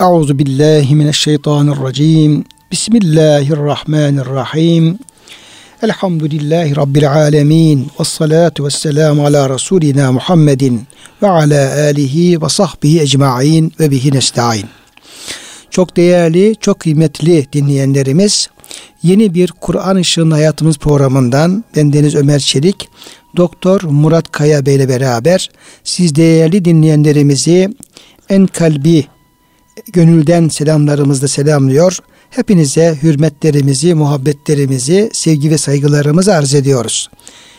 Euzu 0.00 0.38
billahi 0.38 0.94
mineşşeytanirracim. 0.94 2.44
Bismillahirrahmanirrahim. 2.72 4.98
Elhamdülillahi 5.82 6.76
Rabbil 6.76 7.12
alemin. 7.12 7.90
Ve 8.00 8.04
salatu 8.04 8.64
ve 8.64 8.70
selamu 8.70 9.26
ala 9.26 9.54
Resulina 9.54 10.12
Muhammedin 10.12 10.82
ve 11.22 11.28
ala 11.28 11.84
alihi 11.84 12.42
ve 12.42 12.48
sahbihi 12.48 13.00
ecma'in 13.00 13.72
ve 13.80 13.90
bihi 13.90 14.12
nesta'in. 14.12 14.64
Çok 15.70 15.96
değerli, 15.96 16.56
çok 16.60 16.80
kıymetli 16.80 17.46
dinleyenlerimiz, 17.52 18.48
yeni 19.02 19.34
bir 19.34 19.52
Kur'an 19.60 19.98
Işığın 19.98 20.30
Hayatımız 20.30 20.78
programından 20.78 21.64
ben 21.76 21.92
Deniz 21.92 22.14
Ömer 22.14 22.38
Çelik, 22.38 22.88
Doktor 23.36 23.82
Murat 23.82 24.32
Kaya 24.32 24.66
Bey 24.66 24.76
ile 24.76 24.88
beraber 24.88 25.50
siz 25.84 26.14
değerli 26.14 26.64
dinleyenlerimizi 26.64 27.74
en 28.28 28.46
kalbi 28.46 29.06
gönülden 29.92 30.48
selamlarımızla 30.48 31.28
selamlıyor. 31.28 31.98
Hepinize 32.30 32.98
hürmetlerimizi, 33.02 33.94
muhabbetlerimizi, 33.94 35.10
sevgi 35.12 35.50
ve 35.50 35.58
saygılarımızı 35.58 36.34
arz 36.34 36.54
ediyoruz. 36.54 37.10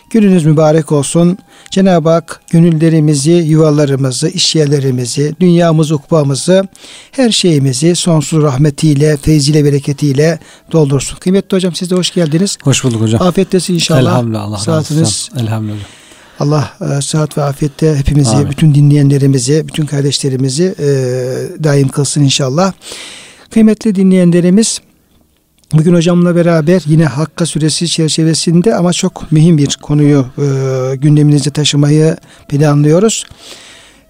Gününüz 0.09 0.45
mübarek 0.45 0.91
olsun. 0.91 1.37
Cenab-ı 1.71 2.09
Hak 2.09 2.41
gönüllerimizi, 2.51 3.31
yuvalarımızı, 3.31 4.29
işyerlerimizi, 4.29 5.35
dünyamızı, 5.39 5.95
ukbamızı, 5.95 6.67
her 7.11 7.31
şeyimizi 7.31 7.95
sonsuz 7.95 8.43
rahmetiyle, 8.43 9.17
feyziyle, 9.17 9.65
bereketiyle 9.65 10.39
doldursun. 10.71 11.17
Kıymetli 11.17 11.55
hocam 11.55 11.75
siz 11.75 11.91
de 11.91 11.95
hoş 11.95 12.13
geldiniz. 12.13 12.57
Hoş 12.63 12.83
bulduk 12.83 13.01
hocam. 13.01 13.21
Afiyettesin 13.21 13.73
inşallah. 13.73 14.01
Elhamdülillah. 14.01 14.43
Allah 14.43 14.57
Saatiniz 14.57 15.29
Elhamdülillah. 15.39 16.00
Allah 16.41 16.71
e, 16.81 17.01
sıhhat 17.01 17.37
ve 17.37 17.43
afiyette 17.43 17.95
hepimizi, 17.95 18.31
Amin. 18.31 18.49
bütün 18.49 18.75
dinleyenlerimizi, 18.75 19.67
bütün 19.67 19.85
kardeşlerimizi 19.85 20.75
e, 20.79 20.87
daim 21.63 21.87
kılsın 21.87 22.23
inşallah. 22.23 22.73
Kıymetli 23.49 23.95
dinleyenlerimiz, 23.95 24.81
bugün 25.73 25.93
hocamla 25.93 26.35
beraber 26.35 26.81
yine 26.85 27.05
Hakka 27.05 27.45
suresi 27.45 27.87
çerçevesinde 27.87 28.75
ama 28.75 28.93
çok 28.93 29.31
mühim 29.31 29.57
bir 29.57 29.77
konuyu 29.81 30.25
e, 30.37 30.95
gündeminize 30.95 31.49
taşımayı 31.49 32.17
planlıyoruz. 32.49 33.23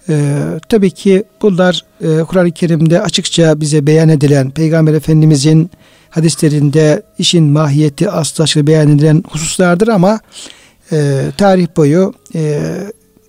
E, 0.08 0.34
tabii 0.68 0.90
ki 0.90 1.24
bunlar 1.42 1.84
e, 2.00 2.22
Kur'an-ı 2.22 2.50
Kerim'de 2.50 3.02
açıkça 3.02 3.60
bize 3.60 3.86
beyan 3.86 4.08
edilen 4.08 4.50
Peygamber 4.50 4.94
Efendimizin 4.94 5.70
hadislerinde 6.10 7.02
işin 7.18 7.44
mahiyeti 7.44 8.10
aslı 8.10 8.66
beyan 8.66 8.88
edilen 8.88 9.24
hususlardır 9.28 9.88
ama 9.88 10.20
e, 10.92 11.30
tarih 11.38 11.66
boyu 11.76 12.14
e, 12.34 12.60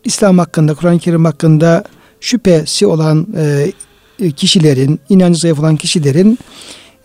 İslam 0.04 0.38
hakkında, 0.38 0.74
Kur'an-ı 0.74 1.00
Kerim 1.00 1.26
hakkında 1.26 1.84
şüphesi 2.20 2.88
olan 2.88 3.28
e, 3.38 3.72
kişilerin, 4.32 5.00
inancı 5.10 5.40
zayıf 5.40 5.60
olan 5.60 5.76
kişilerin 5.76 6.40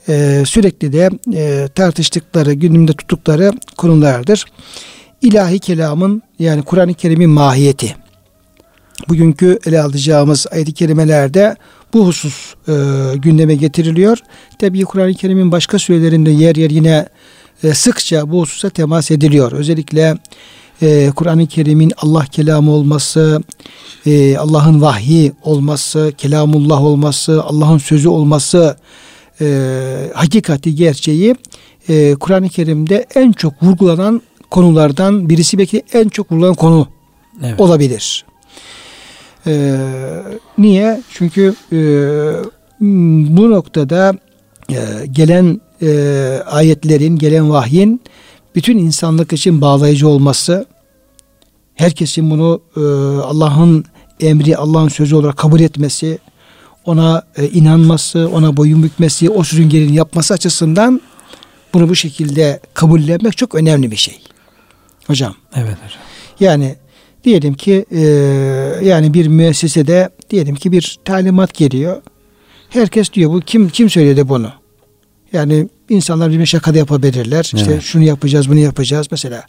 e, 0.09 0.43
sürekli 0.47 0.93
de 0.93 1.11
e, 1.35 1.69
tartıştıkları, 1.75 2.53
gündemde 2.53 2.93
tuttukları 2.93 3.53
konulardır. 3.77 4.45
İlahi 5.23 5.59
kelamın 5.59 6.23
yani 6.39 6.63
Kur'an-ı 6.63 6.95
Kerim'in 6.95 7.31
mahiyeti. 7.31 7.97
Bugünkü 9.09 9.59
ele 9.67 9.81
alacağımız 9.81 10.47
ayet-i 10.51 10.73
kerimelerde 10.73 11.57
bu 11.95 12.07
husus 12.07 12.55
e, 12.69 12.73
gündeme 13.17 13.55
getiriliyor. 13.55 14.19
Tabii 14.59 14.85
Kur'an-ı 14.85 15.15
Kerim'in 15.15 15.53
başka 15.53 15.79
sürelerinde 15.79 16.31
yer 16.31 16.57
yer 16.57 16.71
yine 16.71 17.07
e, 17.65 17.75
sıkça 17.75 18.31
bu 18.31 18.41
hususa 18.41 18.71
temas 18.71 19.11
ediliyor. 19.11 19.53
Özellikle 19.53 20.19
e, 20.83 21.11
Kur'an-ı 21.17 21.47
Kerim'in 21.47 21.93
Allah 21.97 22.25
kelamı 22.25 22.71
olması, 22.71 23.43
e, 24.07 24.37
Allah'ın 24.37 24.81
vahyi 24.81 25.33
olması, 25.43 26.13
kelamullah 26.19 26.85
olması, 26.85 27.43
Allah'ın 27.43 27.79
sözü 27.79 28.09
olması 28.09 28.77
e, 29.41 30.11
hakikati, 30.15 30.75
gerçeği 30.75 31.35
e, 31.89 32.15
Kur'an-ı 32.15 32.49
Kerim'de 32.49 33.07
en 33.15 33.33
çok 33.33 33.63
vurgulanan 33.63 34.23
konulardan 34.51 35.29
birisi 35.29 35.59
belki 35.59 35.83
en 35.93 36.09
çok 36.09 36.33
vurgulanan 36.33 36.55
konu 36.55 36.89
Evet. 37.45 37.61
olabilir. 37.61 38.25
E, 39.47 39.77
niye? 40.59 41.01
Çünkü 41.11 41.55
e, 41.73 41.79
bu 43.37 43.51
noktada 43.51 44.15
e, 44.71 44.77
gelen 45.13 45.61
e, 45.83 46.43
ayetlerin, 46.47 47.17
gelen 47.19 47.51
vahyin 47.51 48.01
bütün 48.55 48.79
insanlık 48.79 49.33
için 49.33 49.61
bağlayıcı 49.61 50.09
olması, 50.09 50.67
herkesin 51.75 52.31
bunu 52.31 52.61
e, 52.77 52.81
Allah'ın 53.23 53.85
emri, 54.21 54.57
Allah'ın 54.57 54.89
sözü 54.89 55.15
olarak 55.15 55.37
kabul 55.37 55.61
etmesi, 55.61 56.19
ona 56.85 57.23
e, 57.37 57.49
inanması, 57.49 58.29
ona 58.33 58.57
boyun 58.57 58.83
bükmesi, 58.83 59.31
o 59.31 59.45
sözün 59.45 59.69
gereğini 59.69 59.97
yapması 59.97 60.35
açısından 60.35 61.01
bunu 61.75 61.89
bu 61.89 61.95
şekilde 61.95 62.61
kabullenmek 62.75 63.37
çok 63.37 63.55
önemli 63.55 63.91
bir 63.91 63.97
şey. 63.97 64.21
Hocam. 65.07 65.35
Evet 65.55 65.77
hocam. 65.85 66.03
Yani 66.41 66.77
diyelim 67.25 67.55
ki 67.55 67.85
e, 67.91 68.01
yani 68.83 69.15
bir 69.15 69.29
müessesede 69.29 70.09
diyelim 70.31 70.55
ki 70.55 70.73
bir 70.73 70.99
talimat 71.05 71.55
geliyor. 71.55 72.03
Herkes 72.71 73.13
diyor 73.13 73.31
bu 73.33 73.41
kim 73.41 73.69
kim 73.69 73.91
söyledi 73.91 74.29
bunu? 74.29 74.53
Yani 75.33 75.69
insanlar 75.89 76.29
birbirine 76.29 76.47
şaka 76.47 76.75
da 76.75 76.79
yapabilirler. 76.79 77.45
İşte 77.55 77.71
Evet. 77.73 77.83
şunu 77.83 78.03
yapacağız, 78.05 78.49
bunu 78.49 78.59
yapacağız. 78.59 79.07
Mesela 79.11 79.45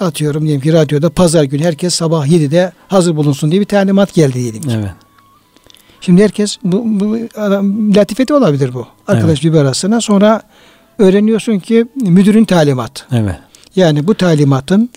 atıyorum 0.00 0.42
diyelim 0.44 0.60
ki 0.60 0.72
radyoda 0.72 1.10
pazar 1.10 1.44
günü 1.44 1.64
herkes 1.64 1.94
sabah 1.94 2.26
7'de 2.26 2.72
hazır 2.88 3.16
bulunsun 3.16 3.50
diye 3.50 3.60
bir 3.60 3.66
talimat 3.66 4.14
geldi 4.14 4.34
diyelim 4.34 4.62
ki. 4.62 4.68
Evet. 4.78 4.90
Şimdi 6.00 6.22
herkes 6.22 6.56
bu, 6.64 6.82
bu 7.00 7.18
adam- 7.36 7.94
latifeti 7.94 8.34
olabilir 8.34 8.74
bu. 8.74 8.86
Arkadaş 9.06 9.44
bir 9.44 9.52
arasına 9.54 10.00
sonra 10.00 10.42
öğreniyorsun 10.98 11.58
ki 11.58 11.86
müdürün 12.02 12.44
talimatı. 12.44 13.04
Evet. 13.12 13.36
Yani 13.76 14.06
bu 14.06 14.14
talimatın 14.14 14.90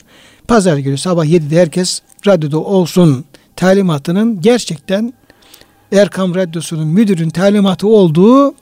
pazar 0.47 0.77
günü 0.77 0.97
sabah 0.97 1.25
7'de 1.25 1.61
herkes 1.61 2.01
radyoda 2.27 2.59
olsun 2.59 3.25
talimatının 3.55 4.41
gerçekten 4.41 5.13
Erkam 5.91 6.35
Radyosu'nun 6.35 6.87
müdürün 6.87 7.29
talimatı 7.29 7.87
olduğu 7.87 8.53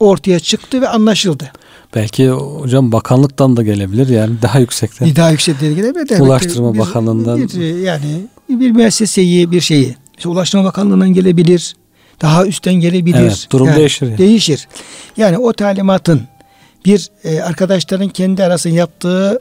ortaya 0.00 0.40
çıktı 0.40 0.80
ve 0.80 0.88
anlaşıldı. 0.88 1.52
Belki 1.94 2.28
hocam 2.28 2.92
bakanlıktan 2.92 3.56
da 3.56 3.62
gelebilir 3.62 4.08
yani 4.08 4.42
daha 4.42 4.58
yüksekten. 4.58 5.16
Daha 5.16 5.30
yüksek 5.30 5.60
derecede 5.60 5.86
evet, 5.86 6.12
evet. 6.12 6.20
Ulaştırma 6.20 6.78
Bakanlığı'ndan. 6.78 7.38
bir, 7.38 7.78
yani 7.78 8.26
bir 8.48 8.70
müesseseyi 8.70 9.50
bir 9.50 9.60
şeyi 9.60 9.96
işte 10.16 10.28
Ulaştırma 10.28 10.64
Bakanlığı'ndan 10.64 11.12
gelebilir. 11.12 11.76
Daha 12.22 12.46
üstten 12.46 12.74
gelebilir. 12.74 13.20
Evet, 13.20 13.46
durum 13.52 13.68
değişir 13.76 14.06
yani. 14.06 14.18
Değişir. 14.18 14.68
Yani 15.16 15.38
o 15.38 15.52
talimatın 15.52 16.22
bir 16.84 17.10
e, 17.24 17.40
arkadaşların 17.40 18.08
kendi 18.08 18.44
arasında 18.44 18.74
yaptığı 18.74 19.40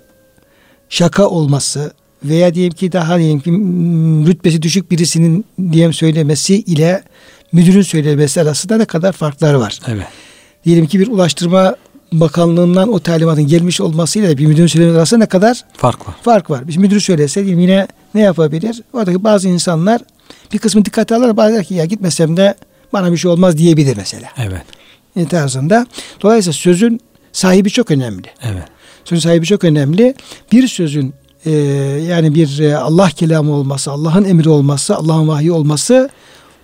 şaka 0.90 1.28
olması 1.28 1.94
veya 2.24 2.54
diyelim 2.54 2.74
ki 2.74 2.92
daha 2.92 3.18
diyelim 3.20 3.40
ki 3.40 3.52
mm, 3.52 4.28
rütbesi 4.28 4.62
düşük 4.62 4.92
birisinin 4.92 5.46
diyelim 5.72 5.94
söylemesi 5.94 6.56
ile 6.56 7.04
müdürün 7.52 7.82
söylemesi 7.82 8.42
arasında 8.42 8.78
ne 8.78 8.86
kadar 8.86 9.12
farklar 9.12 9.54
var. 9.54 9.80
Evet. 9.88 10.08
Diyelim 10.66 10.88
ki 10.88 11.00
bir 11.00 11.08
ulaştırma 11.08 11.76
bakanlığından 12.12 12.94
o 12.94 13.00
talimatın 13.00 13.48
gelmiş 13.48 13.82
olmasıyla 13.82 14.38
bir 14.38 14.46
müdürün 14.46 14.68
söylemesi 14.68 14.98
arasında 14.98 15.20
ne 15.20 15.26
kadar 15.26 15.62
Fark 15.78 16.08
var. 16.08 16.16
fark 16.22 16.50
var. 16.50 16.68
Biz 16.68 16.78
müdür 16.78 17.00
söylese 17.00 17.42
yine 17.42 17.88
ne 18.14 18.22
yapabilir? 18.22 18.82
Oradaki 18.94 19.24
bazı 19.24 19.50
insanlar 19.50 20.02
bir 20.54 20.58
kısmı 20.58 20.86
dikkate 20.86 21.16
alır. 21.16 21.38
Bazı 21.38 21.64
ki 21.64 21.74
ya 21.74 21.86
gitmesem 21.86 22.38
de 22.38 22.56
bana 22.94 23.12
bir 23.12 23.18
şey 23.18 23.32
olmaz 23.32 23.58
diyebilir 23.58 23.98
mesela. 23.98 24.28
Evet. 24.38 24.64
E, 25.16 25.26
tarzında. 25.28 25.88
Dolayısıyla 26.22 26.54
sözün 26.54 27.02
sahibi 27.32 27.70
çok 27.70 27.92
önemli. 27.92 28.28
Evet. 28.44 28.64
Sözün 29.06 29.22
sahibi 29.22 29.46
çok 29.46 29.64
önemli. 29.64 30.16
Bir 30.52 30.68
sözün 30.68 31.14
e, 31.46 31.52
yani 32.10 32.36
bir 32.36 32.60
e, 32.60 32.78
Allah 32.78 33.10
kelamı 33.10 33.54
olması, 33.54 33.92
Allah'ın 33.92 34.24
emri 34.24 34.50
olması, 34.50 34.96
Allah'ın 34.96 35.28
vahyi 35.28 35.52
olması 35.52 36.10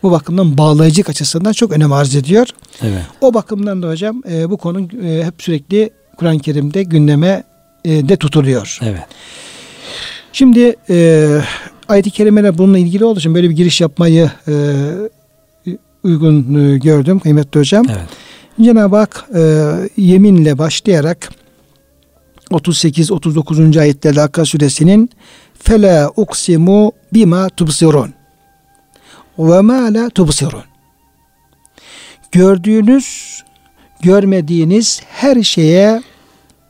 bu 0.03 0.11
bakımdan 0.11 0.57
bağlayıcılık 0.57 1.09
açısından 1.09 1.51
çok 1.51 1.71
önem 1.71 1.93
arz 1.93 2.15
ediyor. 2.15 2.47
Evet. 2.81 3.01
O 3.22 3.34
bakımdan 3.34 3.81
da 3.81 3.90
hocam 3.90 4.22
e, 4.31 4.49
bu 4.49 4.57
konu 4.57 4.87
e, 5.03 5.25
hep 5.25 5.34
sürekli 5.37 5.90
Kur'an-ı 6.17 6.40
Kerim'de 6.40 6.84
gündeme 6.84 7.43
e, 7.85 8.09
de 8.09 8.17
tutuluyor. 8.17 8.79
Evet. 8.81 9.01
Şimdi 10.34 10.75
e, 10.90 11.28
ayet-i 11.87 12.11
kerimeler 12.11 12.57
bununla 12.57 12.78
ilgili 12.78 13.05
olduğu 13.05 13.19
için 13.19 13.35
böyle 13.35 13.49
bir 13.49 13.55
giriş 13.55 13.81
yapmayı 13.81 14.31
e, 14.47 14.53
uygun 16.03 16.55
e, 16.55 16.78
gördüm 16.78 17.19
kıymetli 17.19 17.59
hocam. 17.59 17.85
Evet. 17.90 18.09
Cenab-ı 18.61 18.95
Hak 18.95 19.25
e, 19.35 19.73
yeminle 19.97 20.57
başlayarak 20.57 21.29
38-39. 22.52 23.79
ayetlerde 23.79 24.19
Hakka 24.19 24.45
suresinin 24.45 25.09
fela 25.59 26.11
uksimu 26.16 26.91
bima 27.13 27.49
tubsirun 27.49 28.18
ve 29.40 29.62
ma 29.62 29.94
la 29.94 30.09
tubsirun 30.09 30.64
gördüğünüz 32.32 33.40
görmediğiniz 34.02 35.02
her 35.09 35.44
şeye 35.44 36.03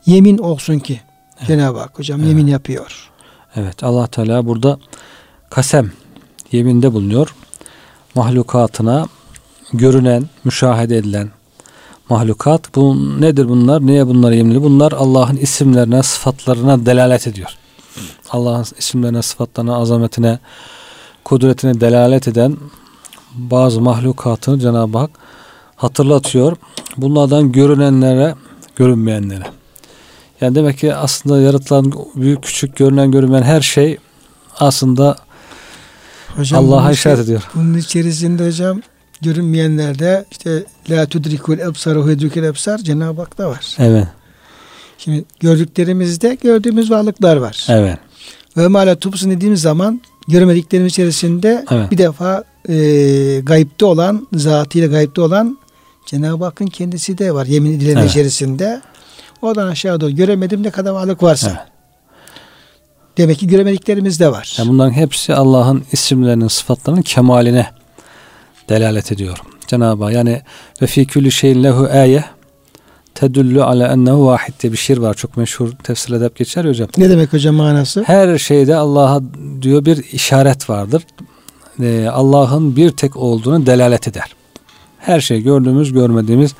yemin 0.06 0.38
olsun 0.38 0.78
ki 0.78 1.00
Cenab-ı 1.46 1.78
Hak 1.78 1.98
hocam 1.98 2.24
yemin 2.24 2.46
yapıyor. 2.46 3.10
Evet. 3.56 3.84
Allah 3.84 4.06
Teala 4.06 4.46
burada 4.46 4.78
kasem 5.50 5.92
yeminde 6.52 6.92
bulunuyor. 6.92 7.34
Mahlukatına 8.14 9.06
görünen, 9.72 10.24
müşahede 10.44 10.96
edilen 10.96 11.30
mahlukat. 12.08 12.74
Bu 12.74 12.96
nedir 13.20 13.48
bunlar? 13.48 13.86
Niye 13.86 14.06
bunlar 14.06 14.32
yemli? 14.32 14.62
Bunlar 14.62 14.92
Allah'ın 14.92 15.36
isimlerine, 15.36 16.02
sıfatlarına 16.02 16.86
delalet 16.86 17.26
ediyor. 17.26 17.50
Allah'ın 18.30 18.64
isimlerine, 18.78 19.22
sıfatlarına, 19.22 19.76
azametine, 19.76 20.38
kudretine 21.24 21.80
delalet 21.80 22.28
eden 22.28 22.56
bazı 23.34 23.80
mahlukatını 23.80 24.58
Cenab-ı 24.58 24.98
Hak 24.98 25.10
hatırlatıyor. 25.76 26.56
Bunlardan 26.96 27.52
görünenlere, 27.52 28.34
görünmeyenlere. 28.76 29.44
Yani 30.40 30.54
demek 30.54 30.78
ki 30.78 30.94
aslında 30.94 31.40
yaratılan 31.40 31.92
büyük 32.14 32.42
küçük 32.42 32.76
görünen 32.76 33.10
görünmeyen 33.10 33.42
her 33.42 33.60
şey 33.60 33.98
aslında 34.58 35.16
Allah'a 36.54 36.92
işaret 36.92 37.18
ediyor. 37.18 37.42
Bunun 37.54 37.78
içerisinde 37.78 38.46
hocam 38.46 38.80
görünmeyenlerde 39.20 40.24
işte 40.30 40.64
la 40.90 41.06
tudrikul 41.06 41.58
ebsar 41.58 42.06
ve 42.06 42.10
yudrikul 42.10 42.42
ebsar 42.42 42.78
Cenab-ı 42.78 43.20
Hak 43.20 43.38
da 43.38 43.48
var. 43.48 43.76
Evet. 43.78 44.08
Şimdi 44.98 45.24
gördüklerimizde 45.40 46.34
gördüğümüz 46.42 46.90
varlıklar 46.90 47.36
var. 47.36 47.66
Evet. 47.68 47.98
Ve 48.56 48.68
mala 48.68 48.98
tupsun 48.98 49.30
dediğimiz 49.30 49.62
zaman 49.62 50.00
görmediklerimiz 50.28 50.92
içerisinde 50.92 51.64
Evet. 51.70 51.90
bir 51.90 51.98
defa 51.98 52.44
e, 52.68 52.74
gayipte 53.40 53.84
olan, 53.84 54.28
zatıyla 54.32 54.88
gayipte 54.88 55.20
olan 55.20 55.58
Cenab-ı 56.06 56.44
Hakk'ın 56.44 56.66
kendisi 56.66 57.18
de 57.18 57.34
var 57.34 57.46
yemin 57.46 57.76
edilen 57.76 57.96
Evet. 57.96 58.10
içerisinde. 58.10 58.82
Oradan 59.42 59.66
aşağı 59.68 60.00
doğru 60.00 60.10
göremedim 60.10 60.62
ne 60.62 60.70
kadar 60.70 60.90
varlık 60.90 61.22
varsa. 61.22 61.48
Evet. 61.50 61.60
Demek 63.18 63.38
ki 63.38 63.46
göremediklerimiz 63.46 64.20
de 64.20 64.32
var. 64.32 64.54
Yani 64.58 64.68
bunların 64.68 64.92
hepsi 64.92 65.34
Allah'ın 65.34 65.84
isimlerinin, 65.92 66.48
sıfatlarının 66.48 67.02
kemaline 67.02 67.66
delalet 68.68 69.12
ediyor. 69.12 69.38
Cenab-ı 69.66 70.04
Hak 70.04 70.12
yani 70.12 70.42
ve 70.82 70.86
fi 70.86 71.06
kulli 71.06 71.32
şeyin 71.32 71.62
lehu 71.64 71.88
ayye 71.92 72.24
tedullu 73.20 73.64
ala 73.64 73.88
ennehu 73.92 74.26
vahid 74.26 74.52
diye 74.60 74.72
bir 74.72 74.76
şiir 74.76 74.98
var. 74.98 75.14
Çok 75.14 75.36
meşhur 75.36 75.70
tefsirde 75.72 76.24
hep 76.24 76.36
geçer 76.36 76.64
hocam. 76.64 76.88
Ne 76.96 77.10
demek 77.10 77.32
hocam 77.32 77.54
manası? 77.54 78.02
Her 78.06 78.38
şeyde 78.38 78.76
Allah'a 78.76 79.22
diyor 79.62 79.84
bir 79.84 80.04
işaret 80.12 80.70
vardır. 80.70 81.02
Ee, 81.82 82.08
Allah'ın 82.12 82.76
bir 82.76 82.90
tek 82.90 83.16
olduğunu 83.16 83.66
delalet 83.66 84.08
eder. 84.08 84.34
Her 84.98 85.20
şey 85.20 85.42
gördüğümüz, 85.42 85.92
görmediğimiz 85.92 86.54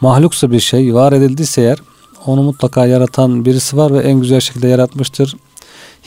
mahluksa 0.00 0.50
bir 0.50 0.60
şey 0.60 0.94
var 0.94 1.12
edildiyse 1.12 1.62
eğer 1.62 1.78
onu 2.26 2.42
mutlaka 2.42 2.86
yaratan 2.86 3.44
birisi 3.44 3.76
var 3.76 3.94
ve 3.94 3.98
en 3.98 4.20
güzel 4.20 4.40
şekilde 4.40 4.68
yaratmıştır. 4.68 5.36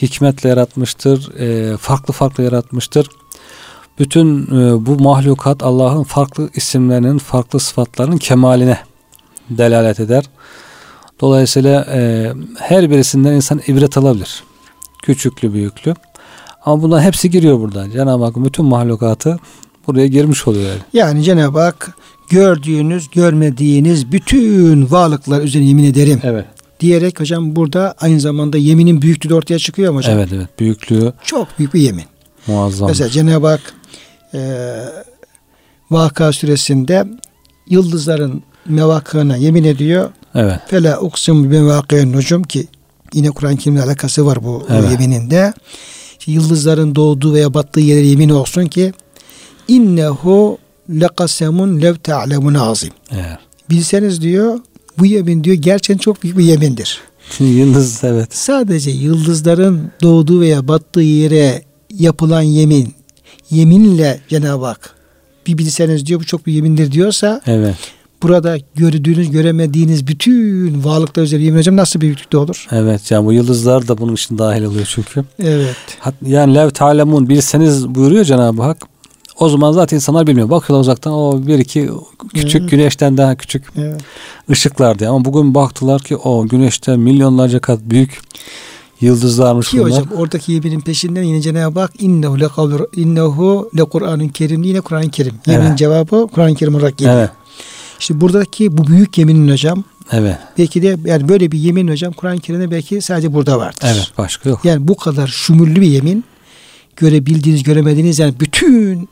Hikmetle 0.02 0.48
yaratmıştır. 0.48 1.38
e, 1.38 1.76
farklı 1.76 2.14
farklı 2.14 2.44
yaratmıştır. 2.44 3.08
Bütün 3.98 4.42
e, 4.42 4.86
bu 4.86 5.02
mahlukat 5.02 5.62
Allah'ın 5.62 6.02
farklı 6.02 6.50
isimlerinin, 6.54 7.18
farklı 7.18 7.60
sıfatlarının 7.60 8.18
kemaline 8.18 8.78
delalet 9.50 10.00
eder. 10.00 10.24
Dolayısıyla 11.20 11.86
e, 11.92 12.32
her 12.58 12.90
birisinden 12.90 13.32
insan 13.32 13.60
ibret 13.66 13.96
alabilir. 13.98 14.42
Küçüklü, 15.02 15.52
büyüklü. 15.52 15.94
Ama 16.64 16.82
bunların 16.82 17.02
hepsi 17.04 17.30
giriyor 17.30 17.60
buradan. 17.60 17.90
Cenab-ı 17.90 18.24
Hakk'ın 18.24 18.44
bütün 18.44 18.64
mahlukatı 18.64 19.38
buraya 19.86 20.06
girmiş 20.06 20.48
oluyor 20.48 20.64
yani. 20.68 20.78
Yani 20.92 21.22
Cenab-ı 21.22 21.60
Hak 21.60 21.96
gördüğünüz, 22.30 23.10
görmediğiniz 23.10 24.12
bütün 24.12 24.90
varlıklar 24.90 25.42
üzerine 25.42 25.66
yemin 25.68 25.84
ederim 25.84 26.20
Evet. 26.22 26.44
diyerek 26.80 27.20
hocam 27.20 27.56
burada 27.56 27.94
aynı 28.00 28.20
zamanda 28.20 28.58
yeminin 28.58 29.02
büyüklüğü 29.02 29.28
de 29.30 29.34
ortaya 29.34 29.58
çıkıyor 29.58 29.92
mu 29.92 29.98
hocam? 29.98 30.18
Evet 30.18 30.28
evet. 30.34 30.48
Büyüklüğü 30.58 31.12
Çok 31.24 31.58
büyük 31.58 31.74
bir 31.74 31.80
yemin. 31.80 32.04
muazzam. 32.46 32.88
Mesela 32.88 33.10
Cenab-ı 33.10 33.46
Hak 33.46 33.60
e, 34.34 34.40
Vaka 35.90 36.32
suresinde 36.32 37.06
yıldızların 37.68 38.42
mevakına 38.68 39.36
yemin 39.36 39.64
ediyor. 39.64 40.10
Evet. 40.34 40.60
Fela 40.68 41.00
uksim 41.00 41.44
bi 41.44 41.48
mevakiyen 41.48 42.12
nucum 42.12 42.42
ki 42.42 42.66
yine 43.14 43.30
Kur'an-ı 43.30 43.56
Kerim'le 43.56 43.78
alakası 43.80 44.26
var 44.26 44.44
bu 44.44 44.66
Evet. 44.70 44.90
yemininde. 44.90 45.52
İşte 46.18 46.32
yıldızların 46.32 46.94
doğduğu 46.94 47.34
veya 47.34 47.54
battığı 47.54 47.80
yere 47.80 48.06
yemin 48.06 48.28
olsun 48.28 48.66
ki 48.66 48.92
innehu 49.68 50.58
lekasemun 50.90 51.82
lev 51.82 51.94
ta'lemun 51.94 52.54
azim. 52.54 52.90
Eğer. 53.10 53.38
Bilseniz 53.70 54.22
diyor 54.22 54.58
bu 54.98 55.06
yemin 55.06 55.44
diyor 55.44 55.56
gerçekten 55.56 55.98
çok 55.98 56.22
büyük 56.22 56.38
bir 56.38 56.44
yemindir. 56.44 57.00
Yıldız 57.40 58.04
evet. 58.04 58.36
Sadece 58.36 58.90
yıldızların 58.90 59.90
doğduğu 60.02 60.40
veya 60.40 60.68
battığı 60.68 61.00
yere 61.00 61.62
yapılan 61.94 62.42
yemin, 62.42 62.94
yeminle 63.50 64.20
Cenab-ı 64.28 64.64
Hak 64.66 64.94
bir 65.46 65.58
bilseniz 65.58 66.06
diyor 66.06 66.20
bu 66.20 66.24
çok 66.24 66.46
bir 66.46 66.52
yemindir 66.52 66.92
diyorsa 66.92 67.40
Evet. 67.46 67.74
Burada 68.22 68.56
gördüğünüz 68.74 69.30
göremediğiniz 69.30 70.06
bütün 70.06 70.84
varlıklar 70.84 71.22
üzerine 71.22 71.44
yemin 71.44 71.58
hocam 71.58 71.76
nasıl 71.76 72.00
büyüklükte 72.00 72.36
olur? 72.38 72.66
Evet. 72.72 73.10
Yani 73.10 73.26
bu 73.26 73.32
yıldızlar 73.32 73.88
da 73.88 73.98
bunun 73.98 74.14
için 74.14 74.38
dahil 74.38 74.62
oluyor 74.64 74.86
çünkü. 74.94 75.24
Evet. 75.42 75.76
Hat- 76.00 76.14
Yani 76.26 76.54
lev 76.54 76.70
ta'lemun 76.70 77.28
bilseniz 77.28 77.88
buyuruyor 77.88 78.24
Cenab-ı 78.24 78.62
Hak. 78.62 78.78
O 79.38 79.48
zaman 79.48 79.72
zaten 79.72 79.96
insanlar 79.96 80.26
bilmiyor. 80.26 80.50
Bakıyorlar 80.50 80.80
uzaktan 80.82 81.12
o 81.12 81.46
bir 81.46 81.58
iki 81.58 81.90
küçük 82.34 82.60
Evet. 82.60 82.70
güneşten 82.70 83.16
daha 83.16 83.34
küçük 83.36 83.64
evet. 83.76 84.00
ışıklar 84.50 84.98
diye. 84.98 85.08
Ama 85.10 85.24
bugün 85.24 85.54
baktılar 85.54 86.02
ki 86.02 86.16
o 86.16 86.48
güneşten 86.48 87.00
milyonlarca 87.00 87.60
kat 87.60 87.80
büyük 87.82 88.20
yıldızlarmış 89.00 89.70
Ki 89.70 89.78
bunlar. 89.78 89.90
hocam 89.90 90.06
oradaki 90.16 90.52
yeminin 90.52 90.80
peşinden 90.80 91.22
yine 91.22 91.40
Cenab-ı 91.40 91.80
Hak 91.80 91.92
innehu 92.02 92.40
le 92.40 92.48
kavlu 92.48 92.88
innehu 92.96 93.70
le 93.76 93.84
Kur'an'ın 93.84 94.28
kerim 94.28 94.62
yine 94.62 94.80
Kur'an-ı 94.80 95.10
Kerim. 95.10 95.34
Yemin 95.46 95.66
Evet. 95.66 95.78
cevabı 95.78 96.26
Kur'an-ı 96.34 96.54
Kerim 96.54 96.74
olarak 96.74 96.98
geliyor. 96.98 97.16
Evet. 97.18 97.30
İşte 98.00 98.20
buradaki 98.20 98.76
bu 98.78 98.86
büyük 98.86 99.18
yeminin 99.18 99.52
hocam 99.52 99.84
Evet. 100.12 100.38
belki 100.58 100.82
de 100.82 100.96
yani 101.04 101.28
böyle 101.28 101.52
bir 101.52 101.58
yemin 101.58 101.88
hocam 101.88 102.12
Kur'an-ı 102.12 102.38
Kerim'de 102.40 102.70
belki 102.70 103.00
sadece 103.02 103.34
burada 103.34 103.58
vardır. 103.58 103.78
Evet. 103.82 104.12
Başka 104.18 104.50
yok. 104.50 104.64
Yani 104.64 104.88
bu 104.88 104.96
kadar 104.96 105.26
şumurlu 105.26 105.74
bir 105.80 105.86
yemin 105.86 106.24
görebildiğiniz 106.96 107.62
göremediğiniz 107.62 108.18
yani 108.18 108.34
bütün 108.40 109.08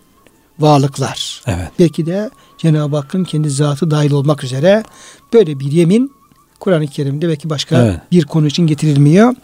varlıklar. 0.58 1.42
Evet. 1.46 1.68
Belki 1.78 2.06
de 2.06 2.30
Cenab-ı 2.58 2.96
Hakk'ın 2.96 3.24
kendi 3.24 3.50
zatı 3.50 3.90
dahil 3.90 4.10
olmak 4.10 4.44
üzere 4.44 4.82
böyle 5.32 5.60
bir 5.60 5.72
yemin 5.72 6.12
Kur'an-ı 6.60 6.86
Kerim'de 6.86 7.28
belki 7.28 7.50
başka 7.50 7.84
Evet. 7.84 8.00
bir 8.12 8.24
konu 8.24 8.46
için 8.46 8.66
getirilmiyor. 8.66 9.34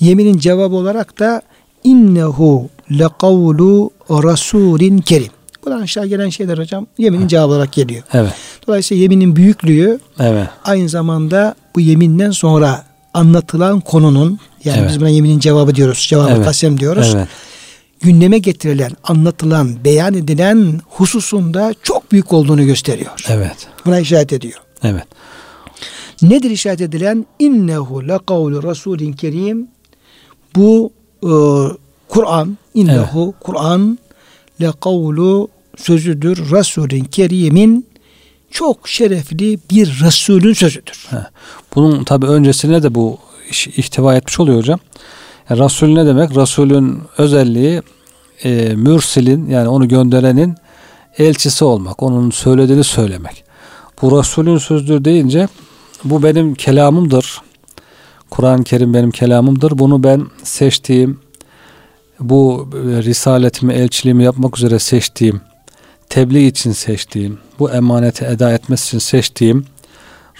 Yeminin 0.00 0.38
cevabı 0.38 0.74
olarak 0.74 1.18
da 1.18 1.42
innehu 1.84 2.68
lekavlu 2.90 3.90
rasulin 4.10 4.98
kerim. 4.98 5.32
Buradan 5.64 5.80
aşağı 5.80 6.06
gelen 6.06 6.28
şeyler 6.28 6.58
hocam 6.58 6.86
yeminin 6.98 7.28
cevabı 7.28 7.46
olarak 7.52 7.72
geliyor. 7.72 8.02
Evet. 8.12 8.32
Dolayısıyla 8.66 9.02
yeminin 9.02 9.36
büyüklüğü 9.36 9.98
Evet. 10.20 10.48
aynı 10.64 10.88
zamanda 10.88 11.54
bu 11.74 11.80
yeminden 11.80 12.30
sonra 12.30 12.84
anlatılan 13.14 13.80
konunun 13.80 14.38
yani 14.64 14.78
Evet. 14.80 14.90
biz 14.90 15.00
buna 15.00 15.08
yeminin 15.08 15.38
cevabı 15.38 15.74
diyoruz. 15.74 16.06
Cevabı 16.10 16.30
Evet. 16.32 16.44
kasem 16.44 16.80
diyoruz. 16.80 17.12
Evet. 17.16 17.28
Gündeme 18.00 18.38
getirilen, 18.38 18.90
anlatılan, 19.04 19.84
beyan 19.84 20.14
edilen 20.14 20.80
hususunda 20.88 21.74
çok 21.82 22.12
büyük 22.12 22.32
olduğunu 22.32 22.64
gösteriyor. 22.66 23.10
Evet. 23.28 23.56
Buna 23.86 23.98
işaret 24.00 24.32
ediyor. 24.32 24.60
Evet. 24.82 25.04
Nedir 26.22 26.50
işaret 26.50 26.80
edilen? 26.80 27.26
İnnehu 27.38 28.08
le 28.08 28.18
kavlu 28.26 28.62
rasulin 28.62 29.12
kerim. 29.12 29.68
Bu 30.56 30.92
e, 31.22 31.32
Kur'an, 32.08 32.58
innehu 32.74 33.34
Kur'an 33.40 33.98
le 34.60 34.72
kavlu 34.80 35.48
sözüdür. 35.76 36.50
Rasulin 36.50 37.04
kerimin 37.04 37.86
çok 38.50 38.88
şerefli 38.88 39.58
bir 39.70 40.00
Resulün 40.04 40.52
sözüdür. 40.52 41.06
Ha. 41.10 41.30
Bunun 41.74 42.04
tabi 42.04 42.26
öncesine 42.26 42.82
de 42.82 42.94
bu 42.94 43.18
ihtiva 43.76 44.14
etmiş 44.16 44.40
oluyor 44.40 44.58
hocam. 44.58 44.78
Yani 45.50 45.64
Resul 45.64 45.88
ne 45.88 46.06
demek? 46.06 46.36
Resulün 46.36 47.02
özelliği 47.18 47.82
e, 48.44 48.74
mürsilin 48.74 49.50
yani 49.50 49.68
onu 49.68 49.88
gönderenin 49.88 50.54
elçisi 51.18 51.64
olmak. 51.64 52.02
Onun 52.02 52.30
söylediğini 52.30 52.84
söylemek. 52.84 53.44
Bu 54.02 54.18
Resulün 54.18 54.58
sözdür 54.58 55.04
deyince 55.04 55.48
bu 56.04 56.22
benim 56.22 56.54
kelamımdır. 56.54 57.40
Kur'an-ı 58.30 58.64
Kerim 58.64 58.94
benim 58.94 59.10
kelamımdır. 59.10 59.78
Bunu 59.78 60.02
ben 60.02 60.26
seçtiğim 60.42 61.20
bu 62.20 62.68
e, 62.74 63.02
risaletimi, 63.02 63.74
elçiliğimi 63.74 64.24
yapmak 64.24 64.58
üzere 64.58 64.78
seçtiğim, 64.78 65.40
tebliğ 66.12 66.46
için 66.46 66.72
seçtiğim, 66.72 67.38
bu 67.58 67.70
emaneti 67.70 68.24
eda 68.24 68.52
etmesi 68.52 68.86
için 68.86 68.98
seçtiğim 68.98 69.64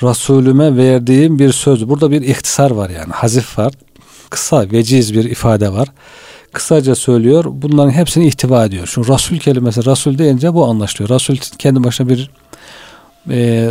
Resulüme 0.02 0.76
verdiğim 0.76 1.38
bir 1.38 1.52
söz. 1.52 1.88
Burada 1.88 2.10
bir 2.10 2.22
ihtisar 2.22 2.70
var 2.70 2.90
yani. 2.90 3.12
Hazif 3.12 3.58
var. 3.58 3.72
Kısa, 4.30 4.66
veciz 4.72 5.14
bir 5.14 5.24
ifade 5.24 5.72
var. 5.72 5.88
Kısaca 6.52 6.94
söylüyor. 6.94 7.44
Bunların 7.48 7.90
hepsini 7.90 8.26
ihtiva 8.26 8.64
ediyor. 8.64 8.86
Şu 8.86 9.08
Resul 9.08 9.38
kelimesi 9.38 9.86
Resul 9.86 10.18
deyince 10.18 10.54
bu 10.54 10.64
anlaşılıyor. 10.64 11.10
Resul 11.10 11.36
kendi 11.58 11.84
başına 11.84 12.08
bir 12.08 12.30
e, 13.30 13.70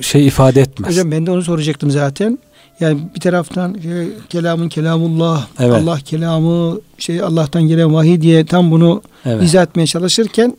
şey 0.00 0.26
ifade 0.26 0.60
etmez. 0.60 0.90
Hocam 0.90 1.10
ben 1.10 1.26
de 1.26 1.30
onu 1.30 1.42
soracaktım 1.42 1.90
zaten. 1.90 2.38
Yani 2.80 3.00
bir 3.14 3.20
taraftan 3.20 3.74
e, 3.74 4.06
kelamın 4.28 4.68
kelamullah, 4.68 5.46
Evet. 5.58 5.74
Allah 5.74 5.98
kelamı, 6.04 6.80
şey 6.98 7.22
Allah'tan 7.22 7.62
gelen 7.62 7.94
vahiy 7.94 8.20
diye 8.20 8.46
tam 8.46 8.70
bunu 8.70 9.02
evet. 9.24 9.42
izah 9.42 9.62
etmeye 9.62 9.86
çalışırken 9.86 10.56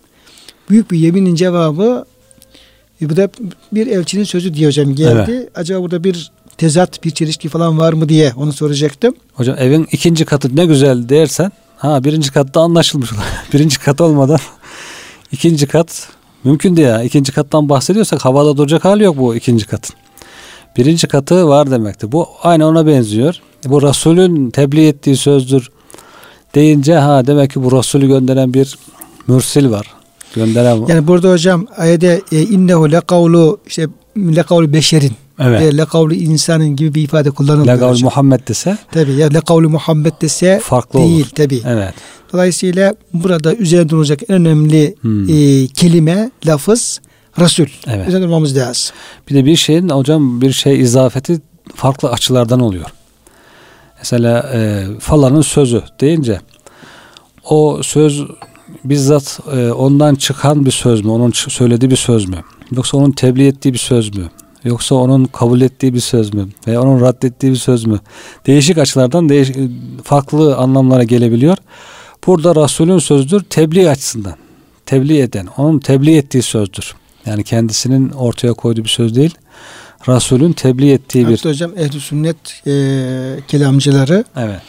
büyük 0.69 0.91
bir 0.91 0.97
yeminin 0.97 1.35
cevabı 1.35 2.05
e, 3.01 3.09
bu 3.09 3.17
da 3.17 3.29
bir 3.71 3.87
elçinin 3.87 4.23
sözü 4.23 4.53
diye 4.53 4.67
hocam 4.67 4.95
geldi. 4.95 5.31
Evet. 5.31 5.49
Acaba 5.55 5.81
burada 5.81 6.03
bir 6.03 6.31
tezat, 6.57 7.03
bir 7.03 7.11
çelişki 7.11 7.49
falan 7.49 7.79
var 7.79 7.93
mı 7.93 8.09
diye 8.09 8.33
onu 8.37 8.53
soracaktım. 8.53 9.15
Hocam 9.33 9.55
evin 9.59 9.87
ikinci 9.91 10.25
katı 10.25 10.55
ne 10.55 10.65
güzel 10.65 11.09
dersen 11.09 11.51
ha 11.77 12.03
birinci 12.03 12.31
katta 12.31 12.61
anlaşılmış. 12.61 13.09
birinci 13.53 13.79
kat 13.79 14.01
olmadan 14.01 14.39
ikinci 15.31 15.67
kat 15.67 16.07
mümkün 16.43 16.75
değil 16.75 16.87
ya. 16.87 17.03
İkinci 17.03 17.31
kattan 17.31 17.69
bahsediyorsak 17.69 18.25
havada 18.25 18.57
duracak 18.57 18.85
hali 18.85 19.03
yok 19.03 19.17
bu 19.17 19.35
ikinci 19.35 19.65
katın. 19.65 19.95
Birinci 20.77 21.07
katı 21.07 21.47
var 21.47 21.71
demektir. 21.71 22.11
Bu 22.11 22.27
aynı 22.43 22.67
ona 22.67 22.87
benziyor. 22.87 23.35
Bu 23.65 23.81
Resulün 23.81 24.49
tebliğ 24.49 24.87
ettiği 24.87 25.17
sözdür 25.17 25.69
deyince 26.55 26.95
ha 26.95 27.27
demek 27.27 27.51
ki 27.51 27.63
bu 27.63 27.77
Resulü 27.77 28.07
gönderen 28.07 28.53
bir 28.53 28.77
mürsil 29.27 29.71
var. 29.71 29.98
Gönderen 30.35 30.85
Yani 30.87 31.07
burada 31.07 31.31
hocam 31.31 31.67
ayette 31.77 32.21
e, 32.31 32.41
innehu 32.41 32.91
lekavlu 32.91 33.59
işte 33.67 33.87
lekavlu 34.17 34.73
beşerin 34.73 35.11
evet. 35.39 35.61
ve 35.61 35.77
lekavlu 35.77 36.13
insanın 36.13 36.75
gibi 36.75 36.93
bir 36.95 37.03
ifade 37.03 37.31
kullanılıyor. 37.31 37.75
Legal 37.75 37.89
hocam. 37.89 38.03
Muhammed 38.03 38.47
dese 38.47 38.77
Tabi 38.91 39.11
ya 39.11 39.27
lekavlu 39.27 39.69
Muhammed 39.69 40.13
dese 40.21 40.59
farklı 40.63 40.99
değil 40.99 41.15
olur. 41.21 41.29
tabi. 41.29 41.61
Evet. 41.67 41.93
Dolayısıyla 42.33 42.95
burada 43.13 43.55
üzerinde 43.55 43.89
duracak 43.89 44.19
en 44.29 44.35
önemli 44.35 44.95
Hmm. 45.01 45.29
e, 45.29 45.67
kelime, 45.67 46.31
lafız 46.47 47.01
Resul. 47.39 47.65
Evet. 47.87 48.07
Üzerinde 48.07 48.25
durmamız 48.25 48.57
lazım. 48.57 48.95
Bir 49.29 49.35
de 49.35 49.45
bir 49.45 49.55
şeyin 49.55 49.89
hocam 49.89 50.41
bir 50.41 50.51
şey 50.51 50.79
izafeti 50.79 51.41
farklı 51.75 52.09
açılardan 52.09 52.59
oluyor. 52.59 52.85
Mesela 53.97 54.49
e, 54.53 54.83
falanın 54.99 55.41
sözü 55.41 55.83
deyince 56.01 56.39
o 57.43 57.79
söz 57.83 58.23
bizzat 58.83 59.39
e, 59.53 59.71
ondan 59.71 60.15
çıkan 60.15 60.65
bir 60.65 60.71
söz 60.71 61.05
mü? 61.05 61.11
Onun 61.11 61.31
söylediği 61.31 61.91
bir 61.91 61.95
söz 61.95 62.29
mü? 62.29 62.37
Yoksa 62.71 62.97
onun 62.97 63.11
tebliğ 63.11 63.47
ettiği 63.47 63.73
bir 63.73 63.79
söz 63.79 64.17
mü? 64.17 64.29
Yoksa 64.63 64.95
onun 64.95 65.25
kabul 65.25 65.61
ettiği 65.61 65.93
bir 65.93 65.99
söz 65.99 66.33
mü? 66.33 66.47
Veya 66.67 66.81
onun 66.81 67.01
reddettiği 67.01 67.51
bir 67.51 67.57
söz 67.57 67.85
mü? 67.85 67.99
Değişik 68.47 68.77
açılardan 68.77 69.29
değiş 69.29 69.51
farklı 70.03 70.55
anlamlara 70.55 71.03
gelebiliyor. 71.03 71.57
Burada 72.27 72.63
Resulün 72.63 72.99
sözüdür 72.99 73.43
tebliğ 73.43 73.89
açısından. 73.89 74.35
Tebliğ 74.85 75.19
eden, 75.19 75.47
onun 75.57 75.79
tebliğ 75.79 76.17
ettiği 76.17 76.41
sözdür. 76.41 76.95
Yani 77.25 77.43
kendisinin 77.43 78.09
ortaya 78.09 78.53
koyduğu 78.53 78.83
bir 78.83 78.89
söz 78.89 79.15
değil. 79.15 79.35
Resulün 80.07 80.53
tebliğ 80.53 80.91
ettiği 80.91 81.27
bir... 81.27 81.37
Hatta 81.37 81.49
hocam 81.49 81.71
ehli 81.77 81.99
sünnet 81.99 82.35
e, 82.67 82.71
kelamcıları 83.47 84.23
Evet. 84.37 84.61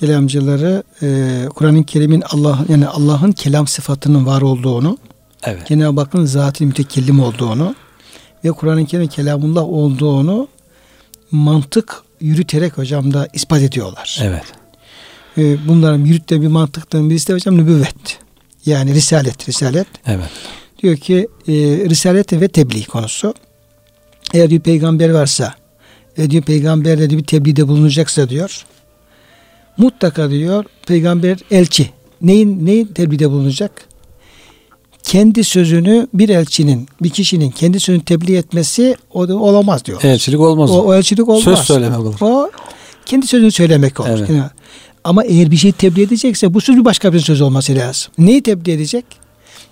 Kelamcıları 0.00 0.82
e, 1.02 1.48
Kur'an-ı 1.54 1.84
Kerim'in 1.84 2.22
Allah 2.30 2.64
yani 2.68 2.86
Allah'ın 2.86 3.32
kelam 3.32 3.66
sıfatının 3.66 4.26
var 4.26 4.42
olduğunu, 4.42 4.98
Evet. 5.44 5.66
Cenab-ı 5.66 6.00
Hakk'ın 6.00 6.24
zat-ı 6.24 6.64
mütekellim 6.64 7.20
olduğunu 7.20 7.74
ve 8.44 8.50
Kur'an-ı 8.50 8.86
Kerim'in 8.86 9.08
kelamullah 9.08 9.62
olduğunu 9.62 10.48
mantık 11.30 12.02
yürüterek 12.20 12.78
hocam 12.78 13.14
da 13.14 13.28
ispat 13.32 13.62
ediyorlar. 13.62 14.20
Evet. 14.22 14.44
E, 15.38 15.68
bunların 15.68 16.04
yürüttüğü 16.04 16.42
bir 16.42 16.46
mantıktan 16.46 17.10
birisi 17.10 17.28
de 17.28 17.32
hocam 17.32 17.56
nübüvvet. 17.56 18.18
Yani 18.66 18.94
risalet, 18.94 19.48
risalet. 19.48 19.86
Evet. 20.06 20.30
Diyor 20.82 20.96
ki 20.96 21.28
e, 21.48 21.52
risalet 21.88 22.32
ve 22.32 22.48
tebliğ 22.48 22.84
konusu. 22.84 23.34
Eğer 24.34 24.50
bir 24.50 24.60
peygamber 24.60 25.10
varsa 25.10 25.54
ve 26.18 26.30
diyor 26.30 26.42
peygamber 26.42 26.98
de 26.98 27.10
bir 27.10 27.24
tebliğde 27.24 27.68
bulunacaksa 27.68 28.28
diyor. 28.28 28.64
Mutlaka 29.78 30.30
diyor 30.30 30.64
peygamber 30.86 31.38
elçi. 31.50 31.90
Neyin 32.22 32.66
neyin 32.66 32.86
tebliğde 32.86 33.30
bulunacak? 33.30 33.88
Kendi 35.02 35.44
sözünü 35.44 36.06
bir 36.14 36.28
elçinin, 36.28 36.88
bir 37.02 37.10
kişinin 37.10 37.50
kendi 37.50 37.80
sözünü 37.80 38.04
tebliğ 38.04 38.36
etmesi 38.36 38.96
o 39.14 39.28
da 39.28 39.36
olamaz 39.36 39.84
diyor. 39.84 40.02
Elçilik 40.02 40.40
olmaz. 40.40 40.70
O, 40.70 40.82
o 40.82 40.94
elçilik 40.94 41.28
olmaz. 41.28 41.44
Söz 41.44 41.58
söylemek 41.58 41.98
olur. 41.98 42.14
O 42.20 42.50
kendi 43.06 43.26
sözünü 43.26 43.52
söylemek 43.52 44.00
olur. 44.00 44.08
Evet. 44.08 44.30
Yani 44.30 44.42
Ama 45.04 45.24
eğer 45.24 45.50
bir 45.50 45.56
şey 45.56 45.72
tebliğ 45.72 46.02
edecekse 46.02 46.54
bu 46.54 46.60
söz 46.60 46.76
bir 46.76 46.84
başka 46.84 47.12
bir 47.12 47.20
söz 47.20 47.40
olması 47.40 47.74
lazım. 47.74 48.12
Neyi 48.18 48.42
tebliğ 48.42 48.72
edecek? 48.72 49.04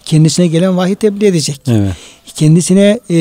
Kendisine 0.04 0.46
gelen 0.46 0.76
vahiy 0.76 0.94
tebliğ 0.94 1.26
edecek. 1.26 1.60
Evet. 1.66 1.92
Kendisine 2.36 3.00
e, 3.10 3.16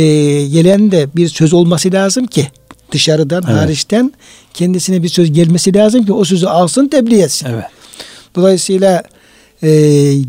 gelen 0.48 0.92
de 0.92 1.08
bir 1.16 1.28
söz 1.28 1.54
olması 1.54 1.92
lazım 1.92 2.28
ki 2.28 2.48
dışarıdan, 2.92 3.44
Evet. 3.48 3.58
hariçten 3.62 4.14
kendisine 4.54 5.04
bir 5.04 5.10
söz 5.10 5.32
gelmesi 5.32 5.76
lazım 5.76 6.06
ki 6.06 6.14
o 6.14 6.26
sözü 6.26 6.48
alsın 6.48 6.88
tebliğ 6.88 7.22
etsin. 7.22 7.48
Evet. 7.50 7.66
Dolayısıyla 8.36 9.04
e, 9.64 9.70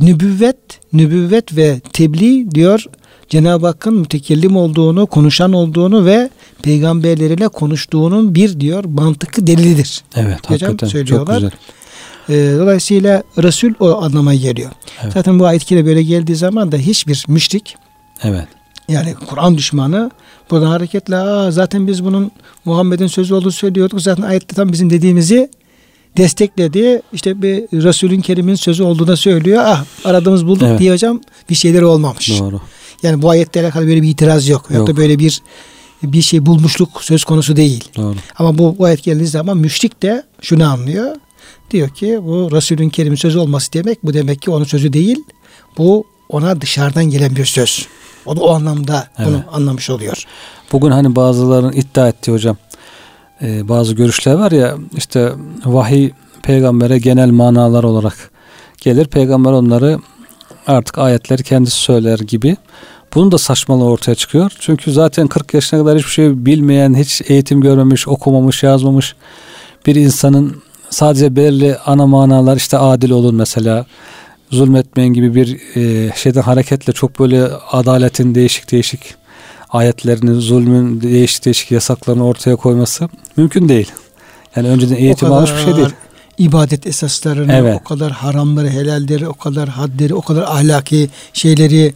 nübüvvet, 0.00 0.56
nübüvvet 0.92 1.56
ve 1.56 1.80
tebliğ 1.92 2.50
diyor 2.50 2.84
Cenab-ı 3.28 3.66
Hakk'ın 3.66 3.94
mütekellim 3.94 4.56
olduğunu, 4.56 5.06
konuşan 5.06 5.52
olduğunu 5.52 6.04
ve 6.04 6.30
peygamberleriyle 6.62 7.48
konuştuğunun 7.48 8.34
bir 8.34 8.60
diyor 8.60 8.84
mantıklı 8.84 9.46
delilidir. 9.46 10.02
Evet. 10.16 10.38
Hocam 10.50 10.50
hakikaten. 10.50 10.76
Çok 10.76 10.88
söylüyorlar. 10.90 11.34
güzel. 11.34 11.50
E, 12.28 12.58
dolayısıyla 12.58 13.22
Resul 13.38 13.72
o 13.80 14.02
anlama 14.02 14.34
geliyor. 14.34 14.70
Evet. 15.02 15.12
Zaten 15.12 15.38
bu 15.38 15.46
ayet 15.46 15.70
böyle 15.70 16.02
geldiği 16.02 16.36
zaman 16.36 16.72
da 16.72 16.76
hiçbir 16.76 17.25
müşrik 17.28 17.76
Evet. 18.22 18.48
Yani 18.88 19.14
Kur'an 19.26 19.59
düşmanı 19.59 20.11
buradan 20.50 20.66
hareketle 20.66 21.16
Aa, 21.16 21.50
zaten 21.50 21.87
biz 21.87 22.05
bunun 22.05 22.31
Muhammed'in 22.64 23.07
sözü 23.07 23.35
olduğunu 23.35 23.52
söylüyorduk. 23.52 24.00
Zaten 24.00 24.23
ayette 24.23 24.55
tam 24.57 24.73
bizim 24.73 24.90
dediğimizi 24.90 25.50
destekledi. 26.16 27.02
İşte 27.12 27.43
bir 27.43 27.83
Resulün 27.83 28.21
Kerim'in 28.21 28.55
sözü 28.55 28.83
olduğunu 28.83 29.16
söylüyor. 29.16 29.62
Ah 29.66 29.85
aradığımız 30.05 30.47
bulduk 30.47 30.69
Evet. 30.69 30.81
diye 30.81 30.93
hocam 30.93 31.21
bir 31.50 31.55
şeyleri 31.55 31.85
olmamış. 31.85 32.40
Doğru. 32.40 32.61
Yani 33.02 33.23
bu 33.23 33.31
ayetle 33.31 33.61
alakalı 33.61 33.87
böyle 33.87 34.02
bir 34.02 34.09
itiraz 34.09 34.49
yok. 34.49 34.71
Yok 34.71 34.87
da 34.87 34.90
Yok. 34.90 34.99
böyle 34.99 35.19
bir 35.19 35.43
bir 36.02 36.23
şey 36.23 36.47
bulmuşluk 36.47 37.05
söz 37.05 37.25
konusu 37.25 37.57
değil. 37.57 37.85
Doğru. 37.97 38.16
Ama 38.38 38.59
bu, 38.59 38.76
bu 38.78 38.85
ayet 38.85 39.02
geldiği 39.02 39.26
zaman 39.26 39.57
müşrik 39.57 40.02
de 40.02 40.23
şunu 40.43 40.69
anlıyor. 40.71 41.16
Diyor 41.71 41.88
ki 41.88 42.19
bu 42.23 42.49
Resulün 42.52 42.88
Kerim'in 42.88 43.16
sözü 43.16 43.38
olması 43.38 43.73
demek 43.73 44.05
bu 44.05 44.14
demek 44.14 44.43
ki 44.43 44.50
onun 44.50 44.64
sözü 44.64 44.93
değil. 44.93 45.19
Bu 45.78 46.05
ona 46.28 46.61
dışarıdan 46.61 47.05
gelen 47.05 47.37
bir 47.37 47.45
söz. 47.45 47.87
O 48.26 48.37
da 48.37 48.40
o 48.40 48.50
anlamda 48.54 49.06
bunu 49.18 49.28
Evet. 49.28 49.45
anlamış 49.52 49.90
oluyor. 49.90 50.25
Bugün 50.73 50.90
hani 50.90 51.16
bazıların 51.16 51.73
iddia 51.73 52.09
ettiği 52.09 52.33
hocam 52.33 52.56
e, 53.42 53.68
bazı 53.68 53.95
görüşler 53.95 54.35
var 54.35 54.52
ya 54.52 54.75
işte 54.97 55.33
vahiy 55.64 56.11
peygambere 56.42 56.99
genel 56.99 57.30
manalar 57.30 57.85
olarak 57.85 58.30
gelir. 58.80 59.06
Peygamber 59.06 59.52
onları 59.52 59.99
artık 60.66 60.99
ayetleri 60.99 61.42
kendisi 61.42 61.76
söyler 61.76 62.18
gibi. 62.18 62.56
Bunun 63.14 63.33
da 63.33 63.38
saçmalığı 63.38 63.85
ortaya 63.85 64.14
çıkıyor. 64.14 64.52
Çünkü 64.59 64.92
zaten 64.92 65.26
40 65.26 65.54
yaşına 65.54 65.80
kadar 65.80 65.99
hiçbir 65.99 66.11
şey 66.11 66.47
bilmeyen, 66.47 66.95
hiç 66.95 67.23
eğitim 67.26 67.61
görmemiş, 67.61 68.09
okumamış, 68.09 68.62
yazmamış 68.62 69.14
bir 69.87 69.95
insanın 69.95 70.62
sadece 70.90 71.37
belirli 71.37 71.76
ana 71.87 72.06
manalar 72.06 72.56
işte 72.56 72.78
adil 72.78 73.11
olun 73.11 73.35
mesela 73.35 73.87
zulmetmeyin 74.50 75.14
gibi 75.14 75.34
bir 75.34 75.76
e, 75.76 76.12
şeyden 76.16 76.42
hareketle 76.42 76.92
çok 76.92 77.18
böyle 77.18 77.44
adaletin 77.70 78.34
değişik 78.34 78.72
değişik 78.72 79.14
ayetlerini, 79.68 80.34
zulmün 80.34 81.00
değişik 81.00 81.44
değişik 81.44 81.70
yasaklarını 81.70 82.26
ortaya 82.26 82.56
koyması 82.56 83.08
mümkün 83.36 83.68
değil. 83.68 83.92
Yani 84.56 84.68
önceden 84.68 84.96
eğitim 84.96 85.32
almış 85.32 85.52
bir 85.52 85.64
şey 85.64 85.76
değil. 85.76 85.88
ibadet 86.38 86.86
esaslarını, 86.86 87.52
Evet. 87.52 87.80
o 87.80 87.84
kadar 87.84 88.12
haramları, 88.12 88.68
helalleri, 88.68 89.28
o 89.28 89.34
kadar 89.34 89.68
hadleri, 89.68 90.14
o 90.14 90.22
kadar 90.22 90.42
ahlaki 90.42 91.08
şeyleri 91.32 91.94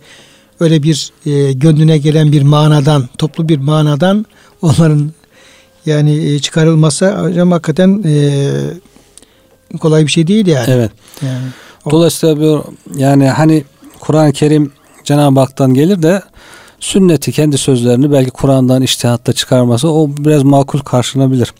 öyle 0.60 0.82
bir 0.82 1.12
e, 1.26 1.52
gönlüne 1.52 1.98
gelen 1.98 2.32
bir 2.32 2.42
manadan, 2.42 3.08
toplu 3.18 3.48
bir 3.48 3.58
manadan 3.58 4.26
onların 4.62 5.12
yani 5.86 6.26
e, 6.26 6.38
çıkarılması 6.38 7.20
hocam 7.20 7.52
hakikaten 7.52 8.02
e, 8.06 8.40
kolay 9.78 10.06
bir 10.06 10.10
şey 10.10 10.26
değil 10.26 10.46
yani. 10.46 10.70
Evet. 10.70 10.90
yani 11.22 11.38
Dolayısıyla 11.90 12.40
bir, 12.40 12.60
yani 13.00 13.28
hani 13.28 13.64
Kur'an-ı 14.00 14.32
Kerim 14.32 14.72
Cenab-ı 15.04 15.40
Hak'tan 15.40 15.74
gelir 15.74 16.02
de 16.02 16.22
sünneti 16.80 17.32
kendi 17.32 17.58
sözlerini 17.58 18.12
belki 18.12 18.30
Kur'an'dan 18.30 18.82
iştihatta 18.82 19.32
çıkarması 19.32 19.88
o 19.88 20.08
biraz 20.18 20.42
makul 20.42 20.78
karşılanabilir. 20.78 21.54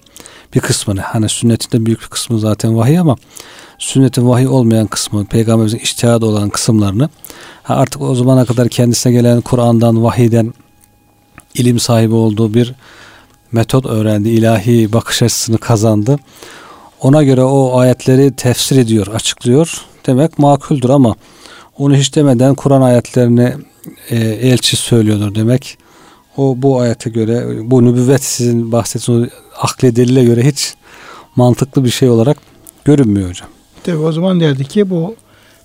Bir 0.55 0.61
kısmını 0.61 1.01
hani 1.01 1.29
sünnetin 1.29 1.73
de 1.73 1.87
büyük 1.87 2.01
bir 2.01 2.07
kısmı 2.07 2.39
zaten 2.39 2.77
vahiy 2.77 2.99
ama 2.99 3.17
sünnetin 3.79 4.29
vahiy 4.29 4.49
olmayan 4.49 4.87
kısmı 4.87 5.25
peygamberimizin 5.25 5.79
iştihadı 5.79 6.27
olan 6.27 6.51
kısımlarını 6.51 7.09
artık 7.69 8.03
o 8.03 8.15
zamana 8.15 8.45
kadar 8.45 8.69
kendisine 8.69 9.13
gelen 9.13 9.41
Kur'an'dan 9.41 10.03
vahiyden 10.03 10.55
ilim 11.55 11.79
sahibi 11.79 12.15
olduğu 12.15 12.55
bir 12.55 12.75
metot 13.53 13.87
öğrendi. 13.87 14.29
ilahi 14.29 14.93
bakış 14.93 15.23
açısını 15.23 15.59
kazandı. 15.59 16.19
Ona 17.01 17.23
göre 17.23 17.43
o 17.43 17.79
ayetleri 17.79 18.37
tefsir 18.37 18.77
ediyor, 18.77 19.07
açıklıyor. 19.07 19.85
Demek 20.07 20.39
makuldür 20.39 20.89
ama 20.89 21.15
onu 21.79 21.97
hiç 21.97 22.15
demeden 22.15 22.55
Kur'an 22.55 22.83
ayetlerini 22.83 23.53
e, 24.11 24.17
elçi 24.19 24.77
söylüyordur 24.77 25.35
demek. 25.35 25.79
O 26.37 26.55
bu 26.57 26.81
ayete 26.81 27.11
göre 27.11 27.47
bu 27.71 27.85
nübüvvet 27.85 28.25
sizin 28.25 28.73
bahsettiğiniz 28.73 29.29
o 29.33 29.37
akli 29.61 29.97
delile 29.97 30.25
göre 30.25 30.47
hiç 30.47 30.75
mantıklı 31.37 31.85
bir 31.85 31.91
şey 31.91 32.11
olarak 32.11 32.39
görünmüyor 32.85 33.29
hocam. 33.29 33.49
Tabii 33.85 33.97
o 33.97 34.13
zaman 34.13 34.41
derdi 34.41 34.65
ki 34.65 34.91
bu 34.91 35.17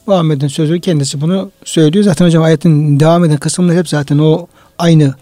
Muhammed'in 0.08 0.48
sözü 0.48 0.80
kendisi 0.80 1.22
bunu 1.22 1.52
söylüyor. 1.66 2.06
Zaten 2.06 2.26
hocam 2.26 2.44
ayetin 2.44 3.00
devam 3.00 3.26
eden 3.26 3.38
kısımları 3.38 3.78
hep 3.78 3.90
zaten 3.90 4.18
o 4.18 4.48
aynı 4.78 5.14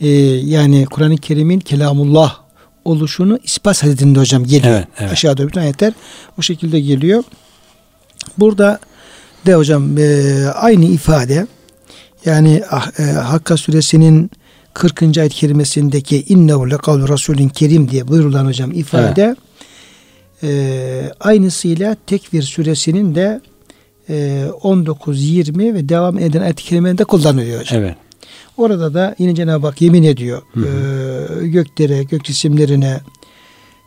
e, 0.00 0.08
yani 0.08 0.86
Kur'an-ı 0.86 1.16
Kerim'in 1.16 1.60
kelamullah 1.60 2.38
oluşunu 2.84 3.38
ispat 3.44 3.82
hadisinde 3.82 4.18
hocam 4.18 4.44
geliyor. 4.44 4.74
Evet, 4.74 4.88
evet. 4.98 5.12
Aşağıda 5.12 5.48
bütün 5.48 5.60
ayetler 5.60 5.92
o 6.38 6.42
şekilde 6.42 6.80
geliyor. 6.80 7.24
Burada 8.38 8.78
de 9.46 9.54
hocam 9.54 9.98
e, 9.98 10.46
aynı 10.54 10.84
ifade 10.84 11.46
yani 12.24 12.62
ah, 12.70 13.00
e, 13.00 13.02
Hakka 13.02 13.56
suresinin 13.56 14.30
40. 14.74 15.18
ayet 15.18 15.34
kerimesindeki 15.34 16.24
innehu 16.28 16.70
lekavlu 16.70 17.08
rasulün 17.08 17.48
kerim 17.48 17.90
diye 17.90 18.08
buyurulan 18.08 18.46
hocam 18.46 18.72
ifade 18.72 19.36
e, 20.42 21.12
aynısıyla 21.20 21.96
Tekvir 22.06 22.42
suresinin 22.42 23.14
de 23.14 23.40
e, 24.08 24.46
19, 24.62 25.22
20 25.24 25.74
ve 25.74 25.88
devam 25.88 26.18
eden 26.18 26.40
ayet 26.40 26.60
kerimelerinde 26.60 27.04
kullanılıyor 27.04 27.60
hocam. 27.60 27.82
Evet. 27.82 27.96
Orada 28.56 28.94
da 28.94 29.14
yine 29.18 29.34
Cenab-ı 29.34 29.66
Hak 29.66 29.82
yemin 29.82 30.02
ediyor. 30.02 30.42
E, 30.56 31.46
göklere, 31.46 32.02
gök 32.02 32.24
cisimlerine, 32.24 33.00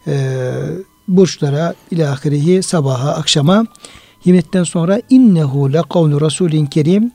e, 0.08 0.52
burçlara, 1.08 1.74
ilahirihi, 1.92 2.64
sabaha, 2.64 3.12
akşama 3.12 3.66
yemekten 4.26 4.64
sonra 4.64 5.02
innehu 5.10 5.74
le 5.74 5.82
kavlu 5.90 6.22
rasulin 6.22 6.66
kerim 6.66 7.12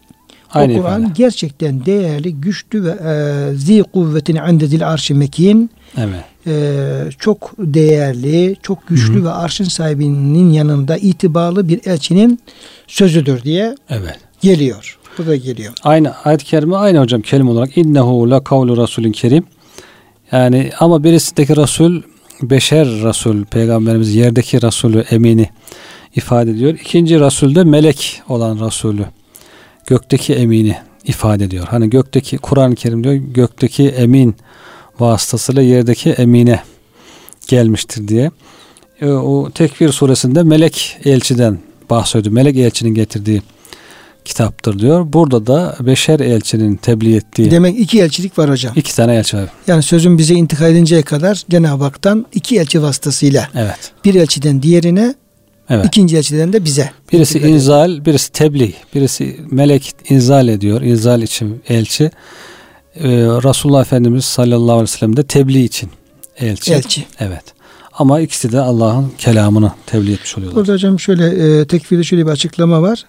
Aynı 0.55 0.75
o 0.75 0.83
Kur'an 0.83 1.12
gerçekten 1.14 1.87
değerli, 1.87 2.35
güçlü 2.35 2.85
ve 2.85 2.90
e, 2.90 3.55
zi 3.55 3.83
kuvvetin 3.93 4.37
indedil 4.37 4.88
arşi 4.88 5.14
mekin 5.14 5.71
Evet. 5.97 6.25
e, 6.47 7.11
çok 7.19 7.52
değerli, 7.59 8.57
çok 8.62 8.87
güçlü 8.87 9.25
ve 9.25 9.31
arşın 9.31 9.64
sahibinin 9.64 10.50
yanında 10.50 10.97
itibarlı 10.97 11.69
bir 11.69 11.81
elçinin 11.87 12.40
sözüdür 12.87 13.43
diye 13.43 13.75
Evet. 13.90 14.19
geliyor. 14.40 14.99
Bu 15.19 15.26
da 15.26 15.37
geliyor. 15.37 15.73
Aynı 15.83 16.12
ayet-i 16.25 16.45
kerime 16.45 16.76
aynı 16.76 16.99
hocam 16.99 17.21
kelime 17.23 17.50
olarak 17.50 17.79
innehu 17.79 18.31
la 18.31 18.45
kavlu 18.45 18.76
rasulün 18.76 19.12
kerim. 19.12 19.45
Yani 20.33 20.71
ama 20.81 21.05
birisindeki 21.05 21.57
rasul 21.57 22.02
beşer 22.43 22.88
rasul 23.02 23.45
peygamberimiz 23.45 24.14
yerdeki 24.14 24.62
rasulü 24.62 25.05
emini 25.11 25.49
ifade 26.17 26.50
ediyor. 26.50 26.75
İkinci 26.75 27.21
rasul 27.21 27.55
de 27.55 27.64
melek 27.64 28.23
olan 28.29 28.61
rasulü 28.61 29.05
gökteki 29.87 30.35
emini 30.35 30.76
ifade 31.05 31.45
ediyor. 31.45 31.67
Hani 31.71 31.90
gökteki 31.90 32.38
Kur'an-ı 32.38 32.75
Kerim 32.75 33.05
diyor 33.05 33.14
gökteki 33.14 33.88
emin 33.88 34.37
vasıtasıyla 35.00 35.62
yerdeki 35.62 36.11
emine 36.11 36.62
gelmiştir 37.49 38.09
diye. 38.09 38.31
E, 39.00 39.07
O 39.07 39.50
Tekvir 39.50 39.88
suresinde 39.93 40.43
melek 40.43 40.99
elçiden 41.05 41.59
bahsediyor. 41.90 42.35
Melek 42.35 42.57
elçinin 42.57 42.95
getirdiği 42.95 43.43
kitaptır 44.25 44.79
diyor. 44.79 45.12
Burada 45.12 45.47
da 45.47 45.76
beşer 45.81 46.21
elçinin 46.21 46.76
tebliğ 46.76 47.17
ettiği 47.17 47.50
Demek 47.50 47.81
iki 47.81 48.00
elçilik 48.02 48.38
var 48.38 48.50
hocam. 48.50 48.73
iki 48.76 48.97
tane 48.97 49.14
elçi 49.17 49.37
var. 49.37 49.49
Yani 49.67 49.83
sözün 49.83 50.19
bize 50.19 50.35
intikal 50.35 50.71
edinceye 50.73 51.02
kadar 51.02 51.43
Cenab-ı 51.50 51.85
Hak'tan 51.85 52.26
iki 52.33 52.59
elçi 52.59 52.83
vasıtasıyla 52.83 53.49
Evet. 53.55 53.93
bir 54.05 54.14
elçiden 54.14 54.62
diğerine, 54.62 55.14
Evet. 55.71 55.87
ikinci 55.87 56.17
elçiden 56.17 56.53
de 56.53 56.65
bize. 56.65 56.91
Birisi 57.12 57.39
ediyor. 57.39 57.55
inzal, 57.55 58.05
birisi 58.05 58.33
tebliğ. 58.33 58.75
Birisi 58.95 59.41
melek 59.50 59.95
inzal 60.09 60.49
ediyor. 60.49 60.83
İnzal 60.83 61.23
için 61.23 61.62
elçi. 61.69 62.05
Ee, 62.95 63.09
Resulullah 63.19 63.81
Efendimiz 63.81 64.25
sallallahu 64.25 64.73
aleyhi 64.73 64.83
ve 64.83 64.87
sellem 64.87 65.17
de 65.17 65.23
tebliğ 65.23 65.65
için 65.65 65.91
elçi. 66.39 66.73
elçi. 66.73 67.05
Evet. 67.21 67.43
Ama 67.93 68.21
ikisi 68.21 68.53
de 68.53 68.61
Allah'ın 68.61 69.12
kelamını 69.19 69.73
tebliğ 69.87 70.12
etmiş 70.12 70.39
oluyorlar. 70.39 70.57
Burada 70.57 70.73
hocam 70.73 71.00
şöyle 71.00 71.61
e, 71.61 71.67
tekfirde 71.67 72.05
şöyle 72.05 72.27
bir 72.27 72.31
açıklama 72.31 72.83
var. 72.83 73.05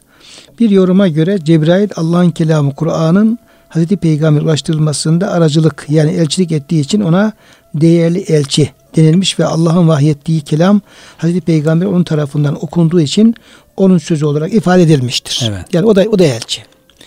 Bir 0.59 0.69
yoruma 0.69 1.07
göre 1.07 1.39
Cebrail 1.43 1.89
Allah'ın 1.95 2.31
kelamı 2.31 2.75
Kur'an'ın 2.75 3.39
Hazreti 3.69 3.97
Peygamber 3.97 4.41
ulaştırılmasında 4.41 5.31
aracılık 5.31 5.85
yani 5.89 6.11
elçilik 6.11 6.51
ettiği 6.51 6.81
için 6.81 7.01
ona 7.01 7.33
değerli 7.75 8.19
elçi 8.19 8.71
denilmiş 8.95 9.39
ve 9.39 9.45
Allah'ın 9.45 9.87
vahyettiği 9.87 10.41
kelam 10.41 10.81
Hazreti 11.17 11.41
Peygamber 11.41 11.85
onun 11.85 12.03
tarafından 12.03 12.63
okunduğu 12.63 13.01
için 13.01 13.35
onun 13.77 13.97
sözü 13.97 14.25
olarak 14.25 14.53
ifade 14.53 14.81
edilmiştir. 14.81 15.43
Evet. 15.49 15.65
Yani 15.73 15.85
o 15.85 15.95
da 15.95 16.05
o 16.11 16.19
da 16.19 16.23
elçi. 16.23 16.61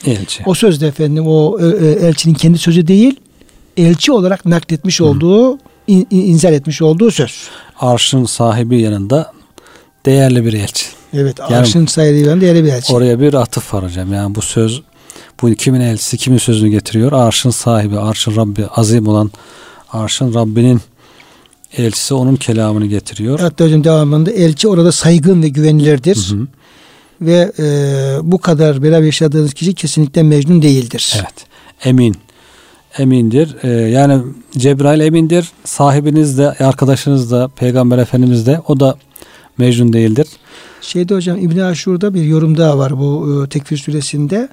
Elçi. 0.06 0.42
O 0.46 0.54
söz 0.54 0.80
de 0.80 0.86
efendim 0.86 1.24
o 1.26 1.58
e, 1.60 1.66
e, 1.86 1.90
elçinin 2.06 2.34
kendi 2.34 2.58
sözü 2.58 2.86
değil, 2.86 3.20
elçi 3.76 4.12
olarak 4.12 4.46
nakletmiş 4.46 5.00
olduğu, 5.00 5.58
in- 5.86 6.06
in- 6.10 6.26
inzal 6.26 6.52
etmiş 6.52 6.82
olduğu 6.82 7.10
söz. 7.10 7.48
Arşın 7.80 8.24
sahibi 8.24 8.80
yanında 8.80 9.32
değerli 10.06 10.44
bir 10.44 10.52
elçi. 10.52 10.86
Evet, 11.14 11.38
Yani- 11.38 11.56
arşın 11.56 11.86
sahibi 11.86 12.40
değerli 12.40 12.64
bir 12.64 12.68
elçi. 12.72 12.92
Oraya 12.92 13.20
bir 13.20 13.34
atıf 13.34 13.74
var 13.74 13.84
hocam. 13.84 14.12
Yani 14.12 14.34
bu 14.34 14.42
söz 14.42 14.82
bu 15.42 15.54
kimin 15.54 15.80
elçisi 15.80 16.16
kimin 16.16 16.38
sözünü 16.38 16.70
getiriyor? 16.70 17.12
Arşın 17.12 17.50
sahibi, 17.50 17.98
arşın 17.98 18.36
Rabbi 18.36 18.66
azim 18.66 19.08
olan 19.08 19.30
arşın 19.92 20.34
Rabbinin 20.34 20.80
elçisi 21.76 22.14
onun 22.14 22.36
kelamını 22.36 22.86
getiriyor. 22.86 23.40
Hatta 23.40 23.64
hocam 23.64 23.84
devamında 23.84 24.30
elçi 24.30 24.68
orada 24.68 24.92
saygın 24.92 25.42
ve 25.42 25.48
güvenilirdir. 25.48 26.16
Hı 26.30 26.36
hı. 26.36 26.46
Ve 27.20 27.52
e, 27.58 27.64
bu 28.22 28.38
kadar 28.38 28.82
beraber 28.82 29.06
yaşadığınız 29.06 29.54
kişi 29.54 29.74
kesinlikle 29.74 30.22
mecnun 30.22 30.62
değildir. 30.62 31.14
Evet. 31.16 31.46
Emin. 31.84 32.16
Emindir. 32.98 33.56
Ee, 33.62 33.68
yani 33.68 34.22
Cebrail 34.58 35.00
emindir. 35.00 35.50
Sahibiniz 35.64 36.38
de, 36.38 36.52
arkadaşınız 36.52 37.30
da, 37.30 37.48
Peygamber 37.48 37.98
Efendimiz 37.98 38.46
de 38.46 38.60
o 38.68 38.80
da 38.80 38.96
mecnun 39.58 39.92
değildir. 39.92 40.26
Şeyde 40.80 41.14
hocam 41.14 41.38
İbn 41.38 41.58
Aşur'da 41.58 42.14
bir 42.14 42.22
yorum 42.22 42.56
daha 42.56 42.78
var 42.78 42.98
bu 42.98 43.42
e, 43.44 43.48
Tekfir 43.48 43.76
suresinde. 43.76 44.48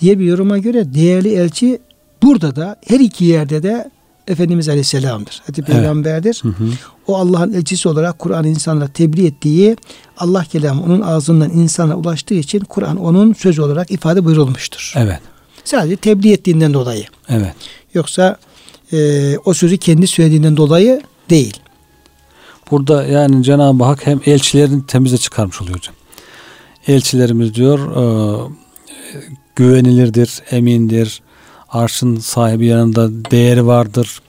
Diye 0.00 0.18
bir 0.18 0.24
yoruma 0.24 0.58
göre 0.58 0.94
değerli 0.94 1.34
elçi 1.34 1.78
burada 2.22 2.56
da 2.56 2.76
her 2.86 3.00
iki 3.00 3.24
yerde 3.24 3.62
de 3.62 3.90
Efendimiz 4.28 4.68
Aleyhisselam'dır. 4.68 5.42
Evet. 5.44 5.66
Peygamberdir. 5.66 6.40
Hı 6.42 6.48
hı. 6.48 6.68
O 7.06 7.16
Allah'ın 7.16 7.52
elçisi 7.52 7.88
olarak 7.88 8.18
Kur'an'ı 8.18 8.48
insanlara 8.48 8.88
tebliğ 8.88 9.26
ettiği 9.26 9.76
Allah 10.18 10.44
kelamı 10.44 10.82
onun 10.82 11.00
ağzından 11.00 11.50
insana 11.50 11.96
ulaştığı 11.96 12.34
için 12.34 12.60
Kur'an 12.60 12.96
onun 12.96 13.32
sözü 13.32 13.62
olarak 13.62 13.90
ifade 13.90 14.24
buyurulmuştur. 14.24 14.92
Evet. 14.96 15.20
Sadece 15.64 15.96
tebliğ 15.96 16.32
ettiğinden 16.32 16.74
dolayı. 16.74 17.04
Evet. 17.28 17.54
Yoksa 17.94 18.36
e, 18.92 19.38
o 19.44 19.54
sözü 19.54 19.78
kendi 19.78 20.06
söylediğinden 20.06 20.56
dolayı 20.56 21.02
değil. 21.30 21.60
Burada 22.70 23.04
yani 23.04 23.44
Cenab-ı 23.44 23.84
Hak 23.84 24.06
hem 24.06 24.20
elçilerini 24.26 24.86
temize 24.86 25.18
çıkarmış 25.18 25.62
oluyor 25.62 25.76
hocam. 25.76 25.94
Elçilerimiz 26.86 27.54
diyor 27.54 27.78
e, 27.96 28.04
güvenilirdir, 29.56 30.42
emindir. 30.50 31.22
Arşın 31.72 32.16
sahibi 32.16 32.66
yanında 32.66 33.30
değeri 33.30 33.66
vardır. 33.66 34.20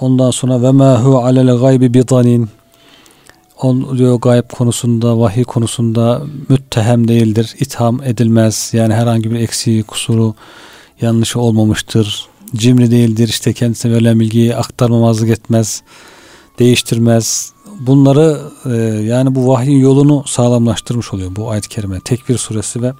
Ondan 0.00 0.30
sonra 0.30 0.62
ve 0.62 0.70
ma 0.70 1.04
hu 1.04 1.18
alel 1.18 1.58
gaybi 1.58 1.94
bidanin. 1.94 2.48
On 3.62 3.98
diyor 3.98 4.14
gayb 4.14 4.50
konusunda, 4.50 5.18
vahiy 5.18 5.44
konusunda 5.44 6.22
müttehem 6.48 7.08
değildir, 7.08 7.54
itham 7.60 8.02
edilmez. 8.02 8.70
Yani 8.72 8.94
herhangi 8.94 9.30
bir 9.30 9.40
eksiği, 9.40 9.82
kusuru, 9.82 10.34
yanlışı 11.00 11.40
olmamıştır. 11.40 12.26
Cimri 12.56 12.90
değildir, 12.90 13.28
işte 13.28 13.52
kendisine 13.52 13.92
verilen 13.92 14.20
bilgiyi 14.20 14.56
aktarmamazlık 14.56 15.30
etmez 15.30 15.82
değiştirmez. 16.58 17.52
Bunları 17.80 18.40
e, 18.66 18.76
yani 19.04 19.34
bu 19.34 19.48
vahyin 19.48 19.78
yolunu 19.78 20.24
sağlamlaştırmış 20.26 21.14
oluyor 21.14 21.36
bu 21.36 21.50
ayet-i 21.50 21.68
kerime. 21.68 22.00
Tekvir 22.00 22.38
suresi 22.38 22.82
ve 22.82 22.92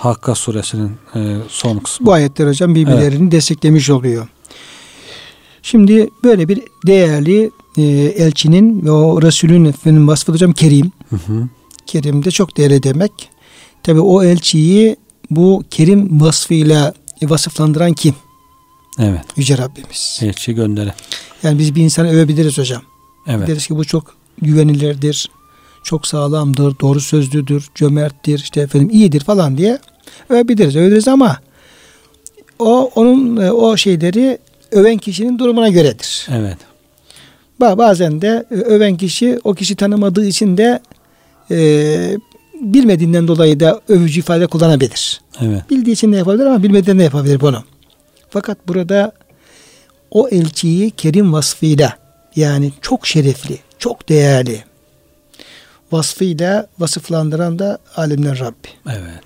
Hakka 0.00 0.34
suresinin 0.34 0.92
e, 1.14 1.36
son 1.48 1.78
kısmı. 1.78 2.06
Bu 2.06 2.12
ayetler 2.12 2.48
hocam 2.48 2.74
birbirlerini 2.74 3.30
desteklemiş 3.30 3.90
oluyor. 3.90 4.28
Şimdi 5.62 6.10
böyle 6.24 6.48
bir 6.48 6.62
değerli 6.86 7.50
e, 7.76 7.82
elçinin 8.16 8.86
ve 8.86 8.90
o 8.90 9.22
Resulün 9.22 9.64
efendim 9.64 10.08
vasfı 10.08 10.32
hocam 10.32 10.52
Kerim. 10.52 10.92
Hı 11.10 11.16
hı. 11.16 11.48
Kerim 11.86 12.24
de 12.24 12.30
çok 12.30 12.56
değerli 12.56 12.82
demek. 12.82 13.12
Tabi 13.82 14.00
o 14.00 14.22
elçiyi 14.22 14.96
bu 15.30 15.64
Kerim 15.70 16.20
vasfıyla 16.20 16.94
vasıflandıran 17.22 17.92
kim? 17.92 18.14
Evet. 18.98 19.24
Yüce 19.36 19.58
Rabbimiz. 19.58 20.20
Elçi 20.22 20.54
gönderi. 20.54 20.92
Yani 21.42 21.58
biz 21.58 21.74
bir 21.74 21.82
insanı 21.82 22.10
övebiliriz 22.10 22.58
hocam. 22.58 22.82
Evet. 23.26 23.48
Deriz 23.48 23.66
ki 23.66 23.76
bu 23.76 23.84
çok 23.84 24.14
güvenilirdir, 24.42 25.30
çok 25.84 26.06
sağlamdır, 26.06 26.78
doğru 26.80 27.00
sözlüdür, 27.00 27.70
cömerttir, 27.74 28.38
işte 28.38 28.60
efendim 28.60 28.90
iyidir 28.90 29.20
falan 29.20 29.58
diye 29.58 29.78
övebiliriz, 30.28 30.76
överiz 30.76 31.08
ama 31.08 31.38
o 32.58 32.90
onun 32.94 33.36
e, 33.36 33.52
o 33.52 33.76
şeyleri 33.76 34.38
öven 34.72 34.96
kişinin 34.98 35.38
durumuna 35.38 35.68
göredir. 35.68 36.26
Evet. 36.34 36.56
Ba- 37.60 37.78
Bazen 37.78 38.22
de 38.22 38.46
e, 38.50 38.54
öven 38.54 38.96
kişi 38.96 39.38
o 39.44 39.54
kişi 39.54 39.76
tanımadığı 39.76 40.26
için 40.26 40.56
de 40.56 40.80
e, 41.50 41.56
bilmediğinden 42.60 43.28
dolayı 43.28 43.60
da 43.60 43.80
övücü 43.88 44.20
ifade 44.20 44.46
kullanabilir. 44.46 45.20
Evet. 45.40 45.70
Bildiği 45.70 45.92
için 45.92 46.12
de 46.12 46.16
yapabilir 46.16 46.46
ama 46.46 46.62
bilmediğinden 46.62 46.98
de 46.98 47.02
yapabilir 47.04 47.40
bunu. 47.40 47.64
Fakat 48.30 48.68
burada 48.68 49.12
o 50.10 50.28
elçiyi 50.28 50.90
kerim 50.90 51.32
vasfıyla 51.32 51.96
yani 52.36 52.72
çok 52.80 53.06
şerefli, 53.06 53.58
çok 53.78 54.08
değerli. 54.08 54.64
vasfıyla 55.92 56.66
vasıflandıran 56.78 57.58
da 57.58 57.78
alemler 57.96 58.38
Rabbi. 58.38 58.68
Evet. 58.88 59.22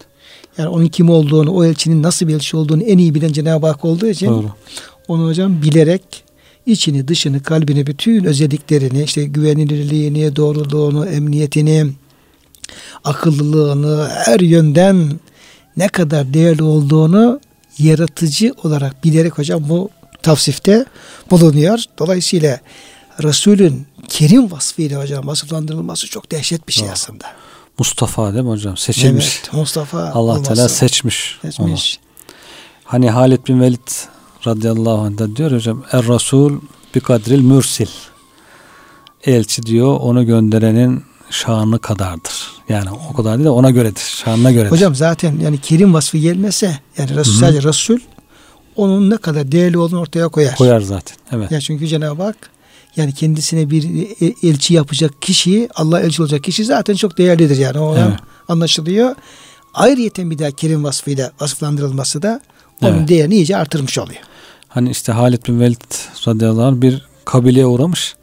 Yani 0.59 0.69
onun 0.69 0.87
kim 0.87 1.11
olduğunu, 1.11 1.51
o 1.51 1.64
elçinin 1.64 2.03
nasıl 2.03 2.29
bir 2.29 2.35
elçi 2.35 2.57
olduğunu 2.57 2.83
en 2.83 2.99
iyi 2.99 3.14
bilen 3.14 3.33
Cenab-ı 3.33 3.67
Hak 3.67 3.85
olduğu 3.85 4.07
için 4.07 4.27
Doğru. 4.27 4.51
onu 5.09 5.27
hocam 5.27 5.62
bilerek 5.62 6.25
içini, 6.67 7.09
dışını, 7.09 7.43
kalbini, 7.43 7.87
bütün 7.87 8.25
özelliklerini, 8.25 9.03
işte 9.03 9.25
güvenilirliğini, 9.25 10.37
doğruluğunu, 10.37 11.07
emniyetini, 11.07 11.87
akıllılığını, 13.05 14.09
her 14.09 14.40
yönden 14.40 15.11
ne 15.77 15.88
kadar 15.88 16.35
değerli 16.35 16.62
olduğunu 16.62 17.40
yaratıcı 17.79 18.55
olarak 18.64 19.05
bilerek 19.05 19.38
hocam 19.38 19.69
bu 19.69 19.90
tavsifte 20.23 20.85
bulunuyor. 21.31 21.85
Dolayısıyla 21.99 22.61
Resulün 23.23 23.87
kerim 24.09 24.53
vasfıyla 24.53 25.03
hocam 25.03 25.27
vasıflandırılması 25.27 26.07
çok 26.07 26.33
dehşet 26.33 26.69
bir 26.69 26.73
şey 26.73 26.85
Doğru. 26.85 26.93
aslında. 26.93 27.25
Mustafa 27.79 28.33
değil 28.33 28.45
mi 28.45 28.51
hocam? 28.51 28.77
Seçilmiş. 28.77 29.41
Evet, 29.45 29.53
Mustafa 29.53 30.11
Allah. 30.15 30.43
Teala 30.43 30.69
seçmiş. 30.69 31.39
onu. 31.45 31.53
seçmiş. 31.53 32.01
Hani 32.85 33.11
Halid 33.11 33.49
bin 33.49 33.61
Velid 33.61 33.89
radıyallahu 34.47 35.01
anh'da 35.01 35.37
diyor 35.37 35.53
hocam 35.53 35.85
Er 35.93 36.09
Rasul 36.09 36.61
bi 36.95 37.01
kadril 37.01 37.41
mürsil. 37.41 37.89
Elçi 39.25 39.63
diyor 39.63 39.97
onu 40.01 40.27
gönderenin 40.27 41.05
şanı 41.31 41.79
kadardır. 41.79 42.53
Yani 42.69 42.89
o 43.11 43.17
kadar 43.17 43.35
değil 43.35 43.45
de 43.45 43.51
ona 43.51 43.71
göredir. 43.71 44.01
Şanına 44.25 44.53
göredir. 44.53 44.71
Hocam 44.71 44.95
zaten 44.95 45.41
yani 45.41 45.61
kerim 45.61 45.95
vasfı 45.95 46.19
gelmese 46.19 46.79
yani 46.99 47.17
Resul, 47.17 47.33
sadece 47.33 47.69
Resul 47.69 47.99
onun 48.77 49.11
ne 49.11 49.17
kadar 49.17 49.53
değerli 49.53 49.79
olduğunu 49.79 50.01
ortaya 50.01 50.29
koyar. 50.29 50.55
koyar 50.55 50.81
zaten. 50.81 51.17
Evet. 51.33 51.51
Ya 51.51 51.61
çünkü 51.61 51.87
Cenab-ı 51.87 52.23
Hak 52.23 52.51
yani 52.96 53.14
kendisine 53.14 53.70
bir 53.70 53.85
e- 54.20 54.48
elçi 54.48 54.74
yapacak 54.74 55.22
kişiyi 55.22 55.68
Allah 55.74 56.00
elçi 56.00 56.22
olacak 56.22 56.44
kişi 56.44 56.64
zaten 56.64 56.94
çok 56.94 57.18
değerlidir 57.18 57.57
yani 57.57 57.78
o 57.78 57.96
Evet. 57.96 58.18
anlaşılıyor. 58.48 59.14
Ayrıyeten 59.74 60.30
bir 60.30 60.38
daha 60.38 60.50
kerim 60.50 60.85
vasfıyla 60.85 61.33
vasıflandırılması 61.40 62.22
da 62.22 62.40
onun 62.83 62.98
Evet. 62.98 63.09
değerini 63.09 63.35
iyice 63.35 63.57
artırmış 63.57 63.98
oluyor. 63.98 64.20
Hani 64.68 64.90
işte 64.90 65.12
Halid 65.12 65.46
bin 65.48 65.61
Velid 65.61 65.94
radıyallahu 66.28 66.64
anh 66.66 66.80
bir 66.80 67.07
kabileye 67.24 67.66
uğramış. 67.66 68.14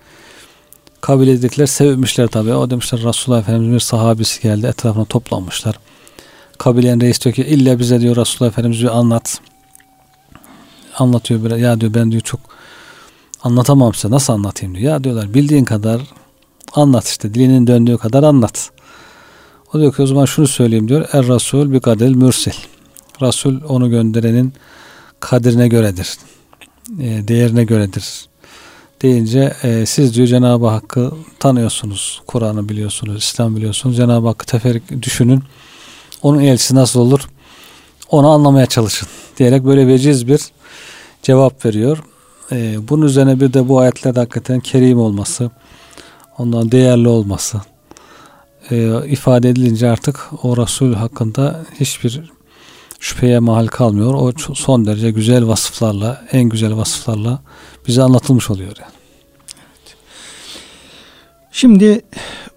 Kabiledekiler 1.01 1.65
sevmişler 1.65 2.27
tabii. 2.27 2.53
O 2.53 2.69
demişler 2.69 3.03
Resulullah 3.03 3.39
Efendimiz 3.39 3.73
bir 3.73 3.79
sahabesi 3.79 4.41
geldi. 4.41 4.65
Etrafına 4.67 5.05
toplanmışlar. 5.05 5.79
Kabilenin 6.57 7.01
reis 7.01 7.21
diyor 7.23 7.36
ki 7.36 7.41
illa 7.43 7.79
bize 7.79 8.01
diyor 8.01 8.15
Resulullah 8.15 8.51
Efendimiz 8.51 8.81
bir 8.81 8.97
anlat. 8.97 9.39
Anlatıyor 10.97 11.43
biraz. 11.45 11.60
Ya 11.60 11.81
diyor 11.81 11.93
ben 11.93 12.12
diyor 12.12 12.21
çok 12.21 12.39
anlatamam 13.43 13.93
size. 13.93 14.12
Nasıl 14.12 14.34
anlatayım 14.34 14.75
diyor. 14.75 14.93
Ya 14.93 15.04
diyorlar 15.04 15.34
bildiğin 15.34 15.65
kadar 15.65 16.01
anlat 16.73 17.08
işte. 17.08 17.34
Dilinin 17.34 17.67
döndüğü 17.67 17.97
kadar 17.97 18.23
anlat. 18.23 18.71
O 19.73 19.80
diyor 19.80 19.95
ki 19.95 20.01
o 20.01 20.06
zaman 20.06 20.25
şunu 20.25 20.47
söyleyeyim 20.47 20.88
diyor. 20.88 21.10
Er 21.13 21.27
Rasul 21.27 21.71
bir 21.71 21.80
kadel 21.80 22.12
mürsil. 22.15 22.54
Rasul 23.21 23.62
onu 23.67 23.89
gönderenin 23.89 24.54
kadirine 25.19 25.67
göredir. 25.67 26.17
E, 26.99 27.27
değerine 27.27 27.63
göredir. 27.63 28.25
Deyince 29.01 29.54
e, 29.63 29.86
siz 29.86 30.15
diyor 30.15 30.27
Cenab-ı 30.27 30.67
Hakk'ı 30.67 31.12
tanıyorsunuz. 31.39 32.21
Kur'an'ı 32.27 32.69
biliyorsunuz, 32.69 33.23
İslam 33.23 33.56
biliyorsunuz. 33.56 33.97
Cenab-ı 33.97 34.27
Hakk'ı 34.27 34.45
teferrik 34.45 35.01
düşünün. 35.01 35.43
Onun 36.21 36.39
elçisi 36.39 36.75
nasıl 36.75 36.99
olur? 36.99 37.30
Onu 38.10 38.30
anlamaya 38.30 38.65
çalışın. 38.65 39.08
Diyerek 39.38 39.65
böyle 39.65 39.88
veciz 39.88 40.27
bir 40.27 40.41
cevap 41.23 41.65
veriyor. 41.65 42.04
E, 42.52 42.88
bunun 42.90 43.06
üzerine 43.06 43.40
bir 43.40 43.54
de 43.54 43.70
bu 43.70 43.80
ayetlerde 43.80 44.20
hakikaten 44.20 44.60
kerim 44.60 45.00
olması, 45.00 45.52
ondan 46.38 46.72
değerli 46.72 47.08
olması 47.08 47.62
e, 48.72 49.08
ifade 49.08 49.50
edilince 49.50 49.90
artık 49.90 50.30
o 50.44 50.58
Resul 50.58 50.94
hakkında 50.94 51.66
hiçbir 51.80 52.22
şüpheye 53.00 53.40
mahal 53.40 53.68
kalmıyor. 53.68 54.14
O 54.14 54.54
son 54.56 54.86
derece 54.86 55.12
güzel 55.12 55.48
vasıflarla, 55.48 56.26
en 56.32 56.44
güzel 56.44 56.78
vasıflarla 56.78 57.40
bize 57.88 58.04
anlatılmış 58.04 58.50
oluyor. 58.50 58.76
Yani. 58.80 58.92
Şimdi 61.52 62.02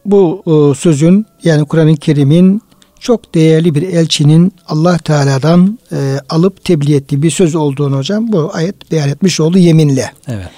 bu 0.05 0.43
e, 0.47 0.75
sözün 0.75 1.27
yani 1.45 1.65
Kur'an-ı 1.65 1.97
Kerim'in 1.97 2.63
çok 3.05 3.35
değerli 3.35 3.75
bir 3.75 3.83
elçinin 3.83 4.53
Allah 4.69 4.99
Teala'dan 4.99 5.79
e, 5.93 6.19
alıp 6.29 6.65
tebliğ 6.65 6.95
ettiği 6.95 7.23
bir 7.23 7.31
söz 7.31 7.55
olduğunu 7.55 7.97
hocam 7.97 8.33
bu 8.33 8.51
ayet 8.55 8.93
beyan 8.93 9.09
etmiş 9.09 9.41
oldu 9.41 9.59
yeminle. 9.59 10.13
Evet. 10.29 10.49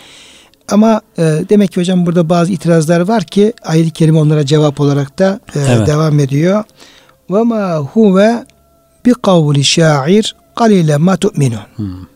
Ama 0.70 1.00
e, 1.18 1.22
demek 1.48 1.72
ki 1.72 1.80
hocam 1.80 2.06
burada 2.06 2.28
bazı 2.28 2.52
itirazlar 2.52 3.00
var 3.00 3.24
ki 3.24 3.52
ayet-i 3.62 3.90
kerime 3.90 4.18
onlara 4.18 4.46
cevap 4.46 4.80
olarak 4.80 5.18
da 5.18 5.40
e, 5.54 5.61
Evet. 5.61 5.87
devam 5.87 6.20
ediyor. 6.20 6.64
Ve 7.30 7.42
ma 7.42 7.76
huve 7.76 8.44
bi 9.06 9.12
kavli 9.22 9.64
şair 9.64 10.37
qalile 10.54 10.96
ma 10.96 11.16
tu'minun. 11.16 11.61
Hmm. 11.76 12.06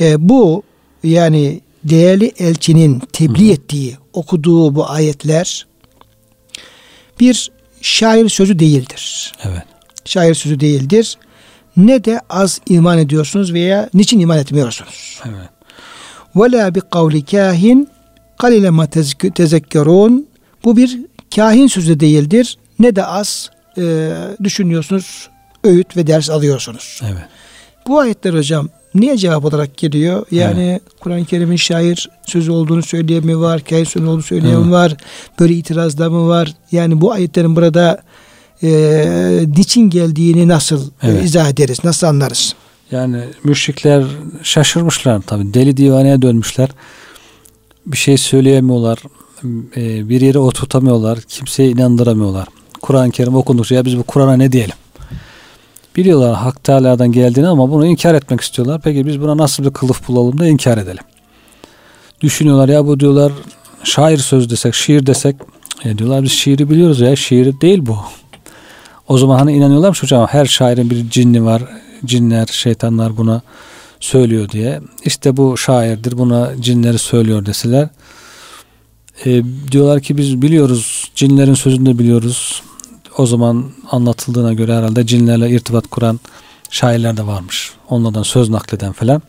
E, 0.00 0.28
bu 0.28 0.62
yani 1.04 1.60
değerli 1.84 2.32
elçinin 2.38 3.02
tebliğ 3.12 3.52
ettiği, 3.52 3.96
okuduğu 4.12 4.74
bu 4.74 4.90
ayetler 4.90 5.66
bir 7.20 7.50
şair 7.80 8.28
sözü 8.28 8.58
değildir. 8.58 9.32
Evet. 9.44 9.62
Şair 10.04 10.34
sözü 10.34 10.60
değildir. 10.60 11.18
Ne 11.76 12.04
de 12.04 12.20
az 12.30 12.60
iman 12.68 12.98
ediyorsunuz 12.98 13.52
veya 13.52 13.90
niçin 13.94 14.20
iman 14.20 14.38
etmiyorsunuz? 14.38 15.20
Evet. 15.24 15.48
Ve 16.36 16.52
la 16.52 16.74
bi 16.74 16.80
kavli 16.80 17.24
kahin 17.24 17.88
kalile 18.38 18.70
ma 18.70 18.86
tezekkerun. 19.34 20.26
Bu 20.64 20.76
bir 20.76 21.00
kahin 21.34 21.66
sözü 21.66 22.00
değildir. 22.00 22.58
Ne 22.78 22.96
de 22.96 23.04
az 23.04 23.50
e, 23.78 24.12
düşünüyorsunuz, 24.44 25.28
öğüt 25.64 25.96
ve 25.96 26.06
ders 26.06 26.30
alıyorsunuz. 26.30 27.00
Evet. 27.04 27.24
Bu 27.86 27.98
ayetler 27.98 28.34
hocam 28.34 28.68
niye 28.94 29.16
cevap 29.16 29.44
olarak 29.44 29.76
geliyor? 29.76 30.26
Yani 30.30 30.80
Kur'an-ı 31.00 31.24
Kerim'in 31.24 31.56
şair 31.56 32.08
sözü 32.26 32.50
olduğunu 32.50 32.82
söyleyen 32.82 33.26
mi 33.26 33.40
var? 33.40 33.60
Kahin 33.64 33.84
sözü 33.84 34.06
olduğunu 34.06 34.22
söyleyen 34.22 34.54
Evet. 34.62 34.70
var? 34.70 34.96
Böyle 35.40 35.54
itirazlar 35.54 36.08
mı 36.08 36.28
var? 36.28 36.54
Yani 36.72 37.00
bu 37.00 37.12
ayetlerin 37.12 37.56
burada 37.56 38.02
e, 38.62 38.70
niçin 39.56 39.90
geldiğini 39.90 40.48
nasıl 40.48 40.86
e, 40.86 40.90
Evet. 41.02 41.24
izah 41.24 41.48
ederiz? 41.50 41.78
Nasıl 41.84 42.06
anlarız? 42.06 42.54
Yani 42.90 43.24
müşrikler 43.44 44.04
şaşırmışlar 44.42 45.20
tabi. 45.20 45.54
Deli 45.54 45.76
divaneye 45.76 46.22
dönmüşler. 46.22 46.68
Bir 47.86 47.96
şey 47.96 48.16
söyleyemiyorlar. 48.16 48.98
e, 49.76 50.08
Bir 50.08 50.20
yere 50.20 50.38
oturtamıyorlar. 50.38 51.20
Kimseye 51.20 51.70
inandıramıyorlar. 51.70 52.48
Kur'an-ı 52.82 53.10
Kerim 53.10 53.34
okundukça 53.36 53.74
ya 53.74 53.84
biz 53.84 53.98
bu 53.98 54.02
Kur'an'a 54.02 54.36
ne 54.36 54.52
diyelim? 54.52 54.74
Biliyorlar 55.96 56.34
Hak 56.34 56.64
Teala'dan 56.64 57.12
geldiğini 57.12 57.48
ama 57.48 57.70
bunu 57.70 57.86
inkar 57.86 58.14
etmek 58.14 58.40
istiyorlar. 58.40 58.80
Peki 58.84 59.06
biz 59.06 59.20
buna 59.20 59.36
nasıl 59.36 59.64
bir 59.64 59.70
kılıf 59.70 60.08
bulalım 60.08 60.38
da 60.38 60.46
inkar 60.46 60.78
edelim? 60.78 61.04
Düşünüyorlar 62.20 62.68
ya 62.68 62.86
bu 62.86 63.00
diyorlar 63.00 63.32
şair 63.84 64.18
söz 64.18 64.50
desek, 64.50 64.74
şiir 64.74 65.06
desek 65.06 65.36
e 65.84 65.98
diyorlar 65.98 66.22
biz 66.22 66.32
şiiri 66.32 66.70
biliyoruz 66.70 67.00
ya 67.00 67.16
şiir 67.16 67.60
değil 67.60 67.86
bu. 67.86 67.98
O 69.08 69.18
zaman 69.18 69.38
hani 69.38 69.52
inanıyorlarmış 69.52 70.02
hocam 70.02 70.26
her 70.26 70.46
şairin 70.46 70.90
bir 70.90 71.10
cinni 71.10 71.44
var. 71.44 71.62
Cinler, 72.04 72.46
şeytanlar 72.46 73.16
buna 73.16 73.42
söylüyor 74.00 74.48
diye. 74.48 74.80
İşte 75.04 75.36
bu 75.36 75.56
şairdir 75.56 76.18
buna 76.18 76.50
cinleri 76.60 76.98
söylüyor 76.98 77.46
deseler. 77.46 77.88
E, 79.24 79.42
diyorlar 79.72 80.00
ki 80.00 80.16
biz 80.16 80.42
biliyoruz 80.42 81.10
cinlerin 81.14 81.54
sözünü 81.54 81.86
de 81.86 81.98
biliyoruz. 81.98 82.62
O 83.20 83.26
zaman 83.26 83.64
anlatıldığına 83.90 84.52
göre 84.52 84.76
herhalde 84.76 85.06
cinlerle 85.06 85.50
irtibat 85.50 85.86
kuran 85.86 86.20
şairler 86.70 87.16
de 87.16 87.26
varmış. 87.26 87.72
Onlardan 87.88 88.22
söz 88.22 88.48
nakleden 88.48 88.92
falan. 88.92 89.22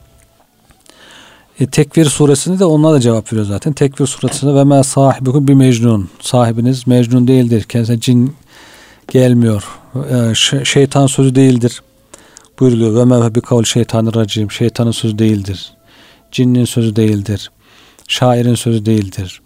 E, 1.59 1.67
Tekvir 1.67 2.05
suresinde 2.05 2.59
de 2.59 2.65
onlar 2.65 2.93
da 2.93 2.99
cevap 2.99 3.33
veriyor 3.33 3.47
zaten. 3.47 3.73
Tekvir 3.73 4.05
suresinde 4.07 4.55
ve 4.55 4.63
me 4.63 4.83
sahibukum 4.83 5.47
bir 5.47 5.53
mecnun. 5.53 6.09
Sahibiniz 6.21 6.87
mecnun 6.87 7.27
değildir. 7.27 7.63
Kendisine 7.63 7.99
cin 7.99 8.35
gelmiyor. 9.11 9.63
E, 9.95 10.35
ş- 10.35 10.65
şeytan 10.65 11.07
sözü 11.07 11.35
değildir. 11.35 11.81
Buyuruluyor. 12.59 12.95
Ve 12.95 13.05
me 13.05 13.35
bi 13.35 13.41
kavl 13.41 13.63
şeytanir 13.63 14.15
racim. 14.15 14.51
Şeytanın 14.51 14.91
sözü 14.91 15.19
değildir. 15.19 15.71
Cinnin 16.31 16.65
sözü 16.65 16.95
değildir. 16.95 17.51
Şairin 18.07 18.55
sözü 18.55 18.85
değildir. 18.85 19.41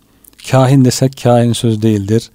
Kahin 0.51 0.85
desek 0.85 1.23
kahinin 1.23 1.53
sözü 1.53 1.81
değildir. 1.81 2.29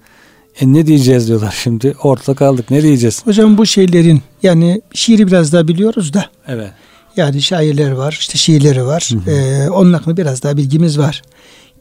E 0.59 0.73
ne 0.73 0.87
diyeceğiz 0.87 1.27
diyorlar 1.27 1.55
şimdi. 1.63 1.95
Ortada 2.03 2.35
kaldık. 2.35 2.71
Ne 2.71 2.83
diyeceğiz? 2.83 3.25
Hocam 3.25 3.57
bu 3.57 3.65
şeylerin 3.65 4.21
yani 4.43 4.81
şiiri 4.93 5.27
biraz 5.27 5.53
daha 5.53 5.67
biliyoruz 5.67 6.13
da 6.13 6.25
Evet. 6.47 6.71
yani 7.17 7.41
şairler 7.41 7.91
var 7.91 8.17
işte 8.19 8.37
şiirleri 8.37 8.85
var. 8.85 9.09
Hı 9.13 9.31
hı. 9.31 9.35
Ee, 9.35 9.69
onun 9.69 9.93
hakkında 9.93 10.17
biraz 10.17 10.43
daha 10.43 10.57
bilgimiz 10.57 10.99
var. 10.99 11.21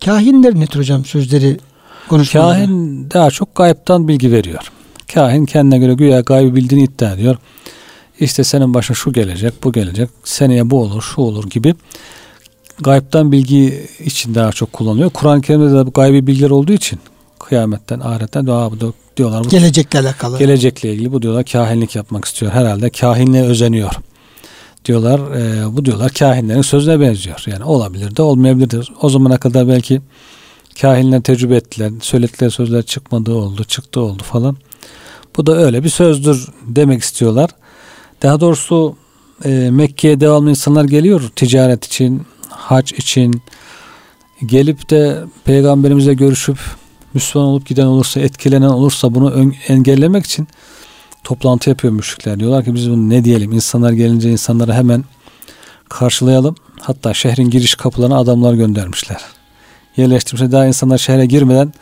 Kahinler 0.05 0.55
ne 0.55 0.67
tür 0.67 0.81
hocam 0.81 1.05
sözleri 1.05 1.57
konuşmaları? 2.09 2.59
Kahin 2.59 3.11
daha 3.11 3.31
çok 3.31 3.55
gayiptan 3.55 4.09
bilgi 4.09 4.33
veriyor. 4.33 4.73
Kahin 5.15 5.47
kendine 5.47 5.79
göre 5.79 5.95
güya 5.95 6.21
gaybı 6.21 6.55
bildiğini 6.55 6.85
iddia 6.85 7.13
ediyor. 7.13 7.37
İşte 8.21 8.45
senin 8.45 8.75
başına 8.75 8.95
şu 8.95 9.13
gelecek, 9.13 9.65
bu 9.65 9.73
gelecek, 9.73 10.09
seneye 10.25 10.71
bu 10.71 10.83
olur, 10.83 11.03
şu 11.03 11.21
olur 11.21 11.51
gibi 11.51 11.75
gayiptan 12.81 13.33
bilgi 13.33 13.87
için 14.05 14.35
daha 14.35 14.53
çok 14.53 14.73
kullanılıyor. 14.73 15.11
Kur'an-ı 15.11 15.43
Kerim'de 15.43 15.75
de 15.75 15.87
bu 15.87 15.91
gaybi 15.91 16.27
bilgiler 16.27 16.51
olduğu 16.51 16.73
için 16.73 16.99
kıyametten, 17.51 18.01
ahiretten 18.01 18.47
dua 18.47 18.73
bu 18.73 18.95
diyorlar. 19.17 19.45
Bu, 19.45 19.49
Gelecekle 19.49 19.99
alakalı. 19.99 20.39
Gelecekle 20.39 20.93
ilgili 20.93 21.13
bu 21.13 21.23
diyorlar 21.23 21.45
kahinlik 21.45 21.97
yapmak 21.97 22.25
istiyor. 22.25 22.53
Herhalde 22.53 22.91
kahinliğe 22.91 23.43
özeniyor. 23.43 23.93
Diyorlar 24.85 25.21
e, 25.21 25.77
bu 25.77 25.85
diyorlar 25.85 26.13
kahinlerin 26.13 26.63
sözüne 26.63 27.01
benziyor. 27.01 27.45
Yani 27.47 27.65
olabilir 27.65 28.17
de 28.17 28.23
olmayabilir 28.23 28.71
de. 28.71 28.81
O 29.03 29.09
zamana 29.11 29.39
kadar 29.39 29.69
belki 29.69 30.01
kahinler 30.81 31.23
tecrübe 31.23 31.57
ettiler. 31.57 31.93
Söyledikleri 32.01 32.51
sözler 32.51 32.83
çıkmadığı 32.83 33.35
oldu, 33.35 33.65
çıktı 33.65 34.01
oldu 34.01 34.23
falan. 34.23 34.57
Bu 35.37 35.47
da 35.47 35.57
öyle 35.57 35.85
bir 35.85 35.89
sözdür 35.89 36.49
demek 36.67 37.03
istiyorlar. 37.03 37.51
Daha 38.23 38.41
doğrusu 38.41 38.97
e, 39.45 39.49
Mekke'ye 39.71 40.21
devamlı 40.21 40.51
insanlar 40.51 40.85
geliyor 40.85 41.31
ticaret 41.37 41.85
için, 41.85 42.23
hac 42.49 42.93
için. 42.93 43.43
Gelip 44.47 44.91
de 44.91 45.19
peygamberimizle 45.45 46.15
görüşüp 46.15 46.59
Müslüman 47.15 47.49
olup 47.49 47.67
giden 47.67 47.87
olursa, 47.87 48.21
etkilenen 48.21 48.69
olursa 48.69 49.15
bunu 49.15 49.53
engellemek 49.69 50.27
için 50.27 50.49
toplantı 51.25 51.71
yapıyor 51.71 51.93
müşrikler. 51.93 52.41
Diyorlar 52.41 52.65
ki 52.65 52.75
biz 52.75 52.91
bunu 52.91 53.11
ne 53.11 53.25
diyelim? 53.25 53.53
İnsanlar 53.53 53.93
gelince 53.93 54.31
insanları 54.31 54.73
hemen 54.73 55.05
karşılayalım. 55.89 56.55
Hatta 56.81 57.15
şehrin 57.15 57.51
giriş 57.51 57.75
kapılarına 57.75 58.19
adamlar 58.19 58.55
göndermişler. 58.55 59.21
Yerleştirmişler. 59.97 60.53
Daha 60.53 60.67
insanlar 60.67 60.99
şehre 60.99 61.27
girmeden 61.27 61.73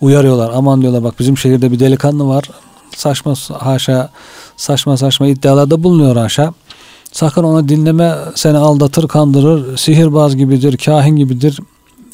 uyarıyorlar. 0.00 0.50
Aman 0.54 0.82
diyorlar 0.82 1.04
bak 1.04 1.20
bizim 1.20 1.38
şehirde 1.38 1.72
bir 1.72 1.80
delikanlı 1.80 2.28
var. 2.28 2.50
Saçma 2.96 3.34
haşa 3.58 4.10
saçma 4.56 4.96
saçma 4.96 5.26
iddialarda 5.26 5.82
bulunuyor 5.82 6.16
haşa. 6.16 6.54
Sakın 7.12 7.44
onu 7.44 7.68
dinleme 7.68 8.14
seni 8.34 8.56
aldatır 8.56 9.08
kandırır. 9.08 9.76
Sihirbaz 9.76 10.36
gibidir, 10.36 10.76
kahin 10.76 11.16
gibidir. 11.16 11.60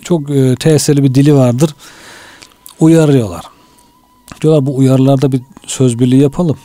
Çok 0.02 0.30
e, 0.30 0.54
tesirli 0.56 1.02
bir 1.02 1.14
dili 1.14 1.34
vardır. 1.34 1.74
Uyarıyorlar. 2.80 3.44
Diyorlar 4.40 4.66
bu 4.66 4.76
uyarılarda 4.76 5.32
bir 5.32 5.40
söz 5.66 5.98
birliği 5.98 6.22
yapalım. 6.22 6.58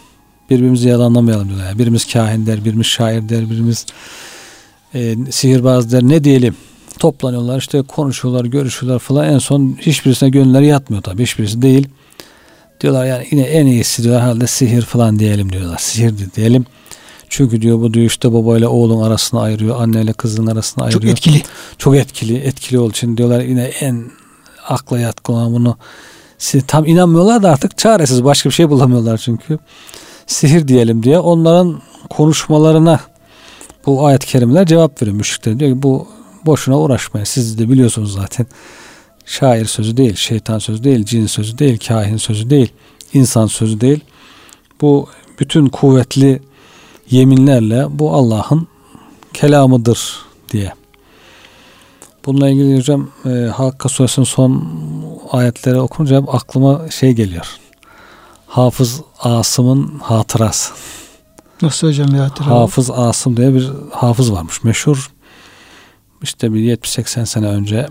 Birbirimizi 0.49 0.87
yalanlamayalım 0.89 1.47
diyorlar. 1.47 1.65
Yani 1.65 1.79
birimiz 1.79 2.13
kahin 2.13 2.45
der, 2.45 2.65
birimiz 2.65 2.85
şair 2.85 3.29
der, 3.29 3.49
birimiz 3.49 3.85
e, 4.93 5.15
sihirbaz 5.29 5.91
der. 5.91 6.03
Ne 6.03 6.23
diyelim? 6.23 6.55
Toplanıyorlar 6.99 7.59
işte 7.59 7.81
konuşuyorlar, 7.81 8.45
görüşüyorlar 8.45 8.99
falan. 8.99 9.33
En 9.33 9.37
son 9.37 9.77
hiçbirisine 9.81 10.29
gönülleri 10.29 10.65
yatmıyor 10.65 11.03
tabii. 11.03 11.23
Hiçbirisi 11.23 11.61
değil. 11.61 11.87
Diyorlar 12.81 13.05
yani 13.05 13.27
yine 13.31 13.41
en 13.41 13.65
iyisi 13.65 14.03
diyorlar 14.03 14.23
halde 14.23 14.47
sihir 14.47 14.81
falan 14.81 15.19
diyelim 15.19 15.51
diyorlar. 15.51 15.77
Sihir 15.77 16.13
diyelim. 16.35 16.65
Çünkü 17.29 17.61
diyor 17.61 17.79
bu 17.79 17.93
diyor 17.93 18.05
işte 18.05 18.33
babayla 18.33 18.69
oğlun 18.69 19.03
arasını 19.03 19.41
ayırıyor. 19.41 19.81
Anneyle 19.81 20.13
kızın 20.13 20.47
arasını 20.47 20.83
ayırıyor. 20.83 21.01
Çok 21.01 21.11
etkili. 21.11 21.41
Çok 21.77 21.95
etkili. 21.95 22.37
Etkili 22.37 22.79
olduğu 22.79 22.91
için 22.91 23.17
diyorlar 23.17 23.41
yine 23.41 23.63
en 23.63 24.11
akla 24.71 24.99
yatkın 24.99 25.33
olan 25.33 25.53
bunu 25.53 25.77
tam 26.67 26.85
inanmıyorlar 26.85 27.43
da 27.43 27.51
artık 27.51 27.77
çaresiz 27.77 28.23
başka 28.23 28.49
bir 28.49 28.53
şey 28.53 28.69
bulamıyorlar 28.69 29.17
çünkü. 29.17 29.59
Sihir 30.27 30.67
diyelim 30.67 31.03
diye 31.03 31.19
onların 31.19 31.81
konuşmalarına 32.09 32.99
bu 33.85 34.05
ayet-i 34.05 34.27
kerimeler 34.27 34.65
cevap 34.65 35.01
veriyor 35.01 35.17
müşrikler. 35.17 35.59
Diyor 35.59 35.71
ki 35.71 35.83
bu 35.83 36.07
boşuna 36.45 36.79
uğraşmayın. 36.79 37.25
Siz 37.25 37.59
de 37.59 37.69
biliyorsunuz 37.69 38.13
zaten. 38.13 38.45
Şair 39.25 39.65
sözü 39.65 39.97
değil, 39.97 40.15
şeytan 40.15 40.59
sözü 40.59 40.83
değil, 40.83 41.05
cin 41.05 41.25
sözü 41.25 41.57
değil, 41.57 41.79
kahin 41.87 42.17
sözü 42.17 42.49
değil, 42.49 42.73
insan 43.13 43.47
sözü 43.47 43.81
değil. 43.81 43.99
Bu 44.81 45.09
bütün 45.39 45.67
kuvvetli 45.67 46.41
yeminlerle 47.09 47.99
bu 47.99 48.13
Allah'ın 48.13 48.67
kelamıdır 49.33 50.15
diye. 50.51 50.73
Bununla 52.25 52.49
ilgili 52.49 52.77
hocam 52.77 53.09
e, 53.25 53.29
Hakka 53.29 53.89
suresinin 53.89 54.25
son 54.25 54.67
ayetleri 55.31 55.79
okununca 55.79 56.17
aklıma 56.17 56.89
şey 56.89 57.13
geliyor. 57.13 57.47
Hafız 58.47 59.01
Asım'ın 59.19 59.99
hatırası. 59.99 60.73
Nasıl 61.61 61.87
hocam 61.87 62.07
bir 62.07 62.17
hatıra? 62.17 62.45
Hafız 62.45 62.91
Asım 62.91 63.37
diye 63.37 63.53
bir 63.53 63.71
hafız 63.91 64.31
varmış. 64.31 64.63
Meşhur 64.63 65.11
işte 66.23 66.53
bir 66.53 66.77
70-80 66.77 67.25
sene 67.25 67.47
önce 67.47 67.87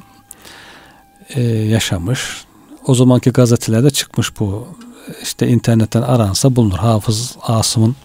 e, 1.28 1.42
yaşamış. 1.42 2.44
O 2.86 2.94
zamanki 2.94 3.30
gazetelerde 3.30 3.90
çıkmış 3.90 4.40
bu. 4.40 4.66
İşte 5.22 5.48
internetten 5.48 6.02
aransa 6.02 6.56
bulunur. 6.56 6.78
Hafız 6.78 7.36
Asım'ın 7.42 7.96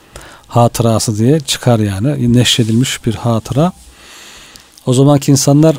hatırası 0.47 1.17
diye 1.17 1.39
çıkar 1.39 1.79
yani. 1.79 2.33
Neşredilmiş 2.33 3.05
bir 3.05 3.15
hatıra. 3.15 3.71
O 4.85 4.93
zamanki 4.93 5.31
insanlar 5.31 5.75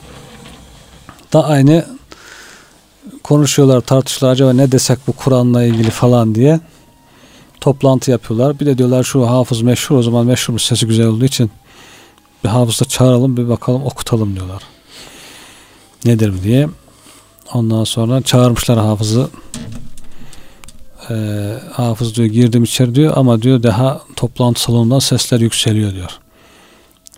da 1.32 1.44
aynı 1.44 1.86
konuşuyorlar, 3.22 3.80
tartışıyorlar 3.80 4.32
acaba 4.32 4.52
ne 4.52 4.72
desek 4.72 4.98
bu 5.06 5.12
Kur'an'la 5.12 5.64
ilgili 5.64 5.90
falan 5.90 6.34
diye 6.34 6.60
toplantı 7.60 8.10
yapıyorlar. 8.10 8.60
Bir 8.60 8.66
de 8.66 8.78
diyorlar 8.78 9.04
şu 9.04 9.26
hafız 9.26 9.62
meşhur 9.62 9.96
o 9.96 10.02
zaman 10.02 10.26
meşhur 10.26 10.58
sesi 10.58 10.86
güzel 10.86 11.06
olduğu 11.06 11.24
için 11.24 11.50
bir 12.44 12.48
hafızda 12.48 12.84
çağıralım 12.84 13.36
bir 13.36 13.48
bakalım 13.48 13.84
okutalım 13.84 14.34
diyorlar. 14.34 14.62
Nedir 16.04 16.42
diye. 16.42 16.68
Ondan 17.54 17.84
sonra 17.84 18.22
çağırmışlar 18.22 18.78
hafızı. 18.78 19.28
Ee, 21.10 21.58
hafız 21.72 22.14
diyor 22.14 22.28
girdim 22.28 22.64
içeri 22.64 22.94
diyor 22.94 23.12
ama 23.16 23.42
diyor 23.42 23.62
daha 23.62 24.00
toplantı 24.16 24.60
salonundan 24.60 24.98
sesler 24.98 25.40
yükseliyor 25.40 25.92
diyor. 25.92 26.10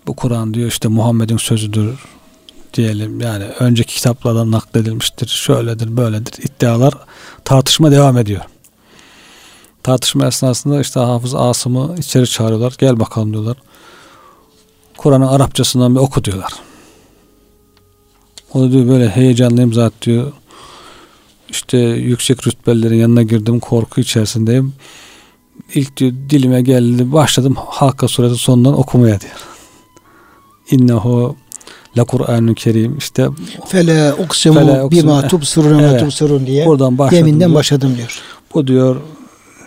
Bu 0.07 0.15
Kur'an 0.15 0.53
diyor 0.53 0.67
işte 0.67 0.87
Muhammed'in 0.87 1.37
sözüdür 1.37 1.99
diyelim 2.73 3.21
yani 3.21 3.43
önceki 3.43 3.95
kitaplardan 3.95 4.51
nakledilmiştir 4.51 5.27
şöyledir 5.27 5.97
böyledir 5.97 6.33
iddialar 6.43 6.93
tartışma 7.45 7.91
devam 7.91 8.17
ediyor. 8.17 8.41
Tartışma 9.83 10.27
esnasında 10.27 10.81
işte 10.81 10.99
Hafız 10.99 11.35
Asım'ı 11.35 11.95
içeri 11.97 12.27
çağırıyorlar 12.27 12.75
gel 12.79 12.99
bakalım 12.99 13.33
diyorlar. 13.33 13.57
Kur'an'ın 14.97 15.27
Arapçasından 15.27 15.95
bir 15.95 15.99
oku 15.99 16.23
diyorlar. 16.23 16.53
O 18.53 18.71
diyor 18.71 18.87
böyle 18.87 19.09
heyecanlıyım 19.09 19.73
zaten 19.73 20.01
diyor. 20.01 20.31
İşte 21.49 21.77
yüksek 21.77 22.47
rütbelerin 22.47 22.95
yanına 22.95 23.23
girdim 23.23 23.59
korku 23.59 24.01
içerisindeyim. 24.01 24.73
İlk 25.73 25.97
diyor 25.97 26.11
dilime 26.29 26.61
geldi 26.61 27.11
başladım 27.11 27.57
Hakka 27.67 28.07
suresi 28.07 28.35
sonundan 28.35 28.79
okumaya 28.79 29.21
diyor. 29.21 29.45
İnnehu 30.71 31.35
La 31.99 32.03
Kur'an-ı 32.05 32.55
Kerim 32.55 32.97
işte 32.97 33.27
Fele 33.67 34.13
uksimu 34.13 34.91
bima 34.91 35.27
tubsirun 35.27 35.83
ve 35.83 35.97
tubsirun 35.97 36.45
diye 36.47 36.65
buradan 36.65 36.97
başladım 36.97 37.17
yeminden 37.17 37.47
diyor. 37.47 37.59
başladım 37.59 37.93
diyor. 37.97 38.21
Bu 38.53 38.67
diyor 38.67 38.95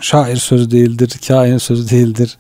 şair 0.01 0.37
sözü 0.37 0.71
değildir, 0.71 1.13
kain 1.29 1.59
sözü 1.59 1.91
değildir. 1.91 2.39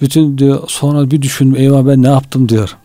Bütün 0.00 0.38
diyor 0.38 0.62
sonra 0.68 1.10
bir 1.10 1.22
düşündüm 1.22 1.60
eyvah 1.60 1.86
ben 1.86 2.02
ne 2.02 2.08
yaptım 2.08 2.48
diyor. 2.48 2.76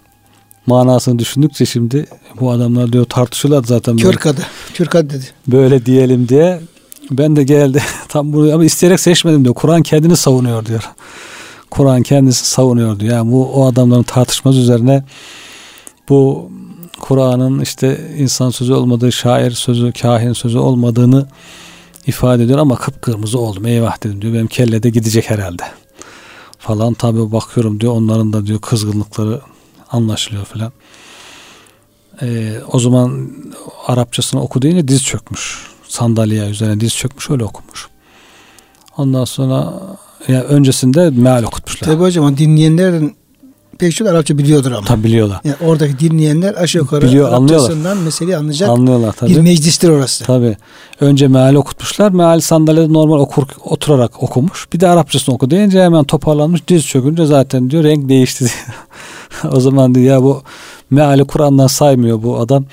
Manasını 0.65 1.19
düşündükçe 1.19 1.65
şimdi 1.65 2.05
bu 2.39 2.51
adamlar 2.51 2.93
diyor 2.93 3.05
tartışıyorlar 3.05 3.63
zaten. 3.67 3.97
Kör 3.97 4.13
kadı. 4.13 4.41
Kör 4.73 4.85
kadı 4.85 5.09
dedi. 5.09 5.25
Böyle 5.47 5.85
diyelim 5.85 6.29
diye. 6.29 6.61
Ben 7.11 7.35
de 7.35 7.43
geldi 7.43 7.81
tam 8.09 8.33
bunu 8.33 8.53
ama 8.53 8.65
isteyerek 8.65 8.99
seçmedim 8.99 9.43
diyor. 9.43 9.55
Kur'an 9.55 9.81
kendini 9.81 10.17
savunuyor 10.17 10.65
diyor. 10.65 10.89
Kur'an 11.71 12.03
kendisi 12.03 12.45
savunuyor 12.45 12.99
diyor. 12.99 13.13
Yani 13.13 13.31
bu 13.31 13.45
o 13.53 13.65
adamların 13.65 14.03
tartışması 14.03 14.59
üzerine 14.59 15.03
bu 16.09 16.51
Kur'an'ın 16.99 17.59
işte 17.59 18.11
insan 18.17 18.49
sözü 18.49 18.73
olmadığı, 18.73 19.11
şair 19.11 19.51
sözü, 19.51 19.91
kahin 19.91 20.33
sözü 20.33 20.57
olmadığını 20.57 21.27
ifade 22.07 22.43
ediyor 22.43 22.59
ama 22.59 22.75
kıpkırmızı 22.75 23.39
oldum. 23.39 23.65
Eyvah 23.65 24.03
dedim 24.03 24.21
diyor. 24.21 24.33
Benim 24.33 24.47
kellede 24.47 24.89
gidecek 24.89 25.29
herhalde. 25.29 25.63
Falan 26.59 26.93
tabi 26.93 27.31
bakıyorum 27.31 27.79
diyor. 27.79 27.93
Onların 27.93 28.33
da 28.33 28.45
diyor 28.45 28.61
kızgınlıkları 28.61 29.41
anlaşılıyor 29.91 30.45
falan. 30.45 30.71
Ee, 32.21 32.59
o 32.71 32.79
zaman 32.79 33.31
Arapçasını 33.87 34.41
oku 34.41 34.61
deyince 34.61 34.87
diz 34.87 35.03
çökmüş. 35.03 35.67
Sandalye 35.87 36.49
üzerine 36.49 36.79
diz 36.79 36.95
çökmüş 36.95 37.29
öyle 37.29 37.43
okumuş. 37.43 37.87
Ondan 38.97 39.25
sonra 39.25 39.73
yani 40.27 40.43
öncesinde 40.43 41.09
meal 41.09 41.43
okutmuşlar. 41.43 41.87
Tabi 41.87 42.01
hocam 42.01 42.37
dinleyenlerin 42.37 43.15
pek 43.77 43.95
çok 43.95 44.07
Arapça 44.07 44.37
biliyordur 44.37 44.71
ama. 44.71 44.85
Tabi 44.87 45.03
biliyorlar. 45.03 45.41
Yani 45.43 45.55
oradaki 45.65 45.99
dinleyenler 45.99 46.53
aşağı 46.53 46.81
yukarı 46.81 47.05
Biliyor, 47.05 47.29
Arapçasından 47.29 47.97
meseleyi 47.97 48.37
anlayacak. 48.37 48.69
Anlıyorlar 48.69 49.13
tabii. 49.13 49.29
Bir 49.29 49.39
meclistir 49.39 49.89
orası. 49.89 50.23
Tabi. 50.23 50.57
Önce 51.01 51.27
meal 51.27 51.55
okutmuşlar. 51.55 52.11
Meal 52.11 52.39
sandalyede 52.39 52.93
normal 52.93 53.19
okur, 53.19 53.43
oturarak 53.63 54.23
okumuş. 54.23 54.67
Bir 54.73 54.79
de 54.79 54.87
Arapçasını 54.87 55.35
oku 55.35 55.51
deyince 55.51 55.83
hemen 55.83 56.03
toparlanmış. 56.03 56.67
Diz 56.67 56.87
çökünce 56.87 57.25
zaten 57.25 57.69
diyor 57.69 57.83
renk 57.83 58.09
değişti. 58.09 58.51
o 59.51 59.59
zaman 59.59 59.95
diyor 59.95 60.05
ya 60.05 60.23
bu 60.23 60.41
meali 60.89 61.23
Kur'an'dan 61.23 61.67
saymıyor 61.67 62.23
bu 62.23 62.39
adam. 62.39 62.65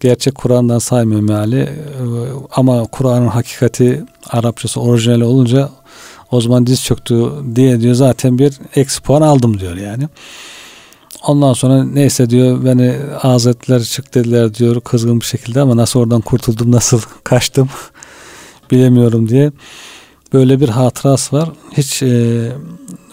Gerçek 0.00 0.34
Kur'an'dan 0.34 0.78
saymıyor 0.78 1.20
meali. 1.20 1.68
Ama 2.50 2.84
Kur'an'ın 2.84 3.28
hakikati 3.28 4.04
Arapçası 4.30 4.80
orijinali 4.80 5.24
olunca 5.24 5.68
o 6.30 6.40
zaman 6.40 6.66
diz 6.66 6.84
çöktü 6.84 7.30
diye 7.54 7.80
diyor 7.80 7.94
zaten 7.94 8.38
bir 8.38 8.52
eksi 8.76 9.02
puan 9.02 9.22
aldım 9.22 9.60
diyor 9.60 9.76
yani. 9.76 10.08
Ondan 11.26 11.52
sonra 11.52 11.84
neyse 11.84 12.30
diyor 12.30 12.64
beni 12.64 12.96
ağız 13.22 13.46
ettiler 13.46 13.82
çık 13.82 14.14
dediler 14.14 14.54
diyor 14.54 14.80
kızgın 14.80 15.20
bir 15.20 15.24
şekilde 15.24 15.60
ama 15.60 15.76
nasıl 15.76 16.00
oradan 16.00 16.20
kurtuldum 16.20 16.72
nasıl 16.72 17.00
kaçtım 17.24 17.68
bilemiyorum 18.70 19.28
diye 19.28 19.52
böyle 20.32 20.60
bir 20.60 20.68
hatırası 20.68 21.36
var. 21.36 21.50
Hiç 21.72 22.02
e, 22.02 22.52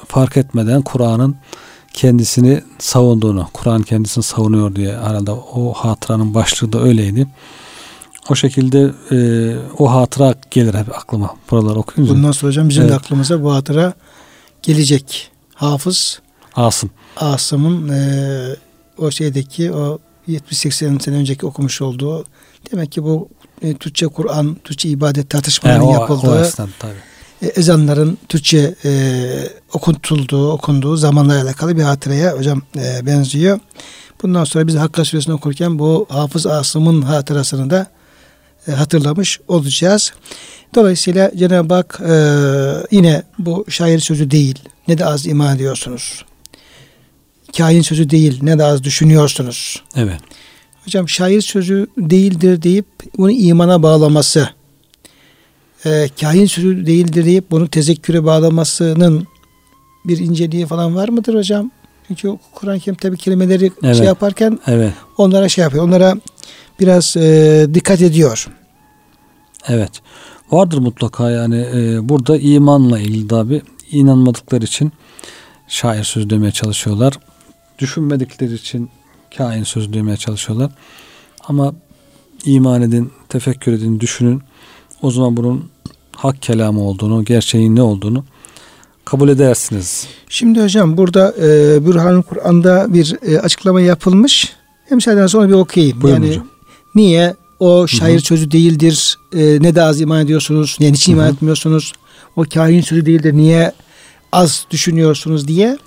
fark 0.07 0.37
etmeden 0.37 0.81
Kur'an'ın 0.81 1.35
kendisini 1.93 2.63
savunduğunu, 2.79 3.47
Kur'an 3.53 3.81
kendisini 3.81 4.23
savunuyor 4.23 4.75
diye 4.75 4.97
herhalde 4.97 5.31
o 5.31 5.73
hatıranın 5.73 6.33
başlığı 6.33 6.73
da 6.73 6.81
öyleydi. 6.81 7.27
O 8.29 8.35
şekilde 8.35 8.91
e, 9.11 9.17
o 9.77 9.91
hatıra 9.91 10.35
gelir 10.51 10.73
hep 10.73 10.97
aklıma 10.97 11.35
buralar 11.51 11.75
okuyunca. 11.75 12.13
Bundan 12.13 12.31
sonra 12.31 12.49
hocam 12.49 12.69
bizim 12.69 12.83
evet. 12.83 12.91
de 12.91 12.95
aklımıza 12.95 13.43
bu 13.43 13.53
hatıra 13.53 13.93
gelecek. 14.61 15.31
Hafız 15.55 16.19
Asım. 16.55 16.89
Asım'ın 17.17 17.89
e, 17.89 18.55
o 18.97 19.11
şeydeki 19.11 19.71
o 19.71 19.99
70-80 20.29 20.99
sene 20.99 21.15
önceki 21.15 21.45
okumuş 21.45 21.81
olduğu 21.81 22.25
demek 22.71 22.91
ki 22.91 23.03
bu 23.03 23.29
e, 23.61 23.73
Türkçe 23.73 24.07
Kur'an, 24.07 24.57
Türkçe 24.63 24.89
ibadet 24.89 25.29
tartışmalarının 25.29 25.85
yapıldığı 25.85 26.31
o 26.31 26.39
esnaf, 26.39 26.69
tabii. 26.79 26.93
E, 27.41 27.47
ezanların 27.47 28.17
Türkçe 28.29 28.75
e, 28.85 29.23
okutulduğu, 29.73 30.51
okunduğu 30.51 30.97
zamanla 30.97 31.41
alakalı 31.41 31.77
bir 31.77 31.83
hatıraya 31.83 32.37
hocam 32.37 32.61
e, 32.77 33.05
benziyor. 33.05 33.59
Bundan 34.23 34.43
sonra 34.43 34.67
biz 34.67 34.75
Hakka 34.75 35.05
Suresini 35.05 35.33
okurken 35.33 35.79
bu 35.79 36.05
Hafız 36.09 36.47
Asım'ın 36.47 37.01
hatırasını 37.01 37.69
da 37.69 37.79
e, 37.79 37.94
hatırlamış 38.71 39.39
olacağız. 39.47 40.13
Dolayısıyla 40.75 41.31
Cenab-ı 41.35 41.73
Hak 41.73 42.01
e, 42.09 42.15
yine 42.91 43.23
bu 43.39 43.65
şair 43.69 43.99
sözü 43.99 44.31
değil. 44.31 44.59
Ne 44.87 44.97
de 44.97 45.05
az 45.05 45.25
iman 45.25 45.55
ediyorsunuz. 45.55 46.25
Kain 47.57 47.81
sözü 47.81 48.09
değil. 48.09 48.39
Ne 48.41 48.59
de 48.59 48.63
az 48.63 48.83
düşünüyorsunuz. 48.83 49.83
Evet. 49.95 50.19
Hocam 50.85 51.09
şair 51.09 51.41
sözü 51.41 51.87
değildir 51.97 52.61
deyip 52.61 52.85
bunu 53.17 53.31
imana 53.31 53.83
bağlaması, 53.83 54.49
e, 55.85 56.09
kahin 56.21 56.45
sözü 56.45 56.85
değildir 56.85 57.25
deyip 57.25 57.51
bunu 57.51 57.67
tezekküre 57.67 58.23
bağlamasının 58.23 59.27
bir 60.05 60.17
inceliği 60.17 60.65
falan 60.65 60.95
var 60.95 61.09
mıdır 61.09 61.35
hocam? 61.35 61.71
Çünkü 62.07 62.37
Kur'an-ı 62.53 62.79
Kerim 62.79 62.97
tabi 62.97 63.17
kelimeleri 63.17 63.59
şey 63.59 63.71
evet. 63.83 63.95
şey 63.95 64.05
yaparken 64.05 64.59
evet. 64.67 64.93
onlara 65.17 65.49
şey 65.49 65.61
yapıyor. 65.61 65.83
Onlara 65.83 66.15
biraz 66.79 67.17
e, 67.17 67.67
dikkat 67.73 68.01
ediyor. 68.01 68.47
Evet. 69.67 69.91
Vardır 70.51 70.77
mutlaka 70.77 71.31
yani 71.31 71.67
e, 71.75 72.09
burada 72.09 72.37
imanla 72.37 72.99
ilgili 72.99 73.27
tabi 73.27 73.61
inanmadıkları 73.91 74.65
için 74.65 74.91
şair 75.67 76.03
sözü 76.03 76.29
demeye 76.29 76.51
çalışıyorlar. 76.51 77.13
Düşünmedikleri 77.79 78.53
için 78.53 78.89
kain 79.37 79.63
sözü 79.63 79.93
demeye 79.93 80.17
çalışıyorlar. 80.17 80.71
Ama 81.47 81.73
iman 82.45 82.81
edin, 82.81 83.11
tefekkür 83.29 83.73
edin, 83.73 83.99
düşünün. 83.99 84.41
O 85.01 85.11
zaman 85.11 85.37
bunun 85.37 85.69
hak 86.15 86.41
kelamı 86.41 86.81
olduğunu, 86.81 87.25
gerçeğin 87.25 87.75
ne 87.75 87.81
olduğunu 87.81 88.23
kabul 89.05 89.29
edersiniz. 89.29 90.07
Şimdi 90.29 90.63
hocam 90.63 90.97
burada 90.97 91.33
e, 91.37 91.85
Bürhan 91.85 92.21
Kur'an'da 92.21 92.93
bir 92.93 93.15
e, 93.21 93.39
açıklama 93.39 93.81
yapılmış. 93.81 94.53
Hem 94.89 95.01
şeyden 95.01 95.27
sonra 95.27 95.47
bir 95.49 95.53
okuyayım. 95.53 96.01
Buyurun 96.01 96.21
yani 96.21 96.29
hocam. 96.29 96.47
Niye 96.95 97.35
o 97.59 97.87
şair 97.87 98.13
Hı-hı. 98.13 98.25
sözü 98.25 98.51
değildir? 98.51 99.17
E, 99.33 99.39
ne 99.61 99.75
de 99.75 99.81
az 99.81 100.01
iman 100.01 100.21
ediyorsunuz? 100.21 100.77
Niye 100.79 100.91
niçin 100.91 101.11
iman 101.11 101.33
etmiyorsunuz? 101.33 101.93
O 102.35 102.43
kahin 102.53 102.81
sözü 102.81 103.05
değildir. 103.05 103.33
Niye 103.33 103.71
az 104.31 104.65
düşünüyorsunuz 104.71 105.47
diye. 105.47 105.77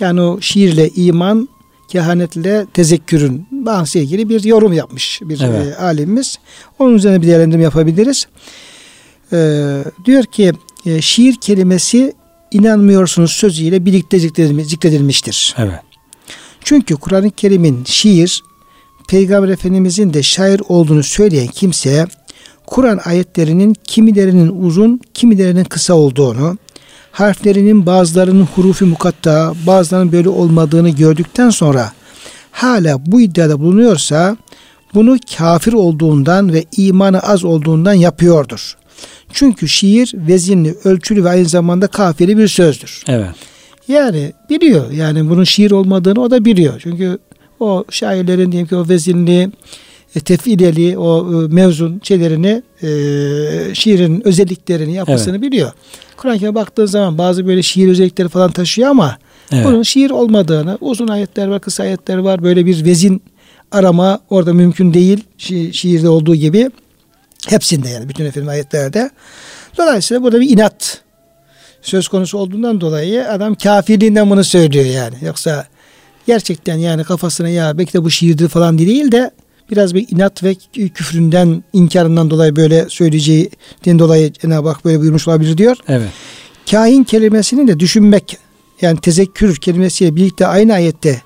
Yani 0.00 0.20
o 0.20 0.40
şiirle 0.40 0.88
iman 0.88 1.48
kehanetle 1.88 2.66
tezekkürün 2.74 3.46
bahsiyle 3.50 4.04
ilgili 4.04 4.28
bir 4.28 4.44
yorum 4.44 4.72
yapmış 4.72 5.20
bir 5.22 5.40
evet. 5.40 5.66
e, 5.66 5.76
alimimiz. 5.76 6.38
Onun 6.78 6.94
üzerine 6.94 7.22
bir 7.22 7.26
değerlendirme 7.26 7.62
yapabiliriz. 7.62 8.26
E, 9.32 9.38
diyor 10.04 10.24
ki 10.24 10.52
e, 10.86 11.00
şiir 11.00 11.36
kelimesi 11.36 12.12
inanmıyorsunuz 12.52 13.32
sözüyle 13.32 13.84
birlikte 13.84 14.18
zikredilmiştir. 14.18 15.54
Evet. 15.58 15.80
Çünkü 16.60 16.96
Kur'an-ı 16.96 17.30
Kerim'in 17.30 17.84
şiir 17.84 18.42
Peygamber 19.08 19.48
Efendimizin 19.48 20.14
de 20.14 20.22
şair 20.22 20.60
olduğunu 20.68 21.02
söyleyen 21.02 21.46
kimse 21.46 22.06
Kur'an 22.66 23.00
ayetlerinin 23.04 23.74
kimilerinin 23.84 24.62
uzun, 24.62 25.00
kimilerinin 25.14 25.64
kısa 25.64 25.94
olduğunu, 25.94 26.58
harflerinin 27.12 27.86
bazılarının 27.86 28.48
hurufi 28.54 28.84
mukatta, 28.84 29.54
bazılarının 29.66 30.12
böyle 30.12 30.28
olmadığını 30.28 30.90
gördükten 30.90 31.50
sonra 31.50 31.92
hala 32.50 33.06
bu 33.06 33.20
iddiada 33.20 33.60
bulunuyorsa 33.60 34.36
bunu 34.94 35.16
kafir 35.36 35.72
olduğundan 35.72 36.52
ve 36.52 36.64
imanı 36.76 37.20
az 37.20 37.44
olduğundan 37.44 37.94
yapıyordur. 37.94 38.76
Çünkü 39.32 39.68
şiir 39.68 40.14
vezinli, 40.14 40.74
ölçülü 40.84 41.24
ve 41.24 41.28
aynı 41.28 41.48
zamanda 41.48 41.86
kafiri 41.86 42.38
bir 42.38 42.48
sözdür. 42.48 43.02
Evet. 43.08 43.30
Yani 43.88 44.32
biliyor 44.50 44.90
yani 44.90 45.30
bunun 45.30 45.44
şiir 45.44 45.70
olmadığını 45.70 46.20
o 46.20 46.30
da 46.30 46.44
biliyor. 46.44 46.80
Çünkü 46.82 47.18
o 47.60 47.84
şairlerin 47.90 48.52
diyelim 48.52 48.68
ki 48.68 48.76
o 48.76 48.88
vezinli, 48.88 49.50
e, 50.16 50.20
tefileli, 50.20 50.98
o 50.98 51.42
e, 51.44 51.48
mevzun 51.48 52.00
şeylerini, 52.04 52.62
e, 52.82 52.88
şiirin 53.74 54.26
özelliklerini, 54.26 54.94
yapısını 54.94 55.36
evet. 55.36 55.42
biliyor. 55.42 55.72
Kur'an-ı 56.16 56.54
baktığın 56.54 56.86
zaman 56.86 57.18
bazı 57.18 57.46
böyle 57.46 57.62
şiir 57.62 57.88
özellikleri 57.88 58.28
falan 58.28 58.50
taşıyor 58.50 58.88
ama 58.88 59.18
evet. 59.52 59.64
bunun 59.64 59.82
şiir 59.82 60.10
olmadığını, 60.10 60.78
uzun 60.80 61.08
ayetler 61.08 61.46
var, 61.46 61.60
kısa 61.60 61.82
ayetler 61.82 62.18
var. 62.18 62.42
Böyle 62.42 62.66
bir 62.66 62.84
vezin 62.84 63.22
arama 63.72 64.20
orada 64.30 64.52
mümkün 64.52 64.94
değil. 64.94 65.24
Şi- 65.38 65.72
şiirde 65.72 66.08
olduğu 66.08 66.34
gibi. 66.34 66.70
Hepsinde 67.48 67.88
yani 67.88 68.08
bütün 68.08 68.24
efendim 68.24 68.48
ayetlerde. 68.48 69.10
Dolayısıyla 69.78 70.22
burada 70.22 70.40
bir 70.40 70.50
inat 70.50 71.02
söz 71.82 72.08
konusu 72.08 72.38
olduğundan 72.38 72.80
dolayı 72.80 73.28
adam 73.28 73.54
kafirliğinden 73.54 74.30
bunu 74.30 74.44
söylüyor 74.44 74.84
yani. 74.84 75.14
Yoksa 75.22 75.66
gerçekten 76.28 76.76
yani 76.76 77.04
kafasına 77.04 77.48
ya 77.48 77.78
belki 77.78 77.92
de 77.92 78.04
bu 78.04 78.10
şiirdir 78.10 78.48
falan 78.48 78.78
değil 78.78 79.12
de 79.12 79.30
biraz 79.70 79.94
bir 79.94 80.06
inat 80.10 80.44
ve 80.44 80.54
küfründen, 80.94 81.64
inkarından 81.72 82.30
dolayı 82.30 82.56
böyle 82.56 82.86
söyleyeceğinden 82.88 83.98
dolayı 83.98 84.32
Cenab-ı 84.32 84.68
Hak 84.68 84.84
böyle 84.84 85.00
buyurmuş 85.00 85.28
olabilir 85.28 85.58
diyor. 85.58 85.76
Evet. 85.88 86.08
Kahin 86.70 87.04
kelimesini 87.04 87.68
de 87.68 87.80
düşünmek 87.80 88.38
yani 88.82 89.00
tezekkür 89.00 89.56
kelimesiyle 89.56 90.16
birlikte 90.16 90.46
aynı 90.46 90.74
ayette 90.74 91.22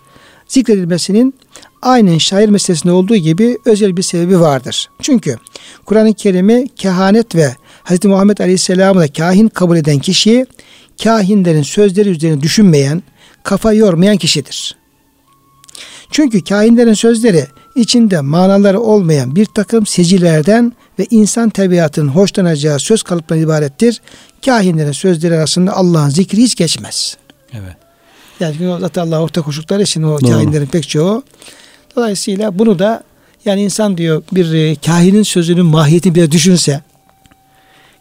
zikredilmesinin 0.48 1.34
aynen 1.82 2.18
şair 2.18 2.48
meselesinde 2.48 2.92
olduğu 2.92 3.16
gibi 3.16 3.58
özel 3.64 3.96
bir 3.96 4.02
sebebi 4.02 4.40
vardır. 4.40 4.90
Çünkü 5.00 5.36
Kur'an-ı 5.86 6.14
Kerim'i 6.14 6.68
kehanet 6.76 7.36
ve 7.36 7.54
Hz. 7.84 8.04
Muhammed 8.04 8.38
Aleyhisselam'ı 8.38 9.00
da 9.00 9.12
kahin 9.12 9.48
kabul 9.48 9.76
eden 9.76 9.98
kişi 9.98 10.46
kahinlerin 11.04 11.62
sözleri 11.62 12.08
üzerine 12.08 12.42
düşünmeyen, 12.42 13.02
kafa 13.42 13.72
yormayan 13.72 14.16
kişidir. 14.16 14.81
Çünkü 16.12 16.44
kahinlerin 16.44 16.94
sözleri 16.94 17.46
içinde 17.74 18.20
manaları 18.20 18.80
olmayan 18.80 19.36
bir 19.36 19.46
takım 19.46 19.86
secilerden 19.86 20.72
ve 20.98 21.06
insan 21.10 21.50
tabiatının 21.50 22.08
hoşlanacağı 22.08 22.78
söz 22.78 23.02
kalıplarından 23.02 23.46
ibarettir. 23.46 24.00
Kahinlerin 24.44 24.92
sözleri 24.92 25.34
arasında 25.34 25.72
Allah'ın 25.76 26.08
zikri 26.08 26.42
hiç 26.42 26.56
geçmez. 26.56 27.16
Evet. 27.52 27.76
Yani 28.40 28.56
zaten 28.80 29.02
Allah 29.02 29.22
orta 29.22 29.42
koşukları 29.42 29.82
için 29.82 30.02
o 30.02 30.20
Doğru. 30.20 30.30
kahinlerin 30.30 30.66
pek 30.66 30.88
çoğu. 30.88 31.22
Dolayısıyla 31.96 32.58
bunu 32.58 32.78
da 32.78 33.02
yani 33.44 33.62
insan 33.62 33.98
diyor 33.98 34.22
bir 34.32 34.52
e, 34.52 34.74
kahinin 34.74 35.22
sözünün 35.22 35.66
mahiyetini 35.66 36.14
bir 36.14 36.30
düşünse 36.30 36.80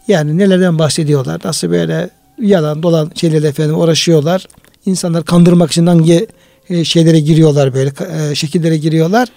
yani 0.08 0.38
nelerden 0.38 0.78
bahsediyorlar 0.78 1.40
nasıl 1.44 1.70
böyle 1.70 2.10
yalan 2.38 2.82
dolan 2.82 3.12
şeylerle 3.14 3.48
efendim 3.48 3.78
uğraşıyorlar. 3.78 4.46
İnsanlar 4.86 5.24
kandırmak 5.24 5.70
için 5.70 5.86
hangi 5.86 6.26
e, 6.68 6.84
şeylere 6.84 7.20
giriyorlar 7.20 7.74
böyle 7.74 7.92
e, 8.30 8.34
şekillere 8.34 8.76
giriyorlar. 8.76 9.28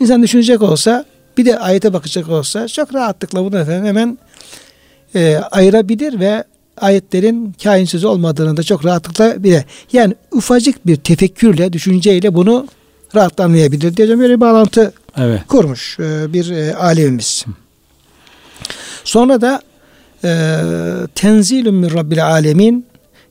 İnsan 0.00 0.22
düşünecek 0.22 0.62
olsa 0.62 1.04
bir 1.38 1.44
de 1.44 1.58
ayete 1.58 1.92
bakacak 1.92 2.28
olsa 2.28 2.68
çok 2.68 2.94
rahatlıkla 2.94 3.44
bunu 3.44 3.58
efendim 3.58 3.86
hemen 3.86 4.18
e, 5.14 5.36
ayırabilir 5.50 6.20
ve 6.20 6.44
ayetlerin 6.76 7.54
kain 7.62 7.84
sözü 7.84 8.06
olmadığını 8.06 8.56
da 8.56 8.62
çok 8.62 8.84
rahatlıkla 8.84 9.44
bile 9.44 9.64
yani 9.92 10.14
ufacık 10.32 10.86
bir 10.86 10.96
tefekkürle 10.96 11.72
düşünceyle 11.72 12.34
bunu 12.34 12.66
rahatla 13.14 13.44
anlayabilir 13.44 13.96
diye 13.96 14.18
böyle 14.18 14.34
bir 14.34 14.40
bağlantı 14.40 14.92
evet. 15.16 15.40
kurmuş 15.48 15.98
e, 16.00 16.32
bir 16.32 16.50
e, 16.50 16.74
alemimiz. 16.74 17.44
Sonra 19.04 19.40
da 19.40 19.62
e, 20.24 20.60
tenzilun 21.14 21.74
min 21.74 21.90
rabbil 21.90 22.26
alemin 22.26 22.86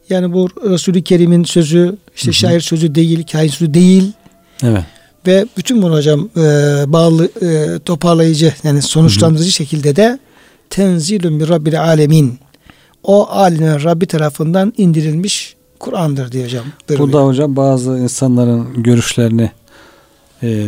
yani 0.09 0.33
bu 0.33 0.49
Resulü 0.69 1.01
Kerim'in 1.01 1.43
sözü 1.43 1.95
işte 2.15 2.27
hı 2.27 2.31
hı. 2.31 2.33
şair 2.33 2.61
sözü 2.61 2.95
değil, 2.95 3.27
kain 3.31 3.47
sözü 3.47 3.73
değil. 3.73 4.11
Evet. 4.63 4.83
Ve 5.27 5.45
bütün 5.57 5.81
bunu 5.81 5.93
hocam 5.93 6.29
e, 6.37 6.41
bağlı 6.87 7.29
e, 7.41 7.79
toparlayıcı 7.79 8.53
yani 8.63 8.81
sonuçlandırıcı 8.81 9.45
hı 9.45 9.49
hı. 9.49 9.53
şekilde 9.53 9.95
de 9.95 10.19
tenzilun 10.69 11.39
bir 11.39 11.49
rabbil 11.49 11.81
alemin 11.81 12.39
o 13.03 13.27
alemin 13.29 13.83
Rabbi 13.83 14.05
tarafından 14.05 14.73
indirilmiş 14.77 15.55
Kur'an'dır 15.79 16.31
diye 16.31 16.45
hocam. 16.45 16.65
Burada 16.97 17.25
hocam 17.25 17.55
bazı 17.55 17.97
insanların 17.97 18.83
görüşlerini 18.83 19.51
e, 20.43 20.67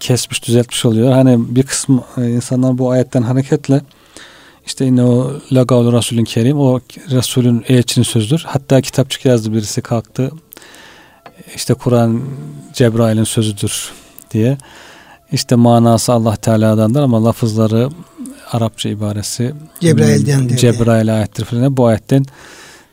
kesmiş 0.00 0.46
düzeltmiş 0.46 0.84
oluyor. 0.84 1.12
Hani 1.12 1.56
bir 1.56 1.62
kısmı 1.62 2.04
e, 2.16 2.30
insanlar 2.30 2.78
bu 2.78 2.90
ayetten 2.90 3.22
hareketle 3.22 3.80
İşte 4.66 4.84
yine 4.84 5.02
o 5.02 5.32
lagavlu 5.52 5.92
Resulün 5.92 6.24
Kerim 6.24 6.58
o 6.58 6.80
Resulün 7.10 7.64
elçinin 7.68 8.04
sözüdür. 8.04 8.44
Hatta 8.46 8.80
kitapçık 8.80 9.24
yazdı 9.24 9.52
birisi 9.52 9.82
kalktı. 9.82 10.30
İşte 11.56 11.74
Kur'an 11.74 12.20
Cebrail'in 12.72 13.24
sözüdür 13.24 13.92
diye. 14.30 14.58
İşte 15.32 15.54
manası 15.54 16.12
Allah 16.12 16.36
Teala'dandır 16.36 17.02
ama 17.02 17.24
lafızları 17.24 17.88
Arapça 18.52 18.88
ibaresi 18.88 19.54
Cebrail'den 19.80 20.48
Cebrail'e 20.48 21.12
aittir 21.12 21.44
falan. 21.44 21.76
Bu 21.76 21.86
ayetten 21.86 22.24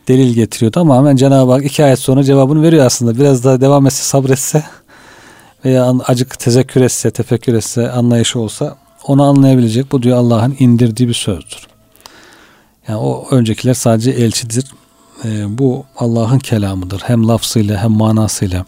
delil 0.07 0.34
getiriyordu 0.34 0.80
ama 0.80 0.97
hemen 0.97 1.15
Cenab-ı 1.15 1.51
Hak 1.51 1.65
iki 1.65 1.84
ayet 1.84 1.99
sonra 1.99 2.24
cevabını 2.24 2.63
veriyor 2.63 2.86
aslında. 2.86 3.19
Biraz 3.19 3.43
daha 3.43 3.61
devam 3.61 3.88
etse 3.88 4.03
sabretse 4.03 4.63
veya 5.65 5.93
acık 6.07 6.39
tezekkür 6.39 6.82
etse, 6.82 7.11
tefekkür 7.11 7.53
etse, 7.53 7.91
anlayışı 7.91 8.39
olsa 8.39 8.78
onu 9.03 9.23
anlayabilecek. 9.23 9.91
Bu 9.91 10.03
diyor 10.03 10.17
Allah'ın 10.17 10.55
indirdiği 10.59 11.09
bir 11.09 11.13
sözdür. 11.13 11.67
Yani 12.87 12.99
o 12.99 13.27
öncekiler 13.31 13.73
sadece 13.73 14.11
elçidir. 14.11 14.65
Ee, 15.25 15.57
bu 15.57 15.85
Allah'ın 15.97 16.39
kelamıdır. 16.39 17.01
Hem 17.05 17.27
lafzıyla 17.27 17.83
hem 17.83 17.91
manasıyla. 17.91 18.65